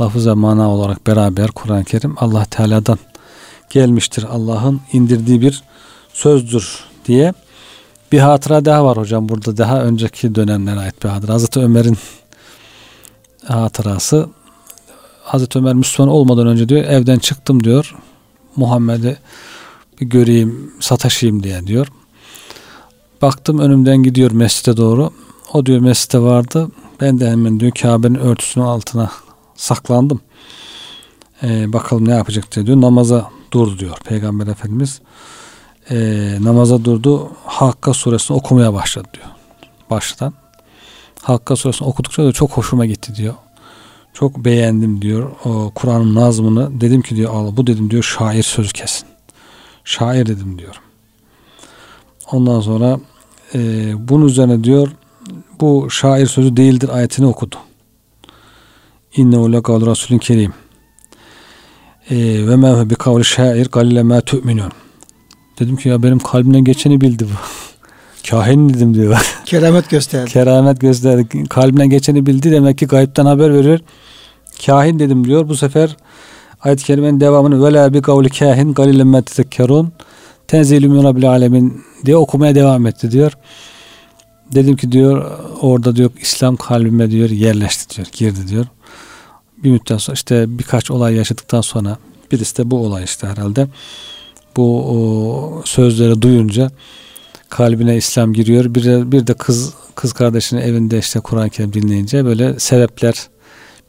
Lafız 0.00 0.26
ve 0.26 0.34
mana 0.34 0.70
olarak 0.70 1.06
beraber 1.06 1.50
Kur'an-ı 1.50 1.84
Kerim 1.84 2.14
Allah 2.16 2.44
Teala'dan 2.44 2.98
gelmiştir. 3.70 4.26
Allah'ın 4.30 4.80
indirdiği 4.92 5.40
bir 5.40 5.62
sözdür 6.12 6.84
diye 7.06 7.32
bir 8.12 8.18
hatıra 8.18 8.64
daha 8.64 8.84
var 8.84 8.96
hocam 8.96 9.28
burada 9.28 9.56
daha 9.56 9.82
önceki 9.82 10.34
dönemlere 10.34 10.80
ait 10.80 11.04
bir 11.04 11.08
hatıra. 11.08 11.32
Hazreti 11.32 11.60
Ömer'in 11.60 11.98
hatırası 13.46 14.28
Hazreti 15.22 15.58
Ömer 15.58 15.74
Müslüman 15.74 16.12
olmadan 16.12 16.46
önce 16.46 16.68
diyor 16.68 16.84
evden 16.84 17.18
çıktım 17.18 17.64
diyor. 17.64 17.94
Muhammed'i 18.58 19.18
bir 20.00 20.06
göreyim, 20.06 20.72
sataşayım 20.80 21.42
diye 21.42 21.66
diyor. 21.66 21.86
Baktım 23.22 23.58
önümden 23.58 23.96
gidiyor 23.96 24.30
mescide 24.30 24.76
doğru. 24.76 25.10
O 25.52 25.66
diyor 25.66 25.80
mescide 25.80 26.18
vardı. 26.18 26.68
Ben 27.00 27.20
de 27.20 27.30
hemen 27.30 27.60
diyor 27.60 27.72
Kabe'nin 27.72 28.14
örtüsünün 28.14 28.64
altına 28.64 29.10
saklandım. 29.56 30.20
Ee, 31.42 31.72
bakalım 31.72 32.08
ne 32.08 32.14
yapacak 32.14 32.54
diye 32.56 32.66
diyor. 32.66 32.80
Namaza 32.80 33.30
durdu 33.52 33.78
diyor 33.78 33.96
Peygamber 34.04 34.46
Efendimiz. 34.46 35.00
Ee, 35.90 36.38
namaza 36.40 36.84
durdu. 36.84 37.30
Hakka 37.44 37.94
suresini 37.94 38.36
okumaya 38.36 38.74
başladı 38.74 39.08
diyor. 39.14 39.26
Baştan. 39.90 40.32
Hakka 41.22 41.56
suresini 41.56 41.88
okudukça 41.88 42.24
da 42.24 42.32
çok 42.32 42.50
hoşuma 42.50 42.86
gitti 42.86 43.14
diyor. 43.14 43.34
Çok 44.18 44.44
beğendim 44.44 45.02
diyor 45.02 45.30
o 45.44 45.72
Kur'an'ın 45.74 46.14
nazmını. 46.14 46.80
Dedim 46.80 47.02
ki 47.02 47.16
diyor 47.16 47.34
Allah 47.34 47.56
bu 47.56 47.66
dedim 47.66 47.90
diyor 47.90 48.02
şair 48.02 48.42
sözü 48.42 48.72
kesin. 48.72 49.06
Şair 49.84 50.26
dedim 50.26 50.58
diyor. 50.58 50.80
Ondan 52.32 52.60
sonra 52.60 53.00
e, 53.54 53.58
bunun 54.08 54.26
üzerine 54.26 54.64
diyor 54.64 54.88
bu 55.60 55.90
şair 55.90 56.26
sözü 56.26 56.56
değildir 56.56 56.88
ayetini 56.88 57.26
okudu. 57.26 57.56
İnnehu 59.16 59.52
lekavlu 59.52 59.90
Resulün 59.90 60.18
Kerim. 60.18 60.52
E, 62.10 62.16
ve 62.48 62.56
ma 62.56 62.90
bi 62.90 62.94
kavli 62.94 63.24
şair 63.24 63.68
galile 63.68 64.02
ma 64.02 64.20
tu'minun. 64.20 64.72
Dedim 65.60 65.76
ki 65.76 65.88
ya 65.88 66.02
benim 66.02 66.18
kalbimden 66.18 66.64
geçeni 66.64 67.00
bildi 67.00 67.24
bu. 67.24 67.38
Kahin 68.30 68.68
dedim 68.68 68.94
diyor. 68.94 69.34
Keramet 69.44 69.90
gösterdi. 69.90 70.30
Keramet 70.30 70.80
gösterdi. 70.80 71.44
Kalbimden 71.48 71.90
geçeni 71.90 72.26
bildi. 72.26 72.52
Demek 72.52 72.78
ki 72.78 72.86
gayipten 72.86 73.26
haber 73.26 73.54
verir. 73.54 73.82
Kahin 74.66 74.98
dedim 74.98 75.24
diyor. 75.24 75.48
Bu 75.48 75.56
sefer 75.56 75.96
ayet-i 76.60 76.84
kerimenin 76.84 77.20
devamını 77.20 77.66
ve 77.66 77.72
la 77.72 77.94
bi 77.94 78.02
kavli 78.02 78.28
kahin 78.28 78.74
galilen 78.74 79.06
ma 79.06 79.22
tezekkerun 79.22 79.92
tenzilü 80.48 80.88
min 80.88 81.04
rabbil 81.04 81.30
alemin 81.30 81.82
diye 82.04 82.16
okumaya 82.16 82.54
devam 82.54 82.86
etti 82.86 83.10
diyor. 83.10 83.32
Dedim 84.54 84.76
ki 84.76 84.92
diyor 84.92 85.38
orada 85.60 85.96
diyor 85.96 86.10
İslam 86.20 86.56
kalbime 86.56 87.10
diyor 87.10 87.30
yerleşti 87.30 87.96
diyor. 87.96 88.08
Girdi 88.12 88.48
diyor. 88.48 88.66
Bir 89.64 89.70
müddet 89.70 90.00
sonra 90.00 90.14
işte 90.14 90.58
birkaç 90.58 90.90
olay 90.90 91.14
yaşadıktan 91.14 91.60
sonra 91.60 91.98
birisi 92.32 92.56
de 92.56 92.70
bu 92.70 92.78
olay 92.86 93.04
işte 93.04 93.26
herhalde. 93.26 93.68
Bu 94.56 94.84
o, 94.90 95.62
sözleri 95.64 96.22
duyunca 96.22 96.70
kalbine 97.48 97.96
İslam 97.96 98.32
giriyor. 98.32 98.74
Bir 98.74 98.84
de, 98.84 99.12
bir 99.12 99.26
de 99.26 99.34
kız 99.34 99.74
kız 99.94 100.12
kardeşinin 100.12 100.60
evinde 100.60 100.98
işte 100.98 101.20
Kur'an-ı 101.20 101.50
Kerim 101.50 101.72
dinleyince 101.72 102.24
böyle 102.24 102.58
sebepler 102.58 103.14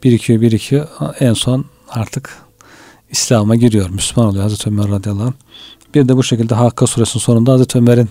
birikiyor 0.02 0.40
birikiyor. 0.40 0.88
En 1.20 1.32
son 1.32 1.64
artık 1.88 2.30
İslam'a 3.10 3.56
giriyor. 3.56 3.90
Müslüman 3.90 4.30
oluyor 4.30 4.42
Hazreti 4.42 4.70
Ömer 4.70 4.88
radıyallahu 4.88 5.24
anh. 5.24 5.32
Bir 5.94 6.08
de 6.08 6.16
bu 6.16 6.22
şekilde 6.22 6.54
Hakka 6.54 6.86
suresinin 6.86 7.22
sonunda 7.22 7.52
Hazreti 7.52 7.78
Ömer'in 7.78 8.08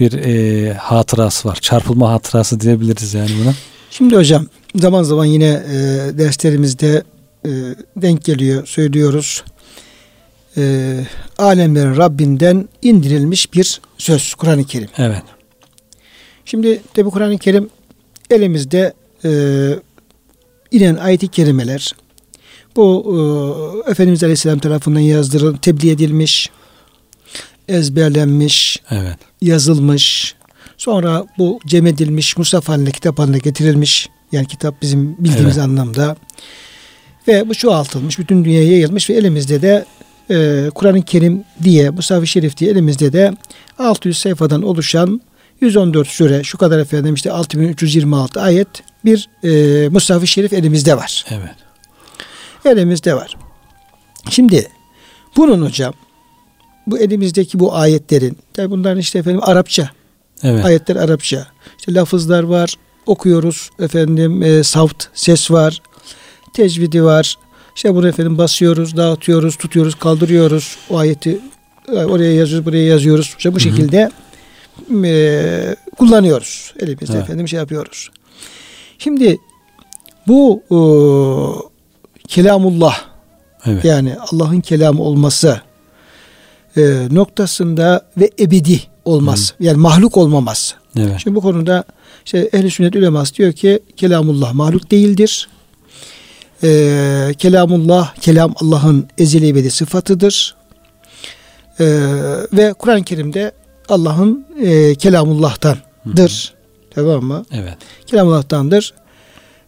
bir 0.00 0.12
e, 0.12 0.72
hatırası 0.74 1.48
var. 1.48 1.58
Çarpılma 1.60 2.12
hatırası 2.12 2.60
diyebiliriz 2.60 3.14
yani 3.14 3.30
buna. 3.42 3.54
Şimdi 3.90 4.16
hocam 4.16 4.46
zaman 4.74 5.02
zaman 5.02 5.24
yine 5.24 5.46
e, 5.46 5.74
derslerimizde 6.18 7.02
e, 7.44 7.50
denk 7.96 8.24
geliyor, 8.24 8.66
söylüyoruz. 8.66 9.44
E, 10.56 10.94
alemlerin 11.38 11.96
Rabbinden 11.96 12.68
indirilmiş 12.82 13.54
bir 13.54 13.80
söz 13.98 14.34
Kur'an-ı 14.34 14.64
Kerim. 14.64 14.88
Evet. 14.98 15.22
Şimdi 16.44 16.82
tabi 16.94 17.10
Kur'an-ı 17.10 17.38
Kerim 17.38 17.70
elimizde 18.30 18.92
e, 19.24 19.30
inen 20.70 20.96
ayet-i 20.96 21.28
kerimeler 21.28 21.94
bu 22.78 23.84
e, 23.86 23.90
Efendimiz 23.90 24.22
Aleyhisselam 24.22 24.58
tarafından 24.58 25.00
yazdırılıp 25.00 25.62
tebliğ 25.62 25.90
edilmiş, 25.90 26.50
ezberlenmiş, 27.68 28.82
evet. 28.90 29.16
yazılmış. 29.42 30.34
Sonra 30.76 31.26
bu 31.38 31.60
cem 31.66 31.86
edilmiş, 31.86 32.36
Mustafa 32.36 32.72
haline, 32.72 32.90
kitap 32.90 33.18
haline 33.18 33.38
getirilmiş. 33.38 34.08
Yani 34.32 34.46
kitap 34.46 34.82
bizim 34.82 35.16
bildiğimiz 35.18 35.58
evet. 35.58 35.68
anlamda. 35.68 36.16
Ve 37.28 37.48
bu 37.48 37.54
çoğaltılmış, 37.54 38.18
bütün 38.18 38.44
dünyaya 38.44 38.70
yayılmış 38.70 39.10
ve 39.10 39.14
elimizde 39.14 39.62
de 39.62 39.84
e, 40.30 40.70
Kur'an-ı 40.74 41.02
Kerim 41.02 41.44
diye, 41.62 41.90
Musafi 41.90 42.26
Şerif 42.26 42.56
diye 42.56 42.70
elimizde 42.70 43.12
de 43.12 43.32
600 43.78 44.18
sayfadan 44.18 44.62
oluşan 44.62 45.20
114 45.60 46.08
süre, 46.08 46.44
şu 46.44 46.58
kadar 46.58 46.78
efendim 46.78 47.14
işte 47.14 47.32
6326 47.32 48.40
ayet 48.40 48.68
bir 49.04 49.28
e, 49.44 49.88
Musafi 49.88 50.26
Şerif 50.26 50.52
elimizde 50.52 50.96
var. 50.96 51.24
Evet. 51.30 51.54
Elimizde 52.64 53.14
var. 53.14 53.36
Şimdi 54.30 54.68
bunun 55.36 55.66
hocam 55.66 55.94
bu 56.86 56.98
elimizdeki 56.98 57.58
bu 57.58 57.74
ayetlerin 57.74 58.38
tabi 58.54 58.70
bunların 58.70 58.98
işte 58.98 59.18
efendim 59.18 59.40
Arapça 59.44 59.90
evet. 60.42 60.64
ayetler 60.64 60.96
Arapça 60.96 61.46
işte 61.78 61.94
lafızlar 61.94 62.42
var 62.42 62.74
okuyoruz 63.06 63.70
efendim 63.80 64.42
e, 64.42 64.64
savt 64.64 65.04
ses 65.14 65.50
var 65.50 65.82
tecvidi 66.52 67.04
var 67.04 67.38
işte 67.76 67.94
bunu 67.94 68.08
efendim 68.08 68.38
basıyoruz 68.38 68.96
dağıtıyoruz 68.96 69.56
tutuyoruz 69.56 69.94
kaldırıyoruz 69.94 70.76
o 70.90 70.98
ayeti 70.98 71.38
e, 71.88 71.92
oraya 71.92 72.34
yazıyoruz 72.34 72.66
buraya 72.66 72.84
yazıyoruz 72.84 73.34
işte 73.38 73.54
bu 73.54 73.60
şekilde 73.60 74.10
e, 75.04 75.76
kullanıyoruz 75.98 76.74
elimizde 76.80 77.12
evet. 77.12 77.24
efendim 77.24 77.48
şey 77.48 77.58
yapıyoruz 77.58 78.10
şimdi 78.98 79.38
bu 80.26 80.62
e, 80.70 80.78
kelamullah 82.28 82.96
evet. 83.66 83.84
yani 83.84 84.16
Allah'ın 84.32 84.60
kelamı 84.60 85.02
olması 85.02 85.60
e, 86.76 87.08
noktasında 87.10 88.08
ve 88.16 88.30
ebedi 88.40 88.80
olmaz. 89.04 89.54
Hı. 89.58 89.64
Yani 89.64 89.76
mahluk 89.76 90.16
olmaması. 90.16 90.74
Evet. 90.98 91.14
Şimdi 91.18 91.36
bu 91.36 91.40
konuda 91.40 91.84
işte 92.24 92.50
ehl 92.52 92.68
sünnet 92.68 92.96
uleması 92.96 93.34
diyor 93.34 93.52
ki 93.52 93.80
kelamullah 93.96 94.52
mahluk 94.52 94.90
değildir. 94.90 95.48
E, 96.62 97.34
kelamullah 97.38 98.14
kelam 98.14 98.54
Allah'ın 98.60 99.08
ezeli 99.18 99.48
ebedi 99.48 99.70
sıfatıdır. 99.70 100.56
E, 101.80 101.86
ve 102.52 102.72
Kur'an-ı 102.72 103.04
Kerim'de 103.04 103.52
Allah'ın 103.88 104.46
e, 104.62 104.94
kelamullah'tandır. 104.94 106.54
Hı. 106.54 106.58
Tamam 106.94 107.24
mı? 107.24 107.44
Evet. 107.52 107.76
Kelamullah'tandır. 108.06 108.94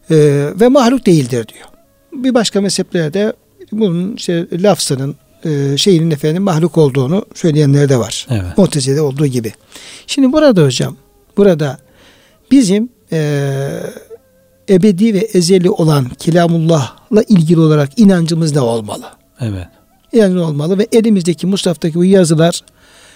E, 0.09 0.15
ve 0.59 0.67
mahluk 0.67 1.05
değildir 1.05 1.47
diyor. 1.47 1.67
Bir 2.13 2.33
başka 2.33 2.61
mezheplerde 2.61 3.33
bunun 3.71 4.15
işte 4.15 4.47
lafzının 4.51 5.15
e, 5.45 5.77
şeyinin 5.77 6.11
efendim 6.11 6.43
mahluk 6.43 6.77
olduğunu 6.77 7.25
söyleyenler 7.35 7.89
de 7.89 7.97
var. 7.97 8.27
Evet. 8.29 8.57
Mutezile'de 8.57 9.01
olduğu 9.01 9.25
gibi. 9.25 9.53
Şimdi 10.07 10.33
burada 10.33 10.63
hocam 10.63 10.97
burada 11.37 11.77
bizim 12.51 12.89
e, 13.11 13.19
ebedi 14.69 15.13
ve 15.13 15.19
ezeli 15.19 15.69
olan 15.69 16.09
kelamullah'la 16.09 17.23
ilgili 17.23 17.59
olarak 17.59 17.99
inancımız 17.99 18.55
ne 18.55 18.61
olmalı? 18.61 19.05
Evet. 19.39 19.67
İnancımız 20.13 20.43
olmalı 20.43 20.77
ve 20.77 20.87
elimizdeki 20.91 21.47
Mustaftaki 21.47 21.95
bu 21.95 22.05
yazılar 22.05 22.61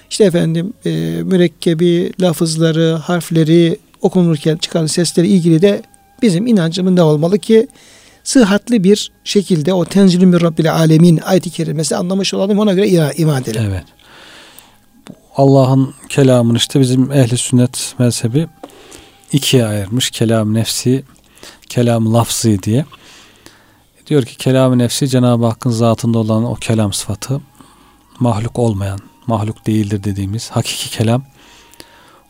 işte 0.10 0.24
efendim 0.24 0.74
e, 0.86 0.89
mürekkebi, 1.24 2.14
lafızları, 2.22 2.93
harfleri 2.93 3.80
okunurken 4.01 4.58
çıkan 4.58 4.86
sesleri 4.86 5.28
ilgili 5.28 5.62
de 5.62 5.82
bizim 6.22 6.47
inancımız 6.47 6.93
ne 6.93 7.01
olmalı 7.01 7.39
ki 7.39 7.68
sıhhatli 8.24 8.84
bir 8.84 9.12
şekilde 9.24 9.74
o 9.74 9.86
tenzilü 9.86 10.26
min 10.26 10.41
Rabbil 10.41 10.74
alemin 10.74 11.18
ayeti 11.18 11.49
kerimesi 11.49 11.95
anlamış 11.95 12.34
olalım 12.34 12.60
ona 12.60 12.74
göre 12.74 13.14
iman 13.18 13.41
edelim. 13.41 13.62
Evet. 13.70 13.84
Allah'ın 15.36 15.93
kelamını 16.10 16.58
işte 16.58 16.80
bizim 16.80 17.12
ehli 17.12 17.38
sünnet 17.38 17.95
mezhebi 17.99 18.47
ikiye 19.32 19.66
ayırmış. 19.66 20.12
Kelam 20.12 20.53
nefsi, 20.53 21.03
kelam 21.70 22.14
lafzı 22.14 22.64
diye. 22.64 22.86
Diyor 24.08 24.24
ki 24.24 24.38
kelam 24.38 24.78
nefsi 24.78 25.08
Cenab-ı 25.08 25.45
Hakk'ın 25.45 25.70
zatında 25.70 26.20
olan 26.20 26.43
o 26.43 26.56
kelam 26.56 26.93
sıfatı 26.93 27.41
mahluk 28.20 28.60
olmayan, 28.60 28.99
mahluk 29.28 29.68
değildir 29.68 30.04
dediğimiz 30.04 30.50
hakiki 30.50 30.90
kelam 30.90 31.24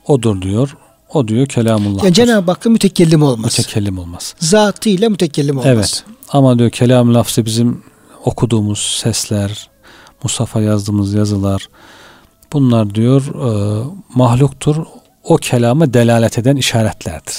odur 0.07 0.41
diyor. 0.41 0.77
O 1.13 1.27
diyor 1.27 1.47
kelamullah. 1.47 2.03
Yani 2.03 2.13
Cenab-ı 2.13 2.51
Hakk'ın 2.51 2.71
mütekellim 2.71 3.21
olmaz. 3.23 3.57
Mütekellim 3.57 3.97
olmaz. 3.97 4.35
Zatıyla 4.39 5.09
mütekellim 5.09 5.57
olmaz. 5.57 5.73
Evet. 5.75 6.03
Ama 6.29 6.59
diyor 6.59 6.69
kelam 6.69 7.13
lafzı 7.13 7.45
bizim 7.45 7.83
okuduğumuz 8.25 8.79
sesler, 8.79 9.69
Musaf'a 10.23 10.61
yazdığımız 10.61 11.13
yazılar 11.13 11.69
bunlar 12.53 12.95
diyor 12.95 13.21
e, 13.21 13.83
mahluktur. 14.15 14.75
O 15.23 15.37
kelama 15.37 15.93
delalet 15.93 16.37
eden 16.37 16.55
işaretlerdir. 16.55 17.35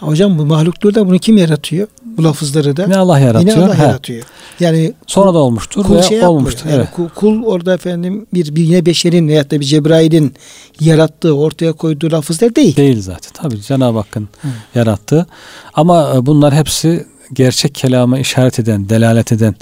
Hocam 0.00 0.38
bu 0.38 0.46
mahluktur 0.46 0.94
da 0.94 1.06
bunu 1.08 1.18
kim 1.18 1.36
yaratıyor? 1.36 1.88
Bu 2.16 2.24
lafızları 2.24 2.76
da. 2.76 2.82
Yine 2.82 2.96
Allah 2.96 3.18
yaratıyor. 3.18 3.56
Yine 3.56 3.66
Allah 3.66 3.78
He. 3.78 3.82
yaratıyor. 3.82 4.24
Yani 4.60 4.92
Sonra 5.06 5.34
da 5.34 5.38
olmuştur 5.38 5.84
kul 5.84 5.94
veya 5.94 6.02
şey 6.02 6.26
olmuştur. 6.26 6.68
Yani 6.70 6.86
evet. 6.98 7.10
kul, 7.14 7.42
orada 7.42 7.74
efendim 7.74 8.26
bir, 8.34 8.56
bir 8.56 8.62
yine 8.62 8.86
beşerin 8.86 9.28
veyahut 9.28 9.50
da 9.50 9.60
bir 9.60 9.64
Cebrail'in 9.64 10.34
yarattığı 10.80 11.36
ortaya 11.36 11.72
koyduğu 11.72 12.10
lafızlar 12.12 12.56
değil. 12.56 12.76
Değil 12.76 13.02
zaten. 13.02 13.32
Tabii 13.32 13.60
Cenab-ı 13.62 13.98
Hakk'ın 13.98 14.28
Hı. 14.42 14.48
yarattığı. 14.74 15.26
Ama 15.74 16.12
e, 16.16 16.26
bunlar 16.26 16.54
hepsi 16.54 17.06
gerçek 17.32 17.74
kelama 17.74 18.18
işaret 18.18 18.58
eden, 18.58 18.88
delalet 18.88 19.32
eden 19.32 19.54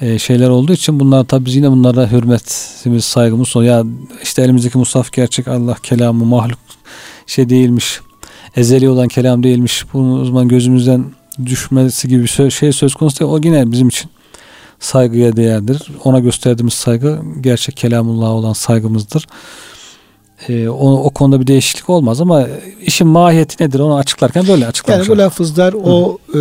e, 0.00 0.18
şeyler 0.18 0.48
olduğu 0.48 0.72
için 0.72 1.00
bunlar 1.00 1.24
tabii 1.24 1.46
biz 1.46 1.56
yine 1.56 1.70
bunlara 1.70 2.10
hürmetimiz, 2.10 3.04
saygımız 3.04 3.56
oluyor. 3.56 3.76
Ya 3.76 3.84
işte 4.22 4.42
elimizdeki 4.42 4.78
musaf 4.78 5.12
gerçek 5.12 5.48
Allah 5.48 5.76
kelamı 5.82 6.24
mahluk 6.24 6.58
şey 7.26 7.48
değilmiş. 7.48 8.00
Ezeli 8.56 8.88
olan 8.88 9.08
kelam 9.08 9.42
değilmiş. 9.42 9.84
Bunu 9.92 10.20
o 10.22 10.24
zaman 10.24 10.48
gözümüzden 10.48 11.04
düşmesi 11.46 12.08
gibi 12.08 12.22
bir 12.22 12.50
şey 12.50 12.72
söz 12.72 12.94
konusu 12.94 13.20
değil. 13.20 13.30
O 13.30 13.40
yine 13.44 13.72
bizim 13.72 13.88
için 13.88 14.10
saygıya 14.80 15.36
değerdir. 15.36 15.82
Ona 16.04 16.18
gösterdiğimiz 16.18 16.74
saygı 16.74 17.18
gerçek 17.40 17.76
kelamullah 17.76 18.30
olan 18.30 18.52
saygımızdır. 18.52 19.26
Ee, 20.48 20.68
o, 20.68 20.92
o 20.92 21.10
konuda 21.10 21.40
bir 21.40 21.46
değişiklik 21.46 21.90
olmaz 21.90 22.20
ama 22.20 22.46
işin 22.80 23.06
mahiyeti 23.06 23.64
nedir 23.64 23.80
onu 23.80 23.96
açıklarken 23.96 24.48
böyle 24.48 24.66
açıklamış. 24.66 25.08
Yani 25.08 25.16
bu 25.16 25.22
lafızlar 25.22 25.74
o 25.84 26.18
e, 26.34 26.38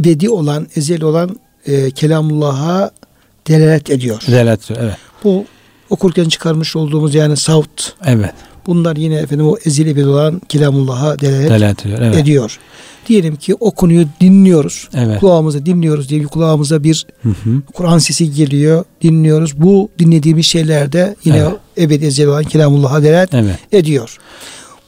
ebedi 0.00 0.30
olan, 0.30 0.66
ezeli 0.76 1.04
olan 1.04 1.36
e, 1.66 1.90
kelamullah'a 1.90 2.90
delalet 3.48 3.90
ediyor. 3.90 4.22
Delalet 4.26 4.64
ediyor, 4.64 4.80
evet. 4.84 4.96
Bu 5.24 5.44
okurken 5.90 6.28
çıkarmış 6.28 6.76
olduğumuz 6.76 7.14
yani 7.14 7.36
savt 7.36 7.92
Evet. 8.06 8.34
Bunlar 8.66 8.96
yine 8.96 9.14
efendim 9.14 9.46
o 9.48 9.56
ezeli 9.64 9.90
ebedi 9.90 10.06
olan 10.06 10.40
kelamullah'a 10.48 11.18
delalet 11.18 11.50
Delalet 11.50 11.86
ediyor. 11.86 11.98
Evet. 12.02 12.16
ediyor. 12.16 12.58
Diyelim 13.08 13.36
ki 13.36 13.54
o 13.60 13.70
konuyu 13.70 14.06
dinliyoruz. 14.20 14.88
Evet. 14.94 15.20
Kulağımıza 15.20 15.66
dinliyoruz 15.66 16.08
diye 16.08 16.22
kulağımıza 16.24 16.84
bir 16.84 17.06
Hı 17.22 17.28
hı. 17.28 17.62
Kur'an 17.74 17.98
sesi 17.98 18.32
geliyor, 18.32 18.84
dinliyoruz. 19.02 19.60
Bu 19.60 19.88
dinlediğimiz 19.98 20.46
şeylerde 20.46 21.16
yine 21.24 21.38
Evet. 21.38 21.52
ebedi 21.78 22.04
ezeli 22.04 22.28
olan 22.28 22.44
kelamullah'a 22.44 23.02
delalet 23.02 23.34
Evet. 23.34 23.58
ediyor. 23.72 24.16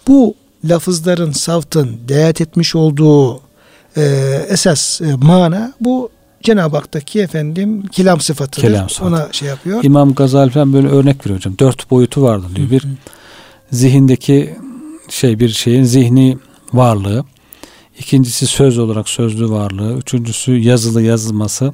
Bu 0.09 0.35
lafızların, 0.65 1.33
savtın 1.33 1.97
delalet 2.09 2.41
etmiş 2.41 2.75
olduğu 2.75 3.41
e, 3.97 4.03
esas 4.49 5.01
e, 5.01 5.15
mana 5.23 5.73
bu 5.81 6.11
Cenab-ı 6.43 6.77
Hak'taki 6.77 7.21
efendim 7.21 7.83
kelam 7.93 8.21
sıfatıdır. 8.21 8.69
Kelam 8.69 8.89
sıfatı. 8.89 9.09
Ona 9.09 9.29
şey 9.33 9.49
yapıyor. 9.49 9.85
İmam 9.85 10.15
Gazali 10.15 10.51
falan 10.51 10.73
böyle 10.73 10.89
örnek 10.89 11.27
veriyor 11.27 11.37
hocam. 11.39 11.55
Dört 11.59 11.91
boyutu 11.91 12.23
vardı 12.23 12.47
diyor. 12.55 12.71
Bir 12.71 12.85
zihindeki 13.71 14.57
şey 15.09 15.41
bir 15.41 15.49
şeyin 15.49 15.85
zihni 15.85 16.39
varlığı. 16.73 17.25
İkincisi 17.99 18.47
söz 18.47 18.79
olarak 18.79 19.09
sözlü 19.09 19.51
varlığı. 19.51 19.99
Üçüncüsü 19.99 20.53
yazılı 20.53 21.03
yazılması. 21.03 21.73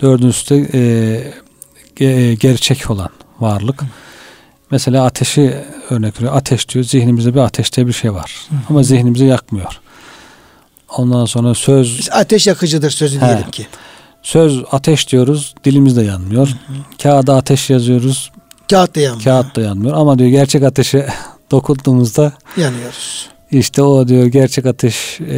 Dördüncüsü 0.00 0.54
de 0.54 0.68
e, 0.74 1.32
ge- 1.96 2.34
gerçek 2.34 2.90
olan 2.90 3.08
varlık. 3.40 3.82
Mesela 4.70 5.04
ateşi 5.04 5.54
örnek 5.90 6.16
veriyor. 6.20 6.36
Ateş 6.36 6.68
diyor. 6.68 6.84
Zihnimizde 6.84 7.34
bir 7.34 7.40
ateşte 7.40 7.86
bir 7.86 7.92
şey 7.92 8.12
var. 8.12 8.34
Ama 8.68 8.82
zihnimizi 8.82 9.24
yakmıyor. 9.24 9.80
Ondan 10.96 11.24
sonra 11.24 11.54
söz 11.54 11.98
Biz 11.98 12.08
ateş 12.12 12.46
yakıcıdır 12.46 12.90
sözü 12.90 13.20
He. 13.20 13.26
diyelim 13.26 13.50
ki. 13.50 13.66
söz 14.22 14.62
ateş 14.72 15.12
diyoruz. 15.12 15.54
Dilimiz 15.64 15.96
de 15.96 16.02
yanmıyor. 16.02 16.48
Kağıda 17.02 17.36
ateş 17.36 17.70
yazıyoruz. 17.70 18.30
Kağıt 18.70 18.96
da 18.96 19.00
yanmıyor. 19.00 19.24
Kağıt 19.24 19.56
da 19.56 19.60
yanmıyor. 19.60 19.96
Ama 19.96 20.18
diyor 20.18 20.30
gerçek 20.30 20.62
ateşe 20.62 21.08
dokunduğumuzda 21.50 22.32
Yanıyoruz. 22.56 23.28
işte 23.50 23.82
o 23.82 24.08
diyor 24.08 24.26
gerçek 24.26 24.66
ateş 24.66 25.20
e, 25.20 25.36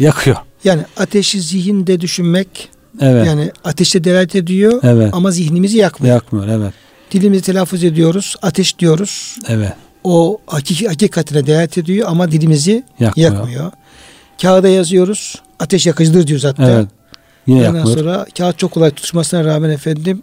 yakıyor. 0.00 0.36
Yani 0.64 0.82
ateşi 0.96 1.40
zihinde 1.40 2.00
düşünmek 2.00 2.68
Evet. 3.00 3.26
yani 3.26 3.50
ateşte 3.64 4.04
delalet 4.04 4.36
ediyor 4.36 4.80
evet. 4.82 5.10
ama 5.14 5.30
zihnimizi 5.30 5.78
yakmıyor. 5.78 6.14
Yakmıyor. 6.14 6.48
Evet. 6.48 6.74
Dilimizi 7.10 7.42
telaffuz 7.44 7.84
ediyoruz. 7.84 8.36
Ateş 8.42 8.78
diyoruz. 8.78 9.36
Evet. 9.48 9.72
O 10.04 10.38
hakiki, 10.46 10.88
hakikatine 10.88 11.46
delalet 11.46 11.78
ediyor 11.78 12.08
ama 12.10 12.32
dilimizi 12.32 12.84
Yakmıyor. 13.00 13.32
yakmıyor. 13.32 13.72
Kağıda 14.42 14.68
yazıyoruz. 14.68 15.42
Ateş 15.58 15.86
yakıcıdır 15.86 16.26
diyoruz 16.26 16.44
hatta. 16.44 16.70
Evet. 16.70 16.88
Yine 17.46 17.58
Ondan 17.68 17.74
yakmıyor. 17.78 17.98
sonra 17.98 18.26
kağıt 18.38 18.58
çok 18.58 18.70
kolay 18.72 18.90
tutuşmasına 18.90 19.44
rağmen 19.44 19.70
efendim 19.70 20.22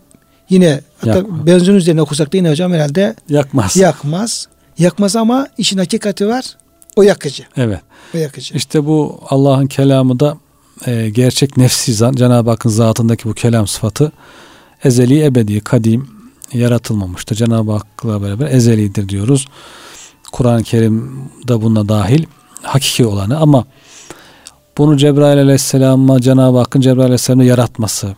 yine 0.49 0.81
hatta 0.97 1.45
benzin 1.45 1.73
üzerine 1.73 2.01
okusak 2.01 2.33
da 2.33 2.37
yine 2.37 2.49
hocam 2.49 2.73
herhalde 2.73 3.15
Yakmaz. 3.29 3.77
yakmaz. 3.77 4.47
Yakmaz 4.77 5.15
ama 5.15 5.47
işin 5.57 5.77
hakikati 5.77 6.27
var. 6.27 6.45
O 6.95 7.03
yakıcı. 7.03 7.43
Evet. 7.57 7.79
O 8.15 8.17
yakıcı. 8.17 8.55
İşte 8.55 8.85
bu 8.85 9.19
Allah'ın 9.29 9.67
kelamı 9.67 10.19
da 10.19 10.37
e, 10.85 11.09
gerçek 11.09 11.57
nefsi 11.57 11.93
zan, 11.93 12.13
Cenab-ı 12.13 12.49
Hakk'ın 12.49 12.69
zatındaki 12.69 13.29
bu 13.29 13.33
kelam 13.33 13.67
sıfatı 13.67 14.11
ezeli, 14.83 15.23
ebedi, 15.23 15.59
kadim 15.59 16.09
yaratılmamıştır. 16.53 17.35
Cenab-ı 17.35 17.71
Hak'la 17.71 18.23
beraber 18.23 18.51
ezelidir 18.51 19.09
diyoruz. 19.09 19.47
Kur'an-ı 20.31 20.63
Kerim 20.63 21.29
de 21.47 21.61
buna 21.61 21.89
dahil 21.89 22.25
hakiki 22.61 23.05
olanı 23.05 23.39
ama 23.39 23.65
bunu 24.77 24.97
Cebrail 24.97 25.39
Aleyhisselam'a 25.39 26.21
Cenab-ı 26.21 26.57
Hakk'ın 26.57 26.81
Cebrail 26.81 27.05
Aleyhisselam'ı 27.05 27.45
yaratması 27.45 28.15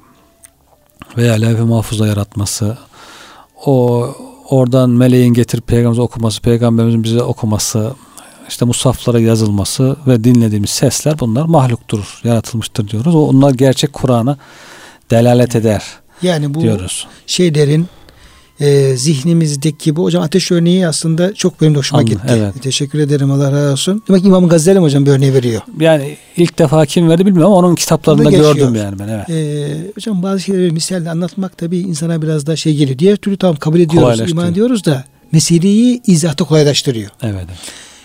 veya 1.17 1.33
levh-i 1.33 1.63
mahfuza 1.63 2.07
yaratması 2.07 2.77
o 3.65 4.07
oradan 4.49 4.89
meleğin 4.89 5.33
getirip 5.33 5.67
peygamberimize 5.67 6.01
okuması, 6.01 6.41
peygamberimizin 6.41 7.03
bize 7.03 7.23
okuması, 7.23 7.93
işte 8.49 8.65
musaflara 8.65 9.19
yazılması 9.19 9.95
ve 10.07 10.23
dinlediğimiz 10.23 10.69
sesler 10.69 11.19
bunlar 11.19 11.45
mahluktur, 11.45 12.21
yaratılmıştır 12.23 12.87
diyoruz. 12.87 13.15
O 13.15 13.27
onlar 13.27 13.53
gerçek 13.53 13.93
Kur'an'a 13.93 14.37
delalet 15.11 15.55
eder 15.55 15.83
Yani 16.21 16.53
bu 16.53 16.61
diyoruz. 16.61 17.07
şeylerin 17.27 17.87
e, 18.59 18.97
zihnimizdeki 18.97 19.95
bu 19.95 20.03
hocam 20.03 20.23
ateş 20.23 20.51
örneği 20.51 20.87
aslında 20.87 21.33
çok 21.33 21.61
benim 21.61 21.73
de 21.73 21.77
hoşuma 21.77 22.01
Anladım, 22.01 22.17
gitti. 22.17 22.33
evet. 22.37 22.63
Teşekkür 22.63 22.99
ederim 22.99 23.31
Allah 23.31 23.51
razı 23.51 23.71
olsun. 23.71 24.03
Demek 24.07 24.25
İmam 24.25 24.47
Gazali 24.49 24.79
mi 24.79 24.83
hocam 24.83 25.05
bir 25.05 25.11
örneği 25.11 25.33
veriyor. 25.33 25.61
Yani 25.79 26.17
ilk 26.37 26.59
defa 26.59 26.85
kim 26.85 27.09
verdi 27.09 27.25
bilmiyorum 27.25 27.51
ama 27.51 27.67
onun 27.67 27.75
kitaplarında 27.75 28.31
gördüm 28.31 28.75
yani 28.75 28.99
ben 28.99 29.07
evet. 29.07 29.29
Ee, 29.29 29.91
hocam 29.95 30.23
bazı 30.23 30.39
şeyleri 30.39 30.71
misalle 30.71 31.09
anlatmak 31.09 31.57
tabii 31.57 31.77
insana 31.79 32.21
biraz 32.21 32.47
da 32.47 32.55
şey 32.55 32.75
geliyor. 32.75 32.99
Diğer 32.99 33.15
türlü 33.15 33.37
tamam 33.37 33.55
kabul 33.55 33.79
ediyoruz, 33.79 34.31
iman 34.31 34.51
ediyoruz 34.51 34.85
da 34.85 35.03
meseleyi 35.31 36.01
izahta 36.07 36.45
kolaylaştırıyor. 36.45 37.09
Evet. 37.21 37.35
evet. 37.37 37.57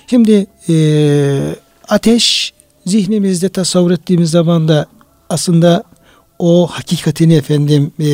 Şimdi 0.07 0.47
e, 0.69 0.75
ateş 1.89 2.53
zihnimizde 2.87 3.49
tasavvur 3.49 3.91
ettiğimiz 3.91 4.31
zaman 4.31 4.69
da 4.69 4.87
aslında 5.31 5.83
o 6.39 6.67
hakikatini 6.67 7.35
efendim 7.35 7.93
e, 8.01 8.07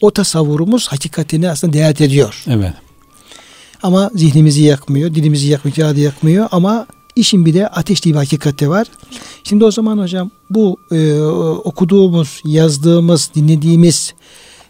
o 0.00 0.10
tasavvurumuz 0.10 0.88
hakikatini 0.88 1.50
aslında 1.50 1.72
delalet 1.72 2.00
ediyor. 2.00 2.44
Evet. 2.48 2.72
Ama 3.82 4.10
zihnimizi 4.14 4.62
yakmıyor, 4.62 5.14
dilimizi 5.14 5.48
yakmıyor, 5.48 5.76
kağıdı 5.76 6.00
yakmıyor 6.00 6.48
ama 6.50 6.86
işin 7.16 7.46
bir 7.46 7.54
de 7.54 7.68
ateş 7.68 8.04
diye 8.04 8.14
bir 8.14 8.18
hakikati 8.18 8.70
var. 8.70 8.86
Şimdi 9.44 9.64
o 9.64 9.70
zaman 9.70 9.98
hocam 9.98 10.30
bu 10.50 10.76
e, 10.92 11.22
okuduğumuz, 11.64 12.42
yazdığımız, 12.44 13.30
dinlediğimiz 13.34 14.14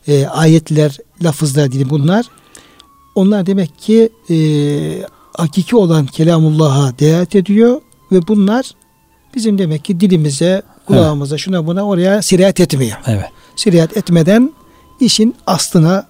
e, 0.08 0.26
ayetler, 0.26 0.96
lafızlar 1.22 1.72
diye 1.72 1.90
bunlar 1.90 2.26
onlar 3.14 3.46
demek 3.46 3.78
ki 3.78 4.08
e, 4.30 4.36
hakiki 5.36 5.76
olan 5.76 6.06
kelamullah'a 6.06 6.98
delalet 6.98 7.34
ediyor 7.34 7.80
ve 8.12 8.28
bunlar 8.28 8.70
bizim 9.34 9.58
demek 9.58 9.84
ki 9.84 10.00
dilimize, 10.00 10.62
kulağımıza, 10.86 11.38
şuna 11.38 11.66
buna 11.66 11.86
oraya 11.86 12.22
sirayet 12.22 12.60
etmiyor. 12.60 12.98
Evet. 13.06 13.30
Sirayet 13.56 13.96
etmeden 13.96 14.52
işin 15.02 15.36
aslına, 15.46 16.06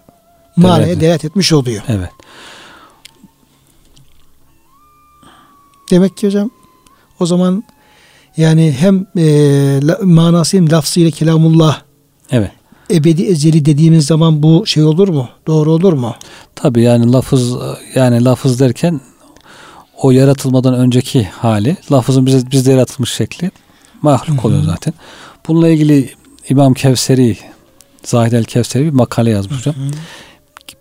manaya 0.57 0.87
Evet. 0.87 1.01
delalet 1.01 1.25
etmiş 1.25 1.53
oluyor. 1.53 1.83
Evet. 1.89 2.11
Demek 5.91 6.17
ki 6.17 6.27
hocam 6.27 6.51
o 7.21 7.27
zaman 7.27 7.65
yani 8.37 8.73
hem 8.79 9.07
e, 9.17 9.27
la, 9.87 9.99
manası 10.03 10.57
hem 10.57 10.71
lafzıyla 10.71 11.11
kelamullah 11.11 11.81
Evet. 12.31 12.51
ebedi 12.91 13.23
ezeli 13.23 13.65
dediğimiz 13.65 14.07
zaman 14.07 14.43
bu 14.43 14.67
şey 14.67 14.85
olur 14.85 15.09
mu? 15.09 15.29
Doğru 15.47 15.73
olur 15.73 15.93
mu? 15.93 16.15
Tabi 16.55 16.83
yani 16.83 17.13
lafız 17.13 17.57
yani 17.95 18.25
lafız 18.25 18.61
derken 18.61 19.01
o 20.03 20.11
yaratılmadan 20.11 20.75
önceki 20.75 21.25
hali 21.25 21.77
lafızın 21.93 22.27
bize 22.27 22.51
bizde 22.51 22.73
yaratılmış 22.73 23.13
şekli 23.13 23.51
mahluk 24.03 24.45
oluyor 24.45 24.63
zaten. 24.63 24.95
Bununla 25.49 25.69
ilgili 25.69 26.11
İmam 26.49 26.75
Kevseri 26.75 27.39
Zahid 28.05 28.33
el 28.33 28.45
Kevseri 28.45 28.85
bir 28.85 28.91
makale 28.91 29.31
yazmış 29.31 29.59
hocam. 29.59 29.75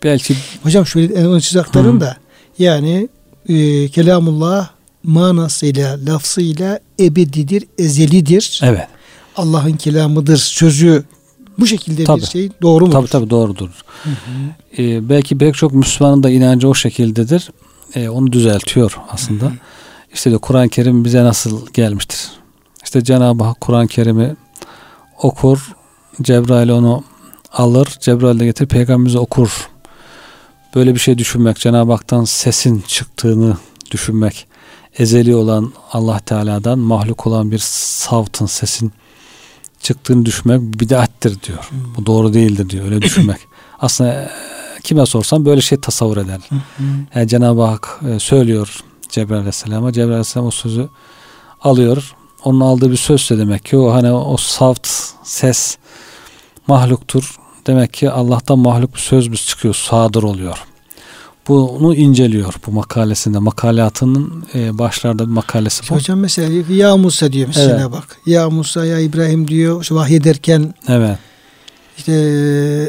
Belki 0.04 0.36
Hocam 0.64 0.86
şöyle 0.86 1.28
onu 1.28 1.42
size 1.42 1.62
aktarın 1.62 2.02
da 2.02 2.18
yani 2.60 3.10
e, 3.50 3.88
kelamullah 3.88 4.70
manasıyla, 5.04 5.98
lafzıyla 6.06 6.80
ebedidir, 7.00 7.64
ezelidir. 7.78 8.62
Evet. 8.64 8.88
Allah'ın 9.36 9.74
kelamıdır, 9.74 10.38
sözü 10.38 11.04
bu 11.60 11.68
şekilde 11.68 12.04
tabii. 12.04 12.22
bir 12.22 12.26
şey 12.26 12.50
doğru 12.62 12.86
mu? 12.86 12.92
Tabii 12.92 13.08
tabii 13.08 13.30
doğrudur. 13.30 13.70
Hı 14.04 14.10
hı. 14.10 14.82
Ee, 14.82 15.10
belki 15.10 15.38
pek 15.38 15.56
çok 15.56 15.74
Müslümanın 15.74 16.24
da 16.24 16.30
inancı 16.30 16.68
o 16.70 16.74
şekildedir. 16.74 17.52
Ee, 17.96 18.10
onu 18.10 18.32
düzeltiyor 18.32 18.98
aslında. 19.10 19.46
Hı 19.46 19.50
hı. 19.50 19.54
İşte 20.14 20.32
de 20.32 20.38
Kur'an-ı 20.38 20.70
Kerim 20.70 21.06
bize 21.06 21.24
nasıl 21.24 21.68
gelmiştir? 21.74 22.20
İşte 22.84 23.04
Cenab-ı 23.04 23.44
Hak 23.44 23.62
Kur'an-ı 23.62 23.88
Kerim'i 23.88 24.36
okur, 25.22 25.76
Cebrail 26.22 26.70
onu 26.70 27.04
alır, 27.54 27.98
Cebrail 28.00 28.40
de 28.40 28.46
getir 28.46 28.68
peygamberimize 28.68 29.20
okur. 29.20 29.70
Böyle 30.76 30.94
bir 30.94 31.00
şey 31.00 31.18
düşünmek, 31.18 31.58
Cenab-ı 31.58 31.92
Hak'tan 31.92 32.26
sesin 32.26 32.84
çıktığını 32.88 33.58
düşünmek, 33.92 34.48
ezeli 35.00 35.36
olan 35.36 35.74
Allah 35.94 36.20
Teala'dan 36.20 36.80
mahluk 36.80 37.28
olan 37.28 37.52
bir 37.52 37.60
savtın, 37.60 38.46
sesin 38.46 38.92
çıktığını 39.80 40.26
düşünmek 40.26 40.62
bidattir 40.62 41.44
diyor. 41.44 41.68
Hmm. 41.70 41.96
Bu 41.98 42.06
doğru 42.06 42.34
değildir 42.34 42.70
diyor. 42.70 42.86
Öyle 42.86 43.02
düşünmek. 43.02 43.40
Aslında 43.80 44.14
e, 44.14 44.30
kime 44.84 45.06
sorsam 45.06 45.46
böyle 45.46 45.62
şey 45.62 45.80
tasavvur 45.80 46.18
eder. 46.18 46.40
Yani 47.16 47.28
Cenab-ı 47.28 47.62
Hak 47.62 48.00
e, 48.10 48.20
söylüyor 48.20 48.80
Cebrail 49.10 49.40
Aleyhisselam'a. 49.40 49.94
Cebrail 49.94 50.10
Aleyhisselam 50.10 50.48
o 50.48 50.52
sözü 50.52 50.90
alıyor. 51.62 52.16
Onun 52.44 52.60
aldığı 52.60 52.92
bir 52.92 52.98
sözse 52.98 53.38
demek 53.38 53.66
ki 53.66 53.78
o 53.78 53.94
hani 53.94 54.12
o 54.12 54.38
saft 54.38 54.88
ses 55.24 55.78
mahluktur. 56.70 57.36
Demek 57.68 57.94
ki 57.94 58.10
Allah'tan 58.10 58.60
mahluk 58.60 58.96
bir 58.96 59.00
söz 59.00 59.32
biz 59.32 59.48
çıkıyor. 59.48 59.74
Sadır 59.74 60.24
oluyor 60.24 60.66
bunu 61.50 61.96
inceliyor 61.96 62.54
bu 62.68 62.72
makalesinde. 62.72 63.40
Makalatının 63.40 64.44
e, 64.56 64.78
başlarda 64.78 65.24
bir 65.24 65.32
makalesi 65.32 65.90
bu. 65.90 65.96
Hocam 65.96 66.20
mesela 66.20 66.74
ya 66.74 66.98
Musa 66.98 67.32
diyor 67.32 67.48
mesela 67.48 67.82
evet. 67.82 67.92
bak. 67.92 68.18
Ya 68.26 68.50
Musa 68.50 68.86
ya 68.86 69.00
İbrahim 69.00 69.48
diyor. 69.48 69.82
İşte 69.82 69.96
vahyederken 69.96 70.74
evet. 70.88 71.18
İşte 71.98 72.14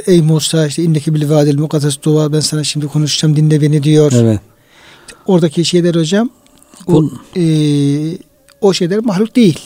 ey 0.07 0.23
Musa 0.23 0.67
işte 0.67 0.83
indeki 0.83 1.15
bil 1.15 1.31
vadil 1.31 1.59
mukaddes 1.59 2.03
dua 2.03 2.33
ben 2.33 2.41
sana 2.41 2.65
şimdi 2.65 2.87
konuşacağım 2.87 3.37
dinle 3.37 3.61
beni 3.61 3.83
diyor. 3.83 4.13
Evet. 4.15 4.41
oradaki 5.27 5.65
şeyler 5.65 5.95
hocam 5.95 6.31
o, 6.87 7.05
e, 7.37 7.45
o 8.61 8.73
şeyler 8.73 8.99
mahluk 8.99 9.37
değil. 9.37 9.61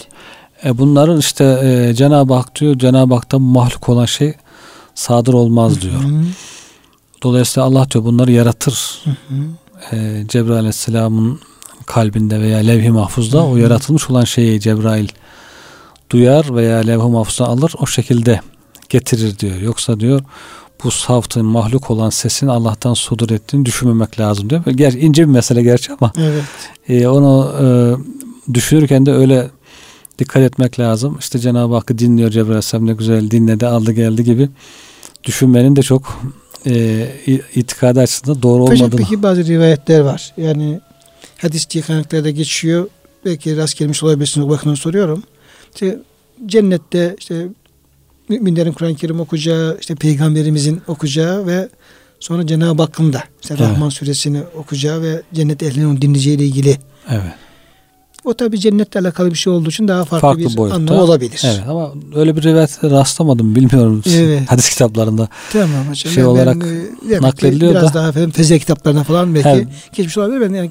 E 0.64 0.78
bunların 0.78 1.18
işte 1.18 1.44
e, 1.44 1.94
Cenab-ı 1.94 2.34
Hak 2.34 2.60
diyor 2.60 2.78
Cenab-ı 2.78 3.14
Hak'tan 3.14 3.42
mahluk 3.42 3.88
olan 3.88 4.04
şey 4.04 4.34
sadır 4.94 5.34
olmaz 5.34 5.80
diyor. 5.80 6.02
Hı 6.02 6.08
hı. 6.08 6.24
Dolayısıyla 7.22 7.66
Allah 7.66 7.90
diyor 7.90 8.04
bunları 8.04 8.32
yaratır. 8.32 9.02
Hı 9.04 9.10
hı. 9.10 9.42
Ee, 9.92 10.24
Cebrail 10.28 10.58
aleyhisselamın 10.58 11.40
kalbinde 11.86 12.40
veya 12.40 12.58
levh-i 12.58 12.90
mahfuzda 12.90 13.38
hı 13.38 13.42
hı. 13.42 13.46
o 13.46 13.56
yaratılmış 13.56 14.10
olan 14.10 14.24
şeyi 14.24 14.60
Cebrail 14.60 15.08
duyar 16.10 16.56
veya 16.56 16.78
levh-i 16.78 17.10
mahfuzda 17.10 17.46
alır 17.46 17.74
o 17.78 17.86
şekilde 17.86 18.40
getirir 18.88 19.38
diyor. 19.38 19.56
Yoksa 19.56 20.00
diyor 20.00 20.20
bu 20.84 20.90
saftın 20.90 21.44
mahluk 21.44 21.90
olan 21.90 22.10
sesin 22.10 22.46
Allah'tan 22.46 22.94
sudur 22.94 23.30
ettiğini 23.30 23.64
düşünmemek 23.64 24.20
lazım 24.20 24.50
diyor. 24.50 24.64
Gerçi 24.64 24.98
ince 24.98 25.22
bir 25.22 25.32
mesele 25.32 25.62
gerçi 25.62 25.92
ama 25.92 26.12
evet. 26.18 26.44
e, 26.88 27.08
onu 27.08 27.52
e, 27.60 27.64
düşünürken 28.54 29.06
de 29.06 29.12
öyle 29.12 29.50
dikkat 30.18 30.42
etmek 30.42 30.80
lazım. 30.80 31.16
İşte 31.18 31.38
Cenab-ı 31.38 31.74
Hakk'ı 31.74 31.98
dinliyor 31.98 32.30
Cebrail 32.30 32.48
Aleyhisselam 32.48 32.86
ne 32.86 32.92
güzel 32.92 33.30
dinledi 33.30 33.66
aldı 33.66 33.92
geldi 33.92 34.24
gibi 34.24 34.48
düşünmenin 35.24 35.76
de 35.76 35.82
çok 35.82 36.22
e, 36.66 37.06
itikadı 37.54 38.00
açısından 38.00 38.42
doğru 38.42 38.62
olmadığını. 38.62 38.96
Peki 38.96 39.22
bazı 39.22 39.46
rivayetler 39.46 40.00
var. 40.00 40.32
Yani 40.36 40.80
hadis 41.38 41.70
diye 41.70 41.84
kaynaklarda 41.84 42.30
geçiyor. 42.30 42.88
Belki 43.24 43.56
rast 43.56 43.78
gelmiş 43.78 44.02
olabilirsiniz. 44.02 44.46
O 44.46 44.50
bakımdan 44.50 44.74
soruyorum. 44.74 45.22
İşte 45.74 45.98
cennette 46.46 47.16
işte 47.18 47.48
müminlerin 48.28 48.72
Kur'an-ı 48.72 48.94
Kerim 48.94 49.20
okuyacağı, 49.20 49.78
işte 49.80 49.94
peygamberimizin 49.94 50.82
okuyacağı 50.86 51.46
ve 51.46 51.68
sonra 52.20 52.46
Cenab-ı 52.46 52.82
Hakk'ın 52.82 53.12
da 53.12 53.24
işte 53.42 53.54
evet. 53.58 53.68
Rahman 53.68 53.88
suresini 53.88 54.42
okuyacağı 54.56 55.02
ve 55.02 55.22
cennet 55.34 55.62
ehlinin 55.62 55.84
onu 55.84 56.02
dinleyeceği 56.02 56.36
ile 56.36 56.44
ilgili 56.44 56.78
evet. 57.10 57.32
O 58.24 58.34
tabi 58.34 58.60
cennetle 58.60 59.00
alakalı 59.00 59.30
bir 59.30 59.34
şey 59.34 59.52
olduğu 59.52 59.68
için 59.68 59.88
daha 59.88 60.04
farklı, 60.04 60.28
farklı 60.28 60.44
bir 60.44 60.56
boyutta. 60.56 60.76
anlamı 60.76 61.02
olabilir. 61.02 61.42
Evet 61.44 61.62
ama 61.68 61.92
öyle 62.14 62.36
bir 62.36 62.42
rivayete 62.42 62.90
rastlamadım 62.90 63.54
bilmiyorum 63.54 64.02
evet. 64.06 64.50
hadis 64.50 64.70
kitaplarında. 64.70 65.28
Tamam 65.52 65.68
hocam. 65.88 65.94
Şey 65.94 66.22
yani 66.22 66.26
olarak 66.26 66.56
ben, 67.10 67.22
naklediliyor 67.22 67.70
biraz 67.70 67.82
da. 67.82 67.86
Biraz 67.86 67.94
daha 67.94 68.08
efendim 68.08 68.58
kitaplarına 68.58 69.04
falan 69.04 69.34
belki 69.34 69.48
evet. 69.48 69.68
geçmiş 69.92 70.18
olabilir. 70.18 70.40
Ben 70.40 70.54
yani 70.54 70.70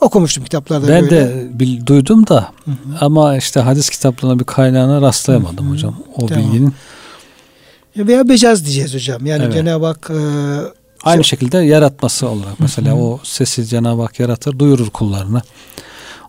okumuştum 0.00 0.44
kitaplarda 0.44 0.88
ben 0.88 1.02
böyle. 1.02 1.10
de 1.10 1.46
bil, 1.52 1.86
duydum 1.86 2.26
da 2.26 2.48
Hı-hı. 2.64 2.76
ama 3.00 3.36
işte 3.36 3.60
hadis 3.60 3.90
kitaplarına 3.90 4.38
bir 4.38 4.44
kaynağına 4.44 5.02
rastlayamadım 5.02 5.66
Hı-hı. 5.66 5.74
hocam 5.74 5.96
o 6.14 6.26
tamam. 6.26 6.44
bilginin. 6.44 6.74
Veya 7.96 8.28
becaz 8.28 8.64
diyeceğiz 8.64 8.94
hocam. 8.94 9.26
Yani 9.26 9.42
evet. 9.42 9.54
Cenab-ı 9.54 9.86
Hak 9.86 10.10
e, 10.10 10.18
Aynı 11.04 11.24
şekilde 11.24 11.58
yaratması 11.58 12.28
olarak 12.28 12.60
mesela 12.60 12.88
Hı-hı. 12.90 13.00
o 13.00 13.20
sesi 13.22 13.66
Cenab-ı 13.66 14.02
Hak 14.02 14.20
yaratır, 14.20 14.58
duyurur 14.58 14.90
kullarına 14.90 15.42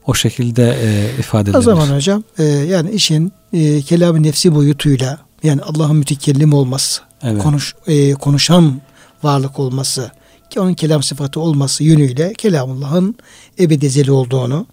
o 0.09 0.13
şekilde 0.13 0.77
e, 0.83 1.19
ifade 1.19 1.41
edilir. 1.41 1.57
O 1.57 1.61
zaman 1.61 1.87
hocam 1.95 2.23
e, 2.37 2.43
yani 2.43 2.91
işin 2.91 3.33
e, 3.53 3.81
kelam 3.81 4.23
nefsi 4.23 4.55
boyutuyla 4.55 5.17
yani 5.43 5.61
Allah'ın 5.61 5.95
mütekellim 5.95 6.53
olması, 6.53 7.01
evet. 7.23 7.43
konuş 7.43 7.75
e, 7.87 8.13
konuşan 8.13 8.81
varlık 9.23 9.59
olması 9.59 10.11
ki 10.49 10.59
onun 10.59 10.73
kelam 10.73 11.03
sıfatı 11.03 11.39
olması 11.39 11.83
yönüyle 11.83 12.33
kelamullah'ın 12.33 13.15
ebedezeli 13.59 14.11
olduğunu 14.11 14.65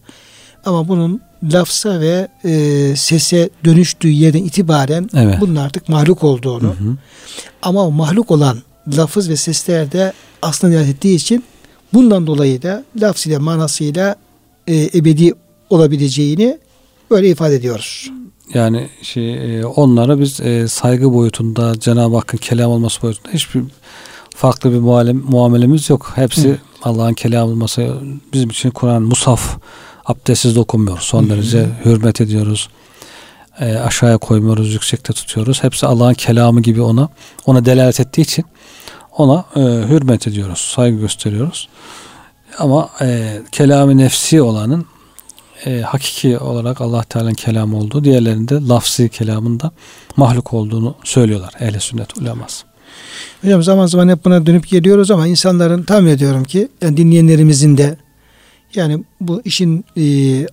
ama 0.65 0.89
bunun 0.89 1.21
lafza 1.53 2.01
ve 2.01 2.29
e, 2.45 2.97
sese 2.97 3.51
dönüştüğü 3.65 4.09
yerden 4.09 4.45
itibaren 4.45 5.11
evet. 5.15 5.37
bunun 5.41 5.57
artık 5.57 5.89
mahluk 5.89 6.25
olduğunu 6.25 6.69
hı 6.69 6.85
hı. 6.85 6.97
ama 7.63 7.87
o 7.87 7.91
mahluk 7.91 8.31
olan 8.31 8.59
lafız 8.97 9.29
ve 9.29 9.37
seslerde 9.37 10.13
aslında 10.43 10.81
ettiği 10.81 11.17
için 11.17 11.45
bundan 11.93 12.27
dolayı 12.27 12.63
da 12.63 12.85
lafzıyla 13.01 13.41
manasıyla 13.41 14.17
e, 14.67 14.99
ebedi 14.99 15.33
olabileceğini 15.71 16.59
böyle 17.11 17.29
ifade 17.29 17.55
ediyoruz. 17.55 18.11
Yani 18.55 18.89
şey 19.03 19.59
e, 19.61 19.67
onlara 19.67 20.21
biz 20.21 20.41
e, 20.41 20.69
saygı 20.69 21.13
boyutunda 21.13 21.81
Cenab-ı 21.81 22.17
Hakk'ın 22.17 22.39
kelam 22.39 22.71
olması 22.71 23.03
boyutunda 23.03 23.29
hiçbir 23.33 23.63
farklı 24.31 24.73
bir 24.73 24.79
muamelemiz 25.13 25.91
yok. 25.91 26.13
Hepsi 26.15 26.59
Allah'ın 26.83 27.15
kelam 27.15 27.49
olması 27.49 27.97
bizim 28.33 28.51
için 28.51 28.71
Kur'an 28.71 29.03
musaf 29.03 29.59
abdestsiz 30.05 30.57
dokunmuyoruz. 30.57 31.05
Son 31.05 31.25
Hı. 31.25 31.31
derece 31.31 31.69
hürmet 31.85 32.21
ediyoruz. 32.21 32.69
E, 33.61 33.77
aşağıya 33.77 34.19
koymuyoruz, 34.19 34.73
yüksekte 34.73 35.13
tutuyoruz. 35.13 35.63
Hepsi 35.63 35.87
Allah'ın 35.87 36.15
kelamı 36.15 36.61
gibi 36.61 36.83
ona 36.83 37.09
ona 37.47 37.65
delalet 37.65 38.01
ettiği 38.01 38.23
için 38.23 38.45
ona 39.17 39.45
e, 39.57 39.61
hürmet 39.61 40.27
ediyoruz, 40.27 40.59
saygı 40.59 40.97
gösteriyoruz. 40.97 41.69
Ama 42.59 42.91
e, 43.01 43.39
kelamı 43.53 43.97
nefsi 43.97 44.43
olanın 44.43 44.87
e, 45.67 45.81
hakiki 45.81 46.39
olarak 46.39 46.81
Allah 46.81 47.03
Teala'nın 47.03 47.35
kelamı 47.35 47.79
olduğu, 47.79 48.05
diğerlerinde 48.05 48.55
lafzi 48.55 49.09
kelamında 49.09 49.71
mahluk 50.17 50.53
olduğunu 50.53 50.95
söylüyorlar 51.05 51.55
ehli 51.61 51.81
sünnet 51.81 52.19
uleması. 52.19 52.67
Hocam 53.43 53.63
zaman 53.63 53.87
zaman 53.87 54.09
hep 54.09 54.25
buna 54.25 54.47
dönüp 54.47 54.69
geliyoruz 54.69 55.11
ama 55.11 55.27
insanların 55.27 55.83
tahmin 55.83 56.11
ediyorum 56.11 56.45
ki 56.45 56.69
yani 56.83 56.97
dinleyenlerimizin 56.97 57.77
de 57.77 57.97
yani 58.75 59.05
bu 59.21 59.43
işin 59.45 59.85
e, 59.97 60.03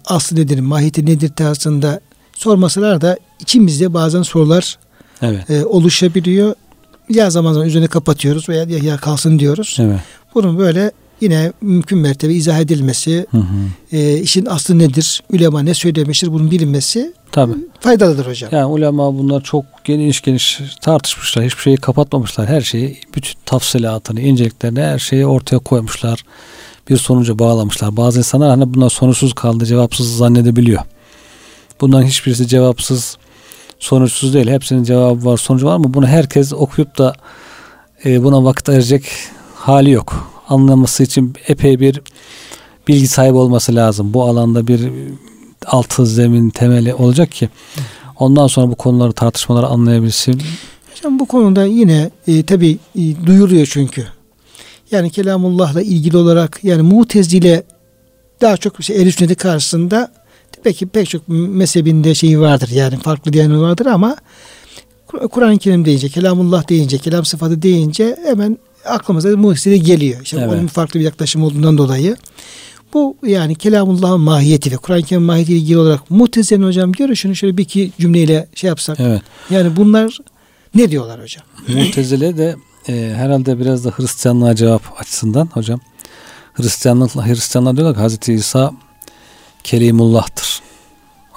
aslı 0.06 0.38
nedir, 0.38 0.60
mahiyeti 0.60 1.06
nedir 1.06 1.30
tarzında 1.30 2.00
sormasalar 2.34 3.02
da 3.02 3.18
içimizde 3.40 3.94
bazen 3.94 4.22
sorular 4.22 4.78
evet. 5.22 5.50
e, 5.50 5.66
oluşabiliyor. 5.66 6.56
Ya 7.10 7.30
zaman 7.30 7.54
zaman 7.54 7.68
üzerine 7.68 7.88
kapatıyoruz 7.88 8.50
veya 8.50 8.64
ya, 8.64 8.78
ya 8.78 8.98
kalsın 8.98 9.40
diyoruz. 9.40 9.78
Evet. 9.80 10.00
Bunun 10.36 10.58
böyle 10.58 10.92
yine 11.24 11.52
mümkün 11.62 11.98
mertebe 11.98 12.34
izah 12.34 12.60
edilmesi, 12.60 13.26
hı 13.32 13.38
hı. 13.38 13.98
E, 13.98 14.18
işin 14.18 14.46
aslı 14.46 14.80
nedir, 14.80 15.24
ulema 15.34 15.62
ne 15.62 15.74
söylemiştir 15.74 16.34
bunun 16.34 16.52
bilinmesi 16.52 17.14
Tabii. 17.32 17.54
faydalıdır 17.80 18.28
hocam. 18.28 18.50
Yani 18.54 18.66
ulema 18.66 19.18
bunlar 19.18 19.42
çok 19.44 19.66
geniş 19.84 20.22
geniş 20.22 20.60
tartışmışlar. 20.82 21.46
Hiçbir 21.46 21.62
şeyi 21.62 21.78
kapatmamışlar. 21.78 22.48
Her 22.48 22.62
şeyi, 22.62 23.00
bütün 23.16 23.34
tafsilatını, 23.46 24.22
inceliklerini 24.22 24.82
her 24.82 25.00
şeyi 25.00 25.26
ortaya 25.26 25.60
koymuşlar. 25.60 26.26
Bir 26.90 26.98
sonuca 26.98 27.40
bağlamışlar. 27.40 27.98
Bazı 27.98 28.18
insanlar 28.18 28.50
hani 28.50 28.74
bunlar 28.74 28.90
sonuçsuz 28.90 29.34
kaldı, 29.34 29.66
cevapsız 29.66 30.18
zannedebiliyor. 30.18 30.82
Bunların 31.82 32.06
hiçbirisi 32.08 32.48
cevapsız 32.48 33.18
sonuçsuz 33.80 34.34
değil. 34.34 34.48
Hepsinin 34.48 34.84
cevabı 34.84 35.26
var, 35.26 35.38
sonucu 35.38 35.66
var 35.66 35.76
ama 35.76 35.94
bunu 35.94 36.08
herkes 36.08 36.54
okuyup 36.54 36.98
da 36.98 37.14
e, 38.06 38.24
buna 38.24 38.44
vakit 38.44 38.70
ayıracak 38.70 39.04
hali 39.56 39.92
yok. 39.92 40.33
Anlaması 40.50 41.04
için 41.04 41.34
epey 41.48 41.80
bir 41.80 42.02
bilgi 42.88 43.08
sahibi 43.08 43.38
olması 43.38 43.76
lazım. 43.76 44.14
Bu 44.14 44.24
alanda 44.24 44.68
bir 44.68 44.90
altı 45.66 46.06
zemin 46.06 46.50
temeli 46.50 46.94
olacak 46.94 47.32
ki 47.32 47.50
ondan 48.20 48.48
sonra 48.48 48.70
bu 48.72 48.76
konuları 48.76 49.14
tartışmaları 49.14 49.68
anlayabilsin. 49.68 50.42
Hocam 50.96 51.20
bu 51.20 51.26
konuda 51.26 51.66
yine 51.66 52.10
e, 52.28 52.44
tabi 52.44 52.78
e, 52.96 53.26
duyuluyor 53.26 53.68
çünkü. 53.72 54.06
Yani 54.92 55.10
kelamullahla 55.10 55.82
ilgili 55.82 56.18
olarak 56.18 56.60
yani 56.64 56.82
mutezile 56.82 57.64
daha 58.42 58.58
çok 58.58 58.80
işte 58.80 58.94
ehl 58.94 59.12
sünneti 59.12 59.36
karşısında 59.36 60.12
peki 60.64 60.88
pek 60.88 61.10
çok 61.10 61.28
mezhebinde 61.28 62.16
şeyi 62.16 62.40
vardır 62.40 62.70
yani 62.70 62.98
farklı 62.98 63.34
diyenler 63.34 63.56
vardır 63.56 63.86
ama 63.86 64.16
Kur'an-ı 65.32 65.58
Kerim 65.58 65.86
deyince, 65.86 66.10
kelamullah 66.10 66.70
deyince, 66.70 66.98
kelam 66.98 67.26
sıfatı 67.26 67.62
deyince 67.62 68.18
hemen 68.26 68.58
aklımıza 68.86 69.38
mutezile 69.38 69.78
geliyor. 69.78 70.22
İşte 70.24 70.38
evet. 70.38 70.50
onun 70.50 70.68
farklı 70.68 71.00
bir 71.00 71.06
yaklaşım 71.06 71.44
olduğundan 71.44 71.78
dolayı. 71.78 72.18
Bu 72.94 73.18
yani 73.24 73.56
kelamullah'ın 73.56 74.22
mahiyeti 74.22 74.72
ve 74.72 74.78
Kur'an-ı 74.78 75.04
Kerim 75.04 75.24
mahiyeti 75.24 75.54
ilgili 75.54 75.78
olarak 75.78 76.12
mutezilenin 76.12 76.68
hocam 76.68 76.92
görüşünü 76.92 77.36
şöyle 77.36 77.58
bir 77.58 77.64
iki 77.64 77.92
cümleyle 78.00 78.48
şey 78.56 78.68
yapsak. 78.68 79.00
Evet. 79.00 79.22
Yani 79.50 79.76
bunlar 79.76 80.18
ne 80.76 80.92
diyorlar 80.92 81.22
hocam? 81.22 81.44
Mutezile 81.68 82.38
de 82.38 82.56
e, 82.90 83.14
herhalde 83.16 83.60
biraz 83.60 83.86
da 83.86 83.92
Hristiyanlığa 83.92 84.56
cevap 84.56 84.82
açısından 85.02 85.46
hocam. 85.46 85.80
Hristiyanlıkla 86.54 87.28
Hristiyanlar 87.28 87.78
diyorlar 87.78 87.96
ki 87.96 88.02
Hazreti 88.02 88.34
İsa 88.34 88.72
Kelimullah'tır. 89.64 90.62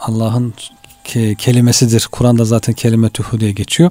Allah'ın 0.00 0.54
ke, 1.04 1.34
kelimesidir. 1.34 2.08
Kur'an'da 2.12 2.44
zaten 2.44 2.74
kelime 2.74 3.08
tühü 3.08 3.40
diye 3.40 3.52
geçiyor. 3.52 3.90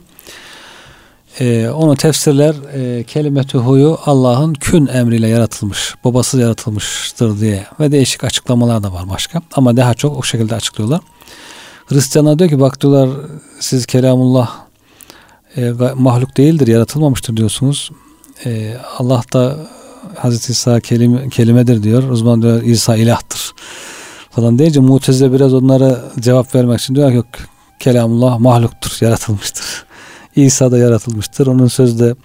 Ee, 1.40 1.70
onu 1.70 1.96
tefsirler 1.96 2.56
e, 2.74 3.04
kelime 3.04 3.44
tühüyü 3.44 3.96
Allah'ın 4.06 4.54
kün 4.54 4.88
emriyle 4.88 5.28
yaratılmış, 5.28 5.96
babasız 6.04 6.40
yaratılmıştır 6.40 7.40
diye 7.40 7.66
ve 7.80 7.92
değişik 7.92 8.24
açıklamalar 8.24 8.84
da 8.84 8.94
var 8.94 9.10
başka. 9.10 9.42
Ama 9.54 9.78
daha 9.78 9.94
çok 9.94 10.18
o 10.18 10.24
şekilde 10.24 10.56
açıklıyorlar. 10.56 11.02
Hristiyanlar 11.86 12.40
diyor 12.40 12.50
ki 12.50 12.60
bak 12.60 12.82
diyorlar 12.82 13.10
siz 13.60 13.86
kelamullah 13.86 14.52
e, 15.58 15.72
mahluk 15.96 16.38
değildir, 16.38 16.68
yaratılmamıştır 16.68 17.38
diyorsunuz. 17.38 17.92
E, 18.46 18.78
Allah 18.98 19.22
da 19.34 19.58
Hazreti 20.16 20.52
İsa 20.52 20.80
kelime, 20.80 21.30
kelimedir 21.30 21.84
diyor. 21.84 22.10
O 22.10 22.16
zaman 22.16 22.42
diyor 22.42 22.64
İsa 22.64 22.96
ilahtır 22.96 23.54
falan 24.32 24.60
deyince 24.60 24.80
Mutezile 24.80 25.34
biraz 25.34 25.54
onlara 25.54 26.02
cevap 26.20 26.56
vermek 26.56 26.82
için 26.82 26.96
diyor 26.96 27.10
ki 27.10 27.16
yok 27.16 27.26
kelamullah 27.80 28.40
mahluktur, 28.40 28.98
yaratılmıştır. 29.02 29.65
İsa 30.36 30.72
da 30.72 30.78
yaratılmıştır. 30.78 31.48
Onun 31.48 31.68
sözü 31.68 32.00
de 32.00 32.16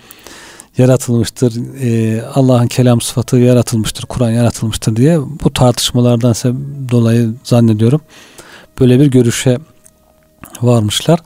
yaratılmıştır. 0.78 1.54
Ee, 1.82 2.22
Allah'ın 2.34 2.66
kelam 2.66 3.00
sıfatı 3.00 3.36
yaratılmıştır. 3.36 4.06
Kur'an 4.06 4.30
yaratılmıştır 4.30 4.96
diye 4.96 5.20
bu 5.20 5.52
tartışmalardan 5.52 6.34
dolayı 6.90 7.34
zannediyorum 7.44 8.00
böyle 8.80 9.00
bir 9.00 9.06
görüşe 9.06 9.58
varmışlar. 10.62 11.20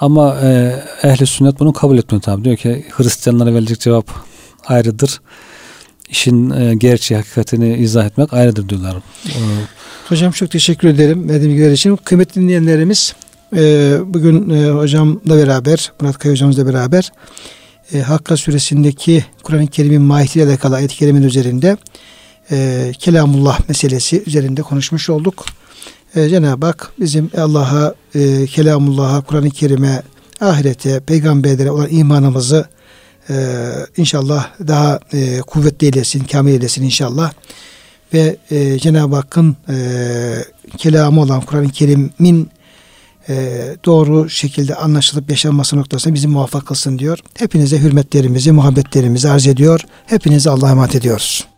Ama 0.00 0.36
e, 0.42 0.82
ehli 1.02 1.26
sünnet 1.26 1.60
bunu 1.60 1.72
kabul 1.72 1.98
etmiyor 1.98 2.22
tabi. 2.22 2.44
Diyor 2.44 2.56
ki 2.56 2.84
Hristiyanlara 2.90 3.54
verecek 3.54 3.80
cevap 3.80 4.10
ayrıdır. 4.66 5.20
İşin 6.08 6.50
e, 6.50 6.74
gerçeği, 6.74 7.18
hakikatini 7.18 7.76
izah 7.76 8.06
etmek 8.06 8.32
ayrıdır 8.32 8.68
diyorlar. 8.68 8.96
Hocam 10.08 10.32
çok 10.32 10.50
teşekkür 10.50 10.88
ederim 10.88 11.28
verdiğim 11.28 11.72
için. 11.72 11.96
Kıymetli 11.96 12.40
dinleyenlerimiz 12.40 13.14
e, 13.56 13.96
bugün 14.06 14.50
e, 14.50 14.70
hocamla 14.70 15.36
beraber, 15.36 15.92
Murat 16.00 16.18
Kaya 16.18 16.32
hocamızla 16.32 16.66
beraber 16.66 17.12
e, 17.92 18.00
Hakka 18.00 18.36
suresindeki 18.36 19.24
Kur'an-ı 19.42 19.66
Kerim'in 19.66 20.02
mahiyetiyle 20.02 20.46
alakalı 20.46 20.76
ayet-i 20.76 20.96
kerimin 20.96 21.22
üzerinde 21.22 21.76
e, 22.50 22.92
kelamullah 22.98 23.68
meselesi 23.68 24.22
üzerinde 24.26 24.62
konuşmuş 24.62 25.10
olduk. 25.10 25.44
E, 26.16 26.28
Cenab-ı 26.28 26.66
Hak 26.66 26.92
bizim 27.00 27.30
Allah'a, 27.38 27.94
Kelamullah'a, 28.46 29.20
Kur'an-ı 29.20 29.50
Kerim'e, 29.50 30.02
ahirete, 30.40 31.00
peygamberlere 31.00 31.70
olan 31.70 31.88
imanımızı 31.90 32.66
inşallah 33.96 34.48
daha 34.68 35.00
kuvvetli 35.46 35.86
eylesin, 35.86 36.24
kamil 36.24 36.52
eylesin 36.52 36.82
inşallah. 36.82 37.32
Ve 38.14 38.36
e, 38.50 38.78
Cenab-ı 38.78 39.16
Hakk'ın 39.16 39.56
kelamı 40.78 41.20
olan 41.20 41.40
Kur'an-ı 41.40 41.70
Kerim'in 41.70 42.50
doğru 43.84 44.30
şekilde 44.30 44.74
anlaşılıp 44.74 45.30
yaşanması 45.30 45.76
noktasında 45.76 46.14
bizi 46.14 46.28
muvaffak 46.28 46.66
kılsın 46.66 46.98
diyor. 46.98 47.18
Hepinize 47.38 47.78
hürmetlerimizi, 47.78 48.52
muhabbetlerimizi 48.52 49.30
arz 49.30 49.46
ediyor. 49.46 49.80
Hepinize 50.06 50.50
Allah'a 50.50 50.70
emanet 50.70 50.94
ediyoruz. 50.94 51.55